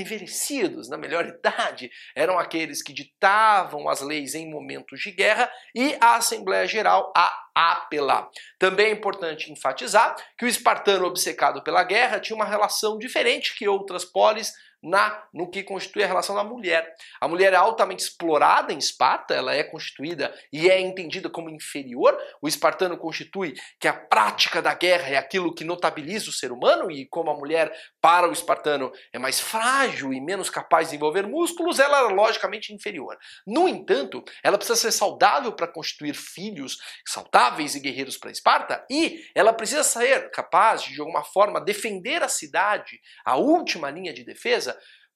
envelhecidos, 0.00 0.88
na 0.88 0.96
melhor 0.96 1.26
idade, 1.26 1.90
eram 2.14 2.38
aqueles 2.38 2.82
que 2.82 2.92
ditavam 2.92 3.88
as 3.88 4.00
leis 4.00 4.34
em 4.34 4.50
momentos 4.50 5.00
de 5.00 5.10
guerra, 5.10 5.50
e 5.74 5.96
a 6.00 6.16
Assembleia 6.16 6.66
Geral, 6.66 7.12
a 7.16 7.48
Apela. 7.54 8.30
Também 8.58 8.86
é 8.86 8.92
importante 8.92 9.50
enfatizar 9.50 10.14
que 10.36 10.44
o 10.44 10.48
espartano 10.48 11.06
obcecado 11.06 11.62
pela 11.62 11.82
guerra 11.82 12.20
tinha 12.20 12.36
uma 12.36 12.44
relação 12.44 12.98
diferente 12.98 13.56
que 13.56 13.68
outras 13.68 14.04
polis 14.04 14.52
na 14.82 15.24
no 15.32 15.50
que 15.50 15.62
constitui 15.62 16.02
a 16.02 16.06
relação 16.06 16.34
da 16.34 16.44
mulher. 16.44 16.94
A 17.20 17.26
mulher 17.26 17.52
é 17.52 17.56
altamente 17.56 18.02
explorada 18.02 18.72
em 18.72 18.78
Esparta, 18.78 19.34
ela 19.34 19.54
é 19.54 19.64
constituída 19.64 20.34
e 20.52 20.68
é 20.68 20.78
entendida 20.78 21.30
como 21.30 21.48
inferior. 21.48 22.16
O 22.42 22.48
espartano 22.48 22.98
constitui 22.98 23.54
que 23.80 23.88
a 23.88 23.92
prática 23.92 24.60
da 24.60 24.74
guerra 24.74 25.08
é 25.08 25.16
aquilo 25.16 25.54
que 25.54 25.64
notabiliza 25.64 26.28
o 26.28 26.32
ser 26.32 26.52
humano 26.52 26.90
e 26.90 27.06
como 27.06 27.30
a 27.30 27.34
mulher 27.34 27.72
para 28.00 28.28
o 28.28 28.32
espartano 28.32 28.92
é 29.12 29.18
mais 29.18 29.40
frágil 29.40 30.12
e 30.12 30.20
menos 30.20 30.50
capaz 30.50 30.86
de 30.86 30.92
desenvolver 30.92 31.26
músculos, 31.26 31.78
ela 31.78 32.00
é 32.00 32.14
logicamente 32.14 32.72
inferior. 32.72 33.16
No 33.46 33.68
entanto, 33.68 34.22
ela 34.42 34.58
precisa 34.58 34.78
ser 34.78 34.92
saudável 34.92 35.52
para 35.52 35.66
constituir 35.66 36.14
filhos 36.14 36.78
saudáveis 37.06 37.74
e 37.74 37.80
guerreiros 37.80 38.16
para 38.16 38.30
Esparta 38.30 38.84
e 38.90 39.24
ela 39.34 39.52
precisa 39.52 39.82
ser 39.82 40.30
capaz 40.30 40.82
de 40.82 40.98
de 40.98 41.00
alguma 41.00 41.22
forma 41.22 41.60
defender 41.60 42.24
a 42.24 42.28
cidade, 42.28 43.00
a 43.24 43.36
última 43.36 43.88
linha 43.88 44.12
de 44.12 44.24
defesa 44.24 44.67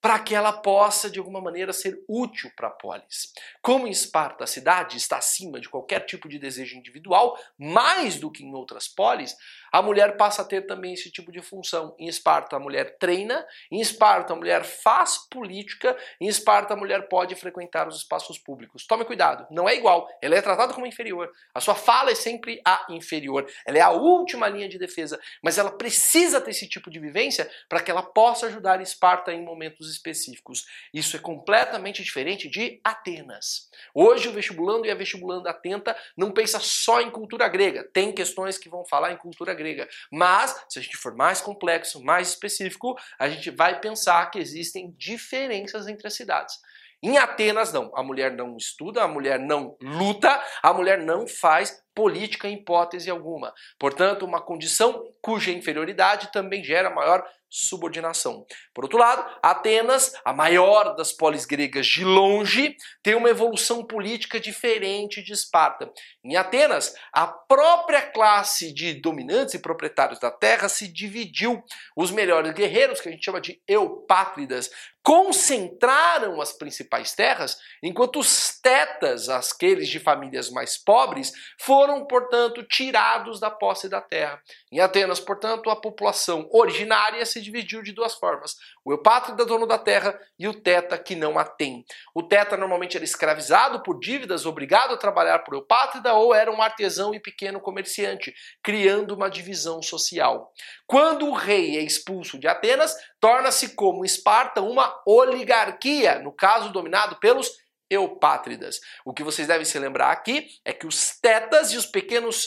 para 0.03 0.19
que 0.19 0.35
ela 0.35 0.53
possa, 0.53 1.09
de 1.09 1.21
alguma 1.21 1.41
maneira, 1.41 1.73
ser 1.73 1.97
útil 2.09 2.51
para 2.57 2.69
polis. 2.69 3.33
Como 3.63 3.87
em 3.87 3.91
Esparta 3.91 4.43
a 4.43 4.49
cidade 4.49 4.97
está 4.97 5.19
acima 5.19 5.61
de 5.61 5.69
qualquer 5.69 6.01
tipo 6.01 6.29
de 6.29 6.41
desejo 6.41 6.77
individual, 6.77 7.39
mais 7.57 8.19
do 8.19 8.31
que 8.31 8.43
em 8.43 8.53
outras 8.53 8.89
polis, 8.89 9.37
a 9.73 9.81
mulher 9.81 10.19
passa 10.19 10.43
a 10.43 10.45
ter 10.45 10.67
também 10.67 10.93
esse 10.93 11.11
tipo 11.11 11.33
de 11.33 11.41
função. 11.41 11.97
Em 11.99 12.07
Esparta, 12.07 12.57
a 12.57 12.61
mulher 12.61 12.99
treina, 12.99 13.45
em 13.71 13.81
Esparta, 13.81 14.35
a 14.35 14.37
mulher 14.37 14.65
faz 14.65 15.27
política, 15.31 15.97
em 16.21 16.29
Esparta, 16.29 16.75
a 16.75 16.77
mulher 16.77 17.09
pode 17.09 17.35
frequentar 17.35 17.89
os 17.89 17.97
espaços 17.97 18.39
públicos. 18.39 18.87
Tome 18.87 19.07
cuidado, 19.07 19.47
não 19.51 19.67
é 19.67 19.75
igual, 19.75 20.07
ela 20.21 20.37
é 20.37 20.43
tratada 20.43 20.75
como 20.75 20.87
inferior. 20.87 21.33
A 21.55 21.61
sua 21.61 21.75
fala 21.75 22.11
é 22.11 22.15
sempre 22.15 22.61
a 22.67 22.85
inferior, 22.91 23.51
ela 23.67 23.79
é 23.79 23.81
a 23.81 23.91
última 23.91 24.47
linha 24.47 24.69
de 24.69 24.79
defesa, 24.79 25.19
mas 25.43 25.57
ela 25.57 25.71
precisa 25.71 26.39
ter 26.39 26.51
esse 26.51 26.69
tipo 26.69 26.91
de 26.91 27.01
vivência 27.01 27.51
para 27.67 27.81
que 27.81 27.91
ela 27.91 28.03
possa 28.03 28.47
ajudar 28.49 28.83
Esparta 28.83 29.33
em 29.33 29.43
momentos 29.43 29.91
específicos. 29.91 30.67
Isso 30.93 31.17
é 31.17 31.19
completamente 31.19 32.03
diferente 32.03 32.47
de 32.47 32.79
Atenas. 32.85 33.71
Hoje, 33.95 34.29
o 34.29 34.33
vestibulando 34.33 34.85
e 34.85 34.91
a 34.91 34.95
vestibulanda 34.95 35.49
atenta 35.49 35.97
não 36.15 36.31
pensa 36.31 36.61
só 36.61 37.01
em 37.01 37.11
cultura 37.11 37.49
grega, 37.49 37.85
tem 37.85 38.13
questões 38.13 38.59
que 38.59 38.69
vão 38.69 38.85
falar 38.85 39.13
em 39.13 39.17
cultura 39.17 39.55
grega 39.55 39.62
grega. 39.63 39.89
Mas, 40.11 40.65
se 40.69 40.79
a 40.79 40.83
gente 40.83 40.97
for 40.97 41.15
mais 41.15 41.41
complexo, 41.41 42.03
mais 42.03 42.29
específico, 42.31 42.97
a 43.19 43.29
gente 43.29 43.51
vai 43.51 43.81
pensar 43.81 44.31
que 44.31 44.39
existem 44.39 44.95
diferenças 44.97 45.87
entre 45.89 46.07
as 46.07 46.15
cidades. 46.15 46.57
Em 47.03 47.19
Atenas, 47.19 47.73
não. 47.73 47.91
A 47.97 48.03
mulher 48.03 48.31
não 48.33 48.57
estuda, 48.57 49.03
a 49.03 49.09
mulher 49.09 49.39
não 49.39 49.77
luta, 49.83 50.41
a 50.63 50.73
mulher 50.73 50.99
não 50.99 51.27
faz 51.27 51.83
política 51.93 52.47
em 52.47 52.55
hipótese 52.55 53.11
alguma. 53.11 53.53
Portanto, 53.77 54.25
uma 54.25 54.41
condição 54.41 55.13
cuja 55.21 55.51
inferioridade 55.51 56.31
também 56.31 56.63
gera 56.63 56.91
maior 56.91 57.27
subordinação. 57.53 58.47
Por 58.73 58.85
outro 58.85 58.99
lado, 58.99 59.31
Atenas, 59.43 60.15
a 60.25 60.33
maior 60.33 60.97
das 60.97 61.13
polis 61.13 61.45
gregas 61.45 61.87
de 61.87 62.03
longe, 62.03 62.75
tem 63.03 63.15
uma 63.15 63.29
evolução 63.29 63.85
política 63.85 64.41
diferente 64.41 65.23
de 65.23 65.35
Esparta. 65.35 65.93
Em 66.25 66.35
Atenas, 66.35 66.95
a 67.13 67.27
própria 67.27 68.01
classe 68.01 68.73
de 68.73 68.95
dominantes 68.95 69.53
e 69.53 69.59
proprietários 69.59 70.19
da 70.19 70.31
terra 70.31 70.67
se 70.69 70.89
dividiu. 70.89 71.63
Os 71.95 72.11
melhores 72.11 72.55
guerreiros, 72.55 73.03
que 73.03 73.11
a 73.11 73.13
gente 73.13 73.25
chama 73.25 73.41
de 73.41 73.61
eupátridas, 73.69 74.71
concentraram 75.03 76.41
as 76.41 76.53
principais 76.53 77.13
terras, 77.13 77.59
enquanto 77.83 78.21
os 78.21 78.61
tetas, 78.61 79.29
aqueles 79.29 79.89
de 79.89 79.99
famílias 79.99 80.49
mais 80.49 80.79
pobres, 80.79 81.33
foram, 81.59 82.07
portanto, 82.07 82.63
tirados 82.63 83.41
da 83.41 83.51
posse 83.51 83.89
da 83.89 84.01
terra. 84.01 84.41
Em 84.71 84.79
Atenas, 84.79 85.19
portanto, 85.19 85.69
a 85.69 85.77
população 85.77 86.49
originária 86.53 87.27
se 87.27 87.42
dividiu 87.43 87.83
de 87.83 87.93
duas 87.93 88.15
formas: 88.15 88.57
o 88.85 88.93
eupátrida, 88.93 89.45
dono 89.45 89.67
da 89.67 89.79
terra, 89.79 90.19
e 90.39 90.49
o 90.49 90.55
teta, 90.55 90.97
que 90.97 91.15
não 91.15 91.39
a 91.39 91.45
tem. 91.45 91.85
O 92.15 92.23
teta 92.23 92.57
normalmente 92.57 92.97
era 92.97 93.05
escravizado 93.05 93.83
por 93.83 93.99
dívidas, 93.99 94.47
obrigado 94.47 94.95
a 94.95 94.97
trabalhar 94.97 95.41
por 95.41 95.55
eupátrida, 95.55 96.15
ou 96.15 96.35
era 96.35 96.51
um 96.51 96.63
artesão 96.63 97.15
e 97.15 97.21
pequeno 97.21 97.61
comerciante, 97.61 98.35
criando 98.63 99.15
uma 99.15 99.29
divisão 99.29 99.83
social. 99.83 100.53
Quando 100.87 101.27
o 101.27 101.35
rei 101.35 101.77
é 101.77 101.83
expulso 101.83 102.39
de 102.39 102.47
Atenas, 102.47 102.95
torna-se 103.21 103.75
como 103.75 104.05
Esparta 104.05 104.61
uma 104.63 104.95
oligarquia, 105.07 106.19
no 106.19 106.33
caso 106.33 106.73
dominado 106.73 107.17
pelos 107.17 107.51
eupátridas. 107.91 108.81
O 109.05 109.13
que 109.13 109.23
vocês 109.23 109.47
devem 109.47 109.65
se 109.65 109.79
lembrar 109.79 110.11
aqui 110.11 110.49
é 110.65 110.73
que 110.73 110.87
os 110.87 111.19
tetas 111.21 111.73
e 111.73 111.77
os 111.77 111.87
pequenos 111.87 112.47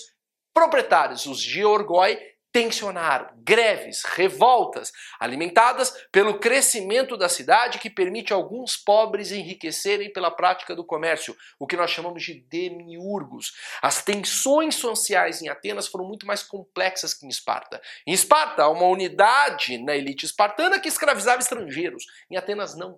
proprietários, 0.53 1.25
os 1.25 1.39
georgoi, 1.39 2.17
tensionaram 2.55 3.27
greves, 3.43 4.03
revoltas, 4.05 4.93
alimentadas 5.19 5.93
pelo 6.09 6.39
crescimento 6.39 7.17
da 7.17 7.27
cidade 7.27 7.79
que 7.79 7.89
permite 7.89 8.31
alguns 8.31 8.77
pobres 8.77 9.33
enriquecerem 9.33 10.09
pela 10.13 10.31
prática 10.31 10.73
do 10.73 10.85
comércio, 10.85 11.35
o 11.59 11.67
que 11.67 11.75
nós 11.75 11.91
chamamos 11.91 12.23
de 12.23 12.33
demiurgos. 12.49 13.51
As 13.81 14.01
tensões 14.01 14.75
sociais 14.75 15.41
em 15.41 15.49
Atenas 15.49 15.85
foram 15.85 16.07
muito 16.07 16.25
mais 16.25 16.43
complexas 16.43 17.13
que 17.13 17.25
em 17.25 17.29
Esparta. 17.29 17.81
Em 18.07 18.13
Esparta, 18.13 18.63
há 18.63 18.69
uma 18.69 18.85
unidade 18.85 19.77
na 19.77 19.93
elite 19.93 20.25
espartana 20.25 20.79
que 20.79 20.87
escravizava 20.87 21.41
estrangeiros. 21.41 22.05
Em 22.31 22.37
Atenas, 22.37 22.73
não. 22.73 22.97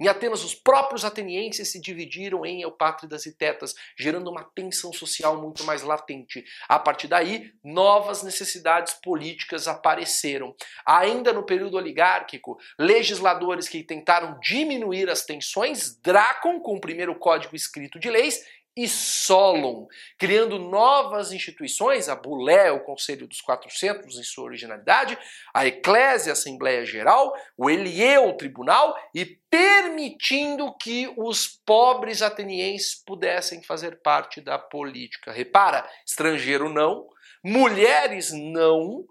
Em 0.00 0.08
Atenas, 0.08 0.42
os 0.42 0.54
próprios 0.54 1.04
atenienses 1.04 1.70
se 1.70 1.80
dividiram 1.80 2.44
em 2.44 2.62
eupátridas 2.62 3.26
e 3.26 3.32
tetas, 3.32 3.74
gerando 3.96 4.30
uma 4.30 4.44
tensão 4.44 4.92
social 4.92 5.40
muito 5.40 5.64
mais 5.64 5.82
latente. 5.82 6.44
A 6.68 6.78
partir 6.78 7.08
daí, 7.08 7.52
novas 7.62 8.22
necessidades 8.22 8.94
políticas 8.94 9.68
apareceram. 9.68 10.54
Ainda 10.84 11.32
no 11.32 11.44
período 11.44 11.76
oligárquico, 11.76 12.58
legisladores 12.78 13.68
que 13.68 13.82
tentaram 13.82 14.38
diminuir 14.40 15.08
as 15.08 15.24
tensões, 15.24 15.96
Drácon, 16.00 16.60
com 16.60 16.76
o 16.76 16.80
primeiro 16.80 17.14
código 17.14 17.54
escrito 17.54 17.98
de 17.98 18.10
leis, 18.10 18.44
e 18.76 18.88
Solon, 18.88 19.86
criando 20.18 20.58
novas 20.58 21.32
instituições, 21.32 22.08
a 22.08 22.16
Bulé, 22.16 22.72
o 22.72 22.80
Conselho 22.80 23.28
dos 23.28 23.40
400 23.40 24.18
em 24.18 24.22
sua 24.24 24.44
originalidade, 24.44 25.16
a 25.52 25.64
Eclésia, 25.64 26.32
a 26.32 26.34
Assembleia 26.34 26.84
Geral, 26.84 27.32
o 27.56 27.70
Elie, 27.70 28.18
o 28.18 28.36
Tribunal, 28.36 28.96
e 29.14 29.24
permitindo 29.48 30.76
que 30.76 31.12
os 31.16 31.46
pobres 31.46 32.20
atenienses 32.20 32.96
pudessem 32.96 33.62
fazer 33.62 34.02
parte 34.02 34.40
da 34.40 34.58
política. 34.58 35.30
Repara, 35.30 35.88
estrangeiro 36.04 36.68
não, 36.68 37.06
mulheres 37.44 38.32
não, 38.32 39.04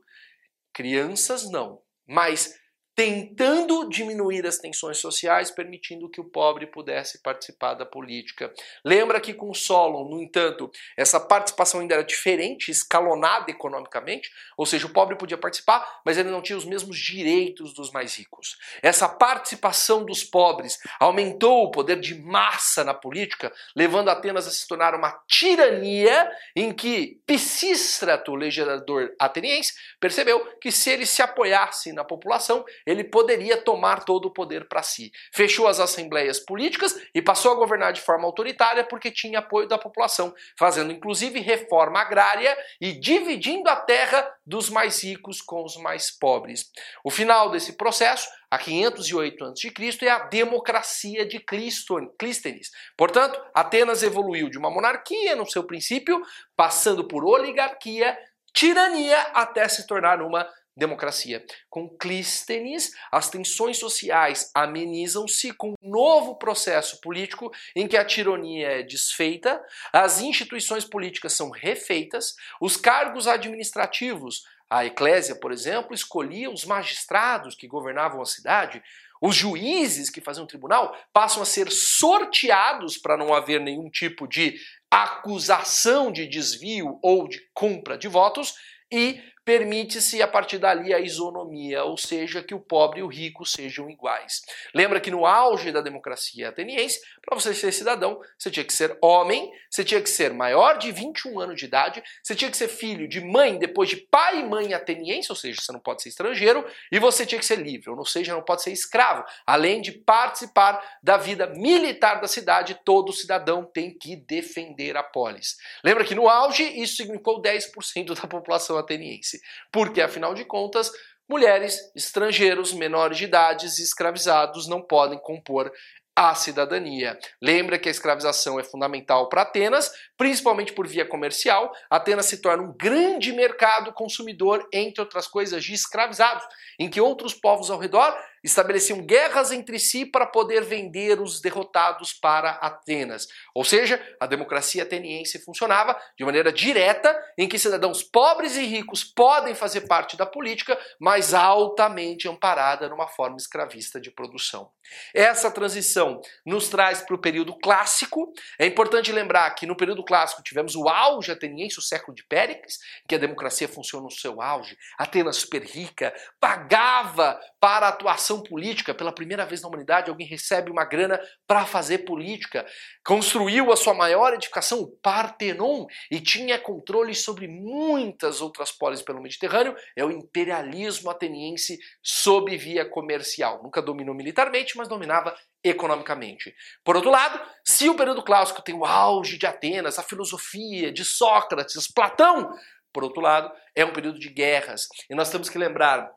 crianças 0.73 1.49
não, 1.49 1.81
mas 2.05 2.59
tentando 2.95 3.89
diminuir 3.89 4.45
as 4.45 4.57
tensões 4.57 4.97
sociais, 4.99 5.49
permitindo 5.49 6.09
que 6.09 6.21
o 6.21 6.25
pobre 6.25 6.67
pudesse 6.67 7.21
participar 7.21 7.73
da 7.73 7.85
política. 7.85 8.53
Lembra 8.85 9.19
que 9.19 9.33
com 9.33 9.53
Solon, 9.53 10.07
no 10.09 10.21
entanto, 10.21 10.71
essa 10.95 11.19
participação 11.19 11.79
ainda 11.79 11.95
era 11.95 12.03
diferente, 12.03 12.69
escalonada 12.69 13.49
economicamente, 13.49 14.31
ou 14.55 14.65
seja, 14.65 14.85
o 14.85 14.93
pobre 14.93 15.15
podia 15.15 15.37
participar, 15.37 16.01
mas 16.05 16.17
ele 16.17 16.29
não 16.29 16.41
tinha 16.41 16.57
os 16.57 16.65
mesmos 16.65 16.97
direitos 16.97 17.73
dos 17.73 17.91
mais 17.91 18.15
ricos. 18.15 18.57
Essa 18.81 19.09
participação 19.09 20.05
dos 20.05 20.23
pobres 20.23 20.77
aumentou 20.99 21.63
o 21.63 21.71
poder 21.71 21.99
de 21.99 22.15
massa 22.15 22.83
na 22.83 22.93
política, 22.93 23.51
levando 23.75 24.09
Atenas 24.09 24.47
a 24.47 24.51
se 24.51 24.67
tornar 24.67 24.93
uma 24.93 25.19
tirania 25.27 26.29
em 26.55 26.71
que 26.71 27.19
Pisístrato, 27.25 28.35
legislador 28.35 29.13
ateniense, 29.19 29.73
percebeu 29.99 30.45
que 30.59 30.71
se 30.71 30.91
ele 30.91 31.05
se 31.05 31.21
apoiasse 31.21 31.91
na 31.91 32.03
população, 32.03 32.63
ele 32.85 33.03
poderia 33.03 33.57
tomar 33.57 34.03
todo 34.03 34.25
o 34.25 34.33
poder 34.33 34.67
para 34.67 34.83
si. 34.83 35.11
Fechou 35.33 35.67
as 35.67 35.79
assembleias 35.79 36.39
políticas 36.39 36.95
e 37.13 37.21
passou 37.21 37.51
a 37.51 37.55
governar 37.55 37.93
de 37.93 38.01
forma 38.01 38.25
autoritária 38.25 38.83
porque 38.83 39.11
tinha 39.11 39.39
apoio 39.39 39.67
da 39.67 39.77
população, 39.77 40.33
fazendo 40.57 40.91
inclusive 40.91 41.39
reforma 41.39 41.99
agrária 41.99 42.57
e 42.79 42.93
dividindo 42.93 43.69
a 43.69 43.75
terra 43.75 44.29
dos 44.45 44.69
mais 44.69 45.03
ricos 45.03 45.41
com 45.41 45.63
os 45.63 45.77
mais 45.77 46.11
pobres. 46.11 46.69
O 47.03 47.09
final 47.09 47.49
desse 47.49 47.73
processo 47.73 48.27
a 48.53 48.57
508 48.59 49.45
a.C., 49.45 50.05
é 50.05 50.09
a 50.09 50.19
democracia 50.19 51.25
de 51.25 51.39
Clístenes. 51.39 52.69
Portanto, 52.95 53.41
Atenas 53.51 54.03
evoluiu 54.03 54.47
de 54.47 54.59
uma 54.59 54.69
monarquia 54.69 55.35
no 55.35 55.49
seu 55.49 55.63
princípio, 55.63 56.21
passando 56.55 57.07
por 57.07 57.25
oligarquia, 57.25 58.15
tirania, 58.53 59.19
até 59.33 59.67
se 59.67 59.87
tornar 59.87 60.21
uma 60.21 60.47
democracia. 60.75 61.45
Com 61.69 61.87
Clístenes, 61.87 62.91
as 63.11 63.29
tensões 63.29 63.77
sociais 63.77 64.49
amenizam-se 64.53 65.53
com 65.53 65.73
um 65.81 65.89
novo 65.89 66.35
processo 66.35 66.99
político 66.99 67.51
em 67.75 67.87
que 67.87 67.97
a 67.97 68.05
tirania 68.05 68.79
é 68.79 68.83
desfeita, 68.83 69.63
as 69.91 70.21
instituições 70.21 70.85
políticas 70.85 71.33
são 71.33 71.49
refeitas, 71.49 72.35
os 72.59 72.75
cargos 72.75 73.27
administrativos, 73.27 74.43
a 74.69 74.85
eclésia, 74.85 75.35
por 75.35 75.51
exemplo, 75.51 75.93
escolhia 75.93 76.49
os 76.49 76.65
magistrados 76.65 77.55
que 77.55 77.67
governavam 77.67 78.21
a 78.21 78.25
cidade, 78.25 78.81
os 79.21 79.35
juízes 79.35 80.09
que 80.09 80.19
faziam 80.19 80.47
tribunal 80.47 80.97
passam 81.13 81.41
a 81.41 81.45
ser 81.45 81.71
sorteados 81.71 82.97
para 82.97 83.15
não 83.15 83.33
haver 83.33 83.61
nenhum 83.61 83.89
tipo 83.89 84.27
de 84.27 84.59
acusação 84.91 86.11
de 86.11 86.27
desvio 86.27 86.99
ou 87.01 87.27
de 87.27 87.39
compra 87.53 87.97
de 87.97 88.07
votos 88.07 88.55
e 88.91 89.21
permite-se 89.45 90.21
a 90.21 90.27
partir 90.27 90.57
dali 90.57 90.93
a 90.93 90.99
isonomia, 90.99 91.83
ou 91.83 91.97
seja, 91.97 92.41
que 92.41 92.53
o 92.53 92.59
pobre 92.59 93.01
e 93.01 93.03
o 93.03 93.07
rico 93.07 93.45
sejam 93.45 93.89
iguais. 93.89 94.41
Lembra 94.73 95.01
que 95.01 95.11
no 95.11 95.25
auge 95.25 95.71
da 95.71 95.81
democracia 95.81 96.49
ateniense, 96.49 96.99
para 97.21 97.39
você 97.39 97.53
ser 97.53 97.71
cidadão, 97.73 98.21
você 98.37 98.49
tinha 98.49 98.63
que 98.63 98.73
ser 98.73 98.97
homem, 99.01 99.51
você 99.69 99.83
tinha 99.83 100.01
que 100.01 100.09
ser 100.09 100.33
maior 100.33 100.77
de 100.77 100.91
21 100.91 101.39
anos 101.39 101.57
de 101.57 101.65
idade, 101.65 102.01
você 102.21 102.35
tinha 102.35 102.49
que 102.49 102.55
ser 102.55 102.69
filho 102.69 103.07
de 103.07 103.19
mãe 103.19 103.57
depois 103.57 103.89
de 103.89 103.97
pai 103.97 104.39
e 104.39 104.43
mãe 104.43 104.73
ateniense, 104.73 105.31
ou 105.31 105.35
seja, 105.35 105.59
você 105.61 105.71
não 105.71 105.79
pode 105.79 106.01
ser 106.01 106.09
estrangeiro, 106.09 106.65
e 106.91 106.99
você 106.99 107.25
tinha 107.25 107.39
que 107.39 107.45
ser 107.45 107.59
livre, 107.59 107.89
ou 107.89 108.05
seja, 108.05 108.33
não 108.33 108.41
pode 108.41 108.63
ser 108.63 108.71
escravo, 108.71 109.25
além 109.45 109.81
de 109.81 109.91
participar 109.91 110.81
da 111.01 111.17
vida 111.17 111.47
militar 111.47 112.21
da 112.21 112.27
cidade, 112.27 112.79
todo 112.85 113.11
cidadão 113.11 113.65
tem 113.65 113.93
que 113.93 114.15
defender 114.15 114.95
a 114.95 115.03
polis. 115.03 115.57
Lembra 115.83 116.05
que 116.05 116.15
no 116.15 116.29
auge 116.29 116.63
isso 116.63 116.95
significou 116.95 117.41
10% 117.41 118.13
da 118.19 118.27
população 118.27 118.77
ateniense 118.77 119.32
porque 119.71 120.01
afinal 120.01 120.33
de 120.33 120.45
contas, 120.45 120.91
mulheres, 121.29 121.79
estrangeiros, 121.95 122.73
menores 122.73 123.17
de 123.17 123.25
idade 123.25 123.65
e 123.65 123.83
escravizados 123.83 124.67
não 124.67 124.81
podem 124.81 125.19
compor 125.19 125.71
a 126.15 126.35
cidadania. 126.35 127.17
Lembra 127.41 127.79
que 127.79 127.89
a 127.89 127.91
escravização 127.91 128.59
é 128.59 128.63
fundamental 128.63 129.29
para 129.29 129.41
Atenas, 129.41 129.91
principalmente 130.15 130.71
por 130.73 130.87
via 130.87 131.07
comercial. 131.07 131.71
Atenas 131.89 132.27
se 132.27 132.39
torna 132.39 132.63
um 132.63 132.73
grande 132.77 133.31
mercado 133.31 133.91
consumidor, 133.93 134.67
entre 134.71 135.01
outras 135.01 135.27
coisas, 135.27 135.63
de 135.63 135.73
escravizados, 135.73 136.43
em 136.77 136.89
que 136.89 137.01
outros 137.01 137.33
povos 137.33 137.71
ao 137.71 137.79
redor 137.79 138.15
estabeleciam 138.43 139.01
guerras 139.01 139.51
entre 139.51 139.79
si 139.79 140.05
para 140.05 140.25
poder 140.25 140.63
vender 140.63 141.21
os 141.21 141.39
derrotados 141.39 142.13
para 142.13 142.51
Atenas. 142.51 143.27
Ou 143.55 143.63
seja, 143.63 144.01
a 144.19 144.25
democracia 144.25 144.83
ateniense 144.83 145.39
funcionava 145.39 145.99
de 146.17 146.25
maneira 146.25 146.51
direta, 146.51 147.17
em 147.37 147.47
que 147.47 147.57
cidadãos 147.57 148.03
pobres 148.03 148.57
e 148.57 148.65
ricos 148.65 149.03
podem 149.03 149.55
fazer 149.55 149.81
parte 149.81 150.17
da 150.17 150.25
política, 150.25 150.77
mas 150.99 151.33
altamente 151.33 152.27
amparada 152.27 152.89
numa 152.89 153.07
forma 153.07 153.37
escravista 153.37 153.99
de 153.99 154.11
produção. 154.11 154.69
Essa 155.13 155.49
transição 155.49 156.21
nos 156.45 156.67
traz 156.67 157.01
para 157.01 157.15
o 157.15 157.21
período 157.21 157.57
clássico. 157.57 158.33
É 158.59 158.65
importante 158.65 159.11
lembrar 159.11 159.49
que 159.51 159.65
no 159.65 159.77
período 159.77 160.03
clássico 160.03 160.43
tivemos 160.43 160.75
o 160.75 160.89
auge 160.89 161.31
ateniense, 161.31 161.79
o 161.79 161.81
século 161.81 162.13
de 162.13 162.23
Péricles, 162.25 162.79
que 163.07 163.15
a 163.15 163.17
democracia 163.19 163.67
funciona 163.67 164.03
no 164.03 164.11
seu 164.11 164.41
auge. 164.41 164.77
Atenas 164.97 165.37
super 165.37 165.63
rica, 165.63 166.13
pagava 166.39 167.39
para 167.59 167.85
a 167.85 167.89
atuação 167.89 168.32
ação 168.33 168.41
política, 168.41 168.93
pela 168.93 169.11
primeira 169.11 169.45
vez 169.45 169.61
na 169.61 169.67
humanidade, 169.67 170.09
alguém 170.09 170.25
recebe 170.25 170.71
uma 170.71 170.83
grana 170.83 171.19
para 171.47 171.65
fazer 171.65 171.99
política. 171.99 172.65
Construiu 173.05 173.71
a 173.71 173.77
sua 173.77 173.93
maior 173.93 174.33
edificação, 174.33 174.79
o 174.79 174.87
Partenon, 174.87 175.85
e 176.09 176.19
tinha 176.19 176.57
controle 176.57 177.13
sobre 177.13 177.47
muitas 177.47 178.41
outras 178.41 178.71
polis 178.71 179.01
pelo 179.01 179.21
Mediterrâneo. 179.21 179.75
É 179.95 180.03
o 180.03 180.11
imperialismo 180.11 181.09
ateniense 181.09 181.77
sob 182.01 182.55
via 182.57 182.85
comercial. 182.85 183.61
Nunca 183.61 183.81
dominou 183.81 184.15
militarmente, 184.15 184.75
mas 184.75 184.87
dominava 184.87 185.35
economicamente. 185.63 186.53
Por 186.83 186.95
outro 186.95 187.11
lado, 187.11 187.39
se 187.63 187.87
o 187.87 187.95
período 187.95 188.23
clássico 188.23 188.61
tem 188.61 188.75
o 188.75 188.85
auge 188.85 189.37
de 189.37 189.45
Atenas, 189.45 189.99
a 189.99 190.03
filosofia 190.03 190.91
de 190.91 191.05
Sócrates, 191.05 191.87
Platão, 191.87 192.53
por 192.91 193.03
outro 193.03 193.21
lado, 193.21 193.51
é 193.75 193.83
um 193.83 193.93
período 193.93 194.19
de 194.19 194.29
guerras. 194.29 194.87
E 195.09 195.15
nós 195.15 195.29
temos 195.29 195.49
que 195.49 195.57
lembrar 195.57 196.11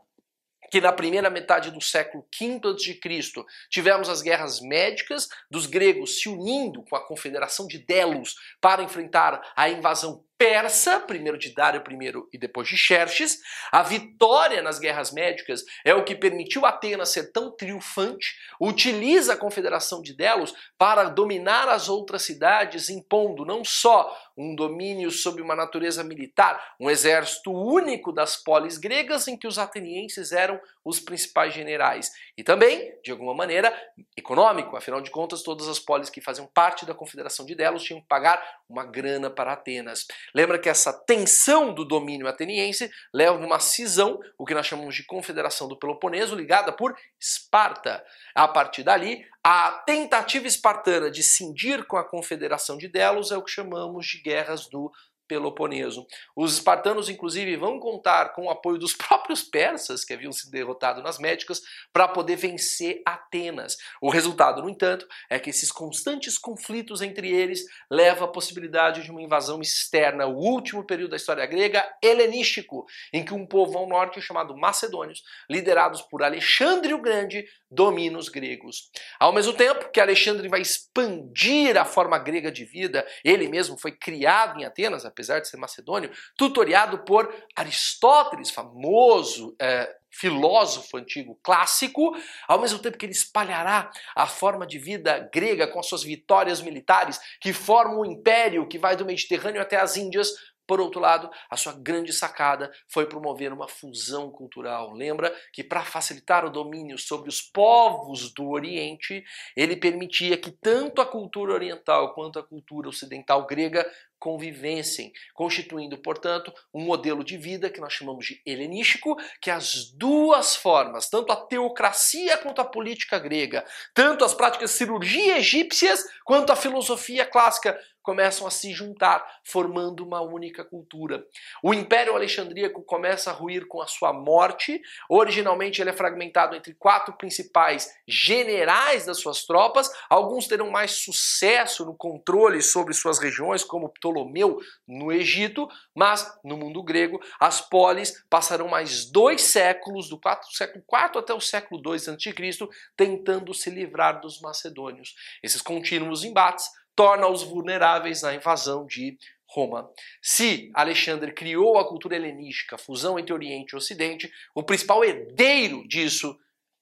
que 0.71 0.81
na 0.81 0.93
primeira 0.93 1.31
metade 1.31 1.71
do 1.71 1.81
século 1.81 2.25
V 2.39 2.61
a.C. 2.65 3.45
tivemos 3.71 4.09
as 4.09 4.23
guerras 4.23 4.61
médicas 4.61 5.29
dos 5.51 5.67
gregos 5.67 6.21
se 6.21 6.29
unindo 6.29 6.83
com 6.83 6.97
a 6.97 7.07
confederação 7.07 7.67
de 7.67 7.79
Delos 7.79 8.35
para 8.61 8.83
enfrentar 8.83 9.41
a 9.55 9.69
invasão 9.69 10.25
persa, 10.39 11.01
primeiro 11.01 11.39
de 11.39 11.55
Dário 11.55 11.83
I 11.89 12.29
e 12.33 12.39
depois 12.39 12.69
de 12.69 12.77
Xerxes. 12.77 13.41
A 13.73 13.83
vitória 13.83 14.63
nas 14.63 14.79
guerras 14.79 15.13
médicas 15.13 15.65
é 15.85 15.95
o 15.95 16.05
que 16.05 16.15
permitiu 16.15 16.67
Atenas 16.67 17.11
ser 17.11 17.33
tão 17.33 17.51
triunfante, 17.51 18.37
utiliza 18.61 19.35
a 19.35 19.37
confederação 19.37 20.03
de 20.03 20.15
Delos 20.15 20.55
para 20.79 21.05
dominar 21.05 21.69
as 21.69 21.89
outras 21.89 22.23
cidades, 22.23 22.91
impondo 22.91 23.45
não 23.45 23.65
só 23.65 24.15
um 24.37 24.55
domínio 24.55 25.11
sob 25.11 25.41
uma 25.41 25.57
natureza 25.57 26.05
militar, 26.05 26.75
um 26.79 26.91
exército 26.91 27.51
único 27.51 28.13
das 28.13 28.37
polis 28.37 28.77
gregas 28.77 29.27
em 29.29 29.37
que 29.37 29.47
os 29.47 29.59
atenienses 29.59 30.31
eram 30.31 30.61
os 30.85 31.01
principais 31.01 31.55
generais, 31.55 32.13
e 32.37 32.45
também, 32.45 32.95
de 33.03 33.11
alguma 33.11 33.35
maneira, 33.35 33.75
econômico, 34.17 34.77
afinal 34.77 35.01
de 35.01 35.11
contas, 35.11 35.43
todas 35.43 35.67
as 35.69 35.79
polis 35.79 36.11
que 36.11 36.21
faziam 36.21 36.47
parte 36.47 36.85
da 36.85 36.95
confederação 36.95 37.47
de 37.47 37.55
Delos 37.55 37.83
tinham 37.83 38.01
que 38.01 38.07
pagar 38.07 38.41
uma 38.69 38.85
grana 38.85 39.31
para 39.31 39.53
Atenas. 39.53 40.07
Lembra 40.35 40.59
que 40.59 40.69
essa 40.69 40.93
tensão 40.93 41.73
do 41.73 41.85
domínio 41.85 42.27
ateniense 42.27 42.91
leva 43.13 43.37
a 43.37 43.47
uma 43.47 43.61
cisão, 43.61 44.21
o 44.39 44.45
que 44.45 44.55
nós 44.55 44.67
chamamos 44.67 44.95
de 44.95 45.05
Confederação 45.05 45.69
do 45.69 45.79
Peloponeso, 45.79 46.35
ligada 46.35 46.73
por 46.73 46.97
Esparta. 47.21 48.05
A 48.35 48.47
partir 48.47 48.83
dali, 48.83 49.25
a 49.43 49.71
tentativa 49.87 50.47
espartana 50.47 51.11
de 51.11 51.23
cindir 51.23 51.87
com 51.87 51.97
a 51.97 52.05
Confederação 52.05 52.77
de 52.77 52.89
Delos 52.89 53.31
é 53.31 53.37
o 53.37 53.43
que 53.43 53.51
chamamos 53.51 54.07
de 54.07 54.21
Guerras 54.21 54.67
do 54.69 54.91
Peloponeso. 55.27 56.07
Os 56.35 56.55
espartanos, 56.55 57.09
inclusive, 57.09 57.57
vão 57.57 57.79
contar 57.79 58.33
com 58.33 58.47
o 58.47 58.51
apoio 58.51 58.79
dos 58.79 58.95
próprios 58.97 59.43
persas, 59.43 60.05
que 60.05 60.13
haviam 60.13 60.33
sido 60.33 60.51
derrotados 60.51 61.03
nas 61.03 61.19
médicas, 61.19 61.63
para 61.93 62.09
poder 62.09 62.37
vencer 62.37 63.03
Atenas. 63.05 63.77
O 64.01 64.11
resultado, 64.11 64.63
no 64.63 64.69
entanto, 64.69 65.07
é 65.29 65.39
que 65.39 65.51
esses 65.51 65.71
constantes 65.71 66.39
conflitos 66.39 67.03
entre 67.03 67.31
eles 67.31 67.65
levam 67.91 68.29
à 68.29 68.33
possibilidade 68.33 69.03
de 69.03 69.11
uma 69.11 69.23
invasão 69.23 69.61
externa, 69.61 70.27
o 70.27 70.37
último 70.37 70.85
período 70.85 71.11
da 71.11 71.17
história 71.17 71.47
grega, 71.47 71.87
helenístico, 72.03 72.87
em 73.13 73.25
que 73.25 73.35
um 73.35 73.47
povo 73.47 73.79
ao 73.79 73.89
norte 73.89 74.21
chamado 74.21 74.57
Macedônios, 74.57 75.23
liderados 75.49 76.03
por 76.03 76.23
Alexandre 76.23 76.95
o 76.95 77.01
Grande, 77.01 77.47
domina 77.71 78.19
os 78.19 78.29
gregos. 78.29 78.91
Ao 79.19 79.33
mesmo 79.33 79.53
tempo 79.53 79.91
que 79.91 80.01
Alexandre 80.01 80.49
vai 80.49 80.61
expandir 80.61 81.77
a 81.77 81.85
forma 81.85 82.19
grega 82.19 82.51
de 82.51 82.65
vida, 82.65 83.07
ele 83.25 83.49
mesmo 83.49 83.77
foi 83.77 83.93
criado 83.93 84.61
em 84.61 84.65
Atenas, 84.65 85.05
apesar 85.17 85.41
de 85.41 85.49
ser 85.49 85.57
macedônio, 85.57 86.11
tutoriado 86.37 86.99
por 86.99 87.35
Aristóteles, 87.57 88.51
famoso 88.51 89.57
é, 89.59 89.91
filósofo 90.11 90.99
antigo 90.99 91.39
clássico, 91.43 92.15
ao 92.47 92.61
mesmo 92.61 92.79
tempo 92.79 92.99
que 92.99 93.07
ele 93.07 93.13
espalhará 93.13 93.91
a 94.15 94.27
forma 94.27 94.67
de 94.67 94.79
vida 94.79 95.29
grega 95.33 95.67
com 95.67 95.81
as 95.81 95.87
suas 95.87 96.03
vitórias 96.03 96.61
militares, 96.61 97.19
que 97.41 97.53
formam 97.55 98.01
um 98.01 98.05
império 98.05 98.69
que 98.69 98.79
vai 98.79 98.95
do 98.95 99.07
Mediterrâneo 99.07 99.61
até 99.61 99.81
as 99.81 99.97
Índias, 99.97 100.29
Por 100.67 100.81
outro 100.81 101.01
lado, 101.01 101.31
a 101.49 101.57
sua 101.57 101.73
grande 101.73 102.13
sacada 102.13 102.73
foi 102.89 103.07
promover 103.07 103.53
uma 103.53 103.69
fusão 103.69 104.31
cultural. 104.31 104.93
Lembra 104.93 105.35
que 105.53 105.63
para 105.63 105.85
facilitar 105.85 106.45
o 106.45 106.51
domínio 106.51 106.99
sobre 106.99 107.29
os 107.29 107.41
povos 107.41 108.33
do 108.33 108.49
Oriente, 108.49 109.25
ele 109.57 109.77
permitia 109.77 110.37
que 110.37 110.51
tanto 110.51 111.01
a 111.01 111.07
cultura 111.07 111.53
oriental 111.53 112.15
quanto 112.15 112.39
a 112.39 112.43
cultura 112.43 112.89
ocidental 112.89 113.47
grega 113.47 113.87
convivessem, 114.19 115.13
constituindo, 115.35 115.99
portanto, 115.99 116.53
um 116.73 116.81
modelo 116.81 117.23
de 117.23 117.37
vida 117.37 117.71
que 117.71 117.81
nós 117.81 117.93
chamamos 117.93 118.27
de 118.27 118.43
helenístico, 118.47 119.17
que 119.41 119.51
as 119.51 119.91
duas 119.91 120.57
formas, 120.57 121.09
tanto 121.09 121.33
a 121.33 121.37
teocracia 121.37 122.39
quanto 122.39 122.61
a 122.61 122.65
política 122.65 123.19
grega, 123.19 123.65
tanto 123.95 124.25
as 124.25 124.35
práticas 124.35 124.71
de 124.71 124.77
cirurgia 124.77 125.39
egípcias 125.39 126.05
quanto 126.25 126.51
a 126.51 126.57
filosofia 126.57 127.25
clássica 127.27 127.79
começam 128.07 128.47
a 128.47 128.53
se 128.53 128.73
juntar, 128.73 129.41
formando 129.43 130.05
uma 130.05 130.21
única 130.21 130.65
cultura. 130.65 131.27
O 131.61 131.75
Império 131.75 132.15
Alexandríaco 132.15 132.81
começa 132.85 133.31
a 133.31 133.33
ruir 133.33 133.67
com 133.67 133.83
a 133.83 133.89
sua 133.89 134.13
morte. 134.13 134.81
Originalmente 135.11 135.83
ele 135.83 135.91
é 135.91 135.93
fragmentado 135.93 136.55
entre 136.55 136.73
quatro 136.75 137.15
principais 137.15 137.93
generais 138.07 139.07
das 139.07 139.19
suas 139.19 139.45
tropas. 139.45 139.91
Alguns 140.09 140.47
terão 140.47 140.71
mais 140.71 140.93
sucesso 140.93 141.85
no 141.85 141.97
controle 141.97 142.63
sobre 142.63 142.95
suas 142.95 143.19
regiões, 143.19 143.65
como 143.65 143.89
Ptolomeu 143.89 144.61
no 144.87 145.11
Egito, 145.11 145.69
mas 145.93 146.33
no 146.45 146.57
mundo 146.57 146.85
grego 146.85 147.21
as 147.41 147.61
polis 147.61 148.25
passarão 148.31 148.69
mais 148.69 149.11
dois 149.11 149.43
séculos, 149.43 150.09
do 150.09 150.21
século 150.53 150.85
IV 150.89 151.19
até 151.19 151.35
o 151.35 151.41
século 151.41 151.83
II 151.85 151.97
a.C., 151.97 152.69
tentando 152.97 153.53
se 153.53 153.69
livrar 153.69 154.21
dos 154.21 154.41
macedônios. 154.41 155.17
Esses 155.43 155.61
contínuos 155.61 156.23
embates 156.23 156.71
torna-os 156.97 157.43
vulneráveis 157.43 158.25
à 158.25 158.35
invasão 158.35 158.87
de 158.87 159.17
Roma. 159.49 159.89
Se 160.21 160.71
Alexandre 160.75 161.33
criou 161.33 161.79
a 161.79 161.87
cultura 161.87 162.17
helenística, 162.17 162.77
fusão 162.77 163.19
entre 163.19 163.33
Oriente 163.33 163.75
e 163.75 163.77
Ocidente, 163.77 164.33
o 164.55 164.63
principal 164.63 165.05
herdeiro 165.05 165.87
disso 165.87 166.37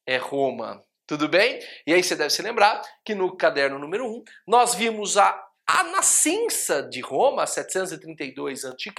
é 0.07 0.17
Roma. 0.17 0.83
Tudo 1.07 1.29
bem? 1.29 1.61
E 1.87 1.93
aí 1.93 2.03
você 2.03 2.17
deve 2.17 2.31
se 2.31 2.41
lembrar 2.41 2.81
que 3.05 3.15
no 3.15 3.37
caderno 3.37 3.79
número 3.79 4.07
1 4.07 4.25
nós 4.47 4.75
vimos 4.75 5.19
a, 5.19 5.47
a 5.67 5.85
nascença 5.85 6.83
de 6.83 7.01
Roma, 7.01 7.47
732 7.47 8.65
a.C., 8.65 8.91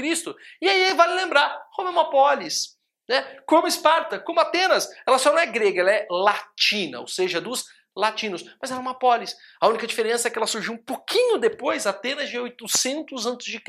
e 0.62 0.70
aí 0.70 0.94
vale 0.94 1.16
lembrar, 1.16 1.66
Roma 1.74 1.90
é 1.90 1.92
uma 1.92 2.10
polis. 2.12 2.76
Né? 3.10 3.22
Como 3.46 3.68
Esparta, 3.68 4.20
como 4.20 4.40
Atenas, 4.40 4.88
ela 5.06 5.18
só 5.18 5.32
não 5.32 5.40
é 5.40 5.46
grega, 5.46 5.82
ela 5.82 5.92
é 5.92 6.08
latina, 6.10 7.00
ou 7.00 7.08
seja, 7.08 7.42
dos 7.42 7.66
latinos, 7.96 8.44
mas 8.62 8.72
era 8.72 8.80
uma 8.80 8.94
polis. 8.94 9.36
A 9.60 9.68
única 9.68 9.88
diferença 9.88 10.28
é 10.28 10.32
que 10.32 10.38
ela 10.38 10.48
surgiu 10.48 10.74
um 10.74 10.78
pouquinho 10.78 11.38
depois, 11.38 11.88
Atenas 11.88 12.30
de 12.30 12.38
800 12.38 13.26
a.C. 13.26 13.62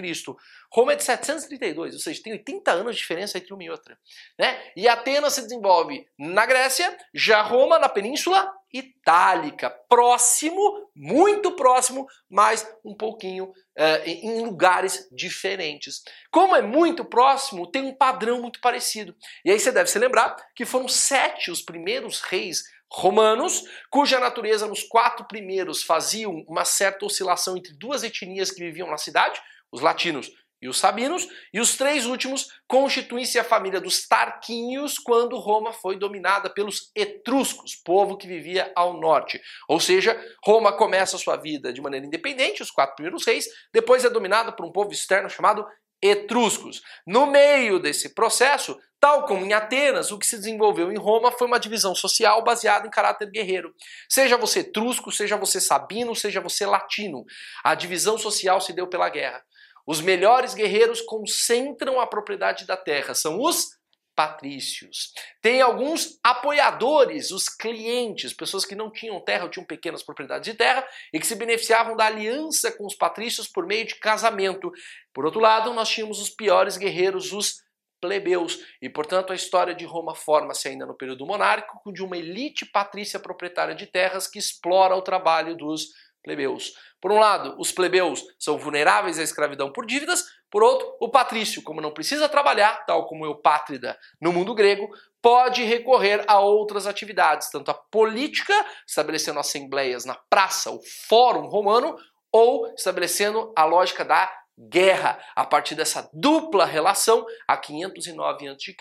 Roma 0.73 0.93
é 0.93 0.97
de 0.97 1.05
732, 1.05 1.95
ou 1.95 2.01
seja, 2.01 2.23
tem 2.23 2.33
80 2.33 2.71
anos 2.73 2.95
de 2.95 3.01
diferença 3.01 3.39
entre 3.39 3.55
uma 3.55 3.63
e 3.63 3.71
outra. 3.71 3.99
Né? 4.39 4.61
E 4.77 4.89
Atenas 4.89 5.35
se 5.35 5.43
desenvolve 5.43 6.07
na 6.19 6.45
Grécia, 6.45 6.97
já 7.15 7.41
Roma 7.43 7.79
na 7.79 7.89
Península 7.89 8.53
Itálica, 8.73 9.71
próximo, 9.71 10.91
muito 10.95 11.53
próximo, 11.53 12.07
mas 12.29 12.69
um 12.85 12.95
pouquinho 12.95 13.47
uh, 13.47 14.05
em 14.05 14.45
lugares 14.45 15.09
diferentes. 15.13 16.03
Como 16.31 16.55
é 16.55 16.61
muito 16.61 17.05
próximo, 17.05 17.71
tem 17.71 17.83
um 17.83 17.95
padrão 17.95 18.43
muito 18.43 18.61
parecido. 18.61 19.15
E 19.45 19.51
aí 19.51 19.59
você 19.59 19.73
deve 19.73 19.89
se 19.89 19.99
lembrar 19.99 20.37
que 20.55 20.67
foram 20.67 20.89
sete 20.89 21.51
os 21.51 21.63
primeiros 21.63 22.21
reis 22.21 22.65
romanos, 22.93 23.65
cuja 23.91 24.21
natureza 24.21 24.67
nos 24.67 24.83
quatro 24.83 25.27
primeiros 25.27 25.83
faziam 25.83 26.45
uma 26.49 26.65
certa 26.65 27.05
oscilação 27.05 27.57
entre 27.57 27.75
duas 27.75 28.03
etnias 28.03 28.51
que 28.51 28.61
viviam 28.61 28.91
na 28.91 28.99
cidade, 28.99 29.41
os 29.73 29.81
latinos 29.81 30.31
e 30.61 30.69
os 30.69 30.79
sabinos, 30.79 31.29
e 31.53 31.61
os 31.61 31.77
três 31.77 32.07
últimos 32.07 32.49
constituem-se 32.67 33.39
a 33.39 33.45
família 33.45 33.81
dos 33.81 34.09
Tarquínios 34.09 34.99
quando 34.99 35.39
Roma 35.39 35.73
foi 35.73 35.99
dominada 35.99 36.49
pelos 36.49 36.91
etruscos, 36.95 37.75
povo 37.75 38.17
que 38.17 38.27
vivia 38.27 38.73
ao 38.75 38.99
norte. 38.99 39.41
Ou 39.69 39.79
seja, 39.79 40.19
Roma 40.43 40.73
começa 40.73 41.19
sua 41.19 41.37
vida 41.37 41.73
de 41.73 41.83
maneira 41.83 42.07
independente, 42.07 42.63
os 42.63 42.71
quatro 42.71 42.97
primeiros 42.97 43.27
reis, 43.27 43.47
depois 43.73 44.05
é 44.05 44.11
dominada 44.11 44.51
por 44.51 44.65
um 44.65 44.73
povo 44.73 44.91
externo 44.93 45.29
chamado 45.29 45.67
etruscos. 46.01 46.83
No 47.07 47.27
meio 47.27 47.79
desse 47.79 48.15
processo, 48.15 48.79
Tal 49.07 49.25
como 49.25 49.47
em 49.47 49.53
Atenas, 49.53 50.11
o 50.11 50.19
que 50.19 50.27
se 50.27 50.37
desenvolveu 50.37 50.91
em 50.91 50.99
Roma 50.99 51.31
foi 51.31 51.47
uma 51.47 51.61
divisão 51.61 51.95
social 51.95 52.43
baseada 52.43 52.89
em 52.89 52.91
caráter 52.91 53.31
guerreiro. 53.31 53.73
Seja 54.09 54.37
você 54.37 54.59
etrusco, 54.59 55.13
seja 55.13 55.37
você 55.37 55.61
sabino, 55.61 56.13
seja 56.13 56.41
você 56.41 56.67
latino, 56.67 57.25
a 57.63 57.77
divisão 57.77 58.19
social 58.19 58.61
se 58.61 58.73
deu 58.73 58.89
pela 58.89 59.09
guerra. 59.09 59.45
Os 59.87 60.01
melhores 60.01 60.55
guerreiros 60.55 61.01
concentram 61.03 62.01
a 62.01 62.07
propriedade 62.09 62.67
da 62.67 62.77
terra, 62.77 63.15
são 63.15 63.41
os 63.41 63.69
patrícios. 64.17 65.13
Tem 65.41 65.61
alguns 65.61 66.19
apoiadores, 66.25 67.31
os 67.31 67.49
clientes, 67.49 68.33
pessoas 68.33 68.65
que 68.65 68.75
não 68.75 68.91
tinham 68.91 69.21
terra 69.21 69.45
ou 69.45 69.51
tinham 69.51 69.65
pequenas 69.65 70.03
propriedades 70.03 70.51
de 70.51 70.59
terra 70.59 70.85
e 71.13 71.21
que 71.21 71.27
se 71.29 71.37
beneficiavam 71.37 71.95
da 71.95 72.07
aliança 72.07 72.73
com 72.73 72.85
os 72.85 72.97
patrícios 72.97 73.47
por 73.47 73.67
meio 73.67 73.87
de 73.87 73.95
casamento. 74.01 74.73
Por 75.15 75.25
outro 75.25 75.39
lado, 75.39 75.73
nós 75.73 75.89
tínhamos 75.89 76.19
os 76.21 76.29
piores 76.29 76.77
guerreiros, 76.77 77.33
os 77.33 77.65
plebeus, 78.01 78.59
e 78.81 78.89
portanto 78.89 79.33
a 79.33 79.37
história 79.37 79.75
de 79.75 79.85
Roma 79.85 80.15
forma-se 80.15 80.69
ainda 80.69 80.87
no 80.87 80.97
período 80.97 81.27
monárquico 81.27 81.93
de 81.93 82.03
uma 82.03 82.17
elite 82.17 82.65
patrícia 82.67 83.19
proprietária 83.19 83.75
de 83.75 83.87
terras 83.87 84.27
que 84.27 84.39
explora 84.39 84.95
o 84.95 85.03
trabalho 85.03 85.57
dos 85.57 85.89
plebeus. 86.23 86.73
Por 87.01 87.13
um 87.13 87.19
lado, 87.19 87.55
os 87.59 87.71
plebeus 87.71 88.25
são 88.39 88.59
vulneráveis 88.59 89.19
à 89.19 89.23
escravidão 89.23 89.73
por 89.73 89.87
dívidas, 89.87 90.25
por 90.51 90.63
outro, 90.63 90.97
o 91.01 91.09
patrício, 91.09 91.63
como 91.63 91.81
não 91.81 91.93
precisa 91.93 92.29
trabalhar, 92.29 92.85
tal 92.85 93.07
como 93.07 93.27
o 93.27 93.41
pátrida 93.41 93.97
no 94.21 94.33
mundo 94.33 94.55
grego, 94.55 94.89
pode 95.23 95.63
recorrer 95.63 96.25
a 96.27 96.41
outras 96.41 96.87
atividades, 96.87 97.51
tanto 97.51 97.71
a 97.71 97.75
política, 97.75 98.55
estabelecendo 98.87 99.39
assembleias 99.39 100.05
na 100.05 100.15
praça, 100.31 100.71
o 100.71 100.81
fórum 101.09 101.47
romano, 101.47 101.97
ou 102.33 102.73
estabelecendo 102.75 103.53
a 103.57 103.65
lógica 103.65 104.05
da 104.05 104.33
guerra 104.59 105.19
a 105.35 105.45
partir 105.45 105.75
dessa 105.75 106.09
dupla 106.13 106.65
relação 106.65 107.27
a 107.47 107.57
509 107.57 108.49
a.C., 108.49 108.77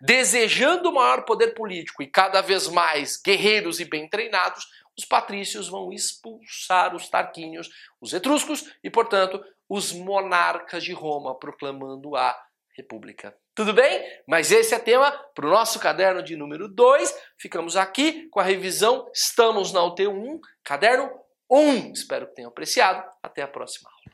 desejando 0.00 0.92
maior 0.92 1.24
poder 1.24 1.54
político 1.54 2.02
e 2.02 2.06
cada 2.06 2.40
vez 2.40 2.68
mais 2.68 3.20
guerreiros 3.20 3.80
e 3.80 3.84
bem 3.84 4.08
treinados, 4.08 4.66
os 4.98 5.04
patrícios 5.04 5.68
vão 5.68 5.92
expulsar 5.92 6.94
os 6.94 7.08
tarquínios, 7.08 7.70
os 8.00 8.12
etruscos 8.12 8.72
e, 8.82 8.90
portanto, 8.90 9.42
os 9.68 9.92
monarcas 9.92 10.84
de 10.84 10.92
Roma, 10.92 11.38
proclamando 11.38 12.14
a 12.14 12.38
república. 12.76 13.34
Tudo 13.54 13.72
bem? 13.72 14.02
Mas 14.26 14.50
esse 14.50 14.74
é 14.74 14.78
tema 14.78 15.10
para 15.34 15.46
o 15.46 15.50
nosso 15.50 15.78
caderno 15.78 16.22
de 16.22 16.36
número 16.36 16.68
2. 16.68 17.14
Ficamos 17.38 17.76
aqui 17.76 18.28
com 18.30 18.40
a 18.40 18.42
revisão. 18.42 19.10
Estamos 19.14 19.72
na 19.72 19.80
UT1, 19.80 20.40
caderno 20.64 21.10
1. 21.50 21.92
Espero 21.92 22.26
que 22.26 22.34
tenham 22.34 22.50
apreciado. 22.50 23.06
Até 23.22 23.42
a 23.42 23.48
próxima 23.48 23.90
aula. 23.90 24.11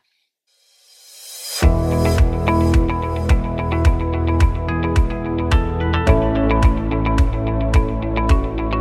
you 1.63 1.98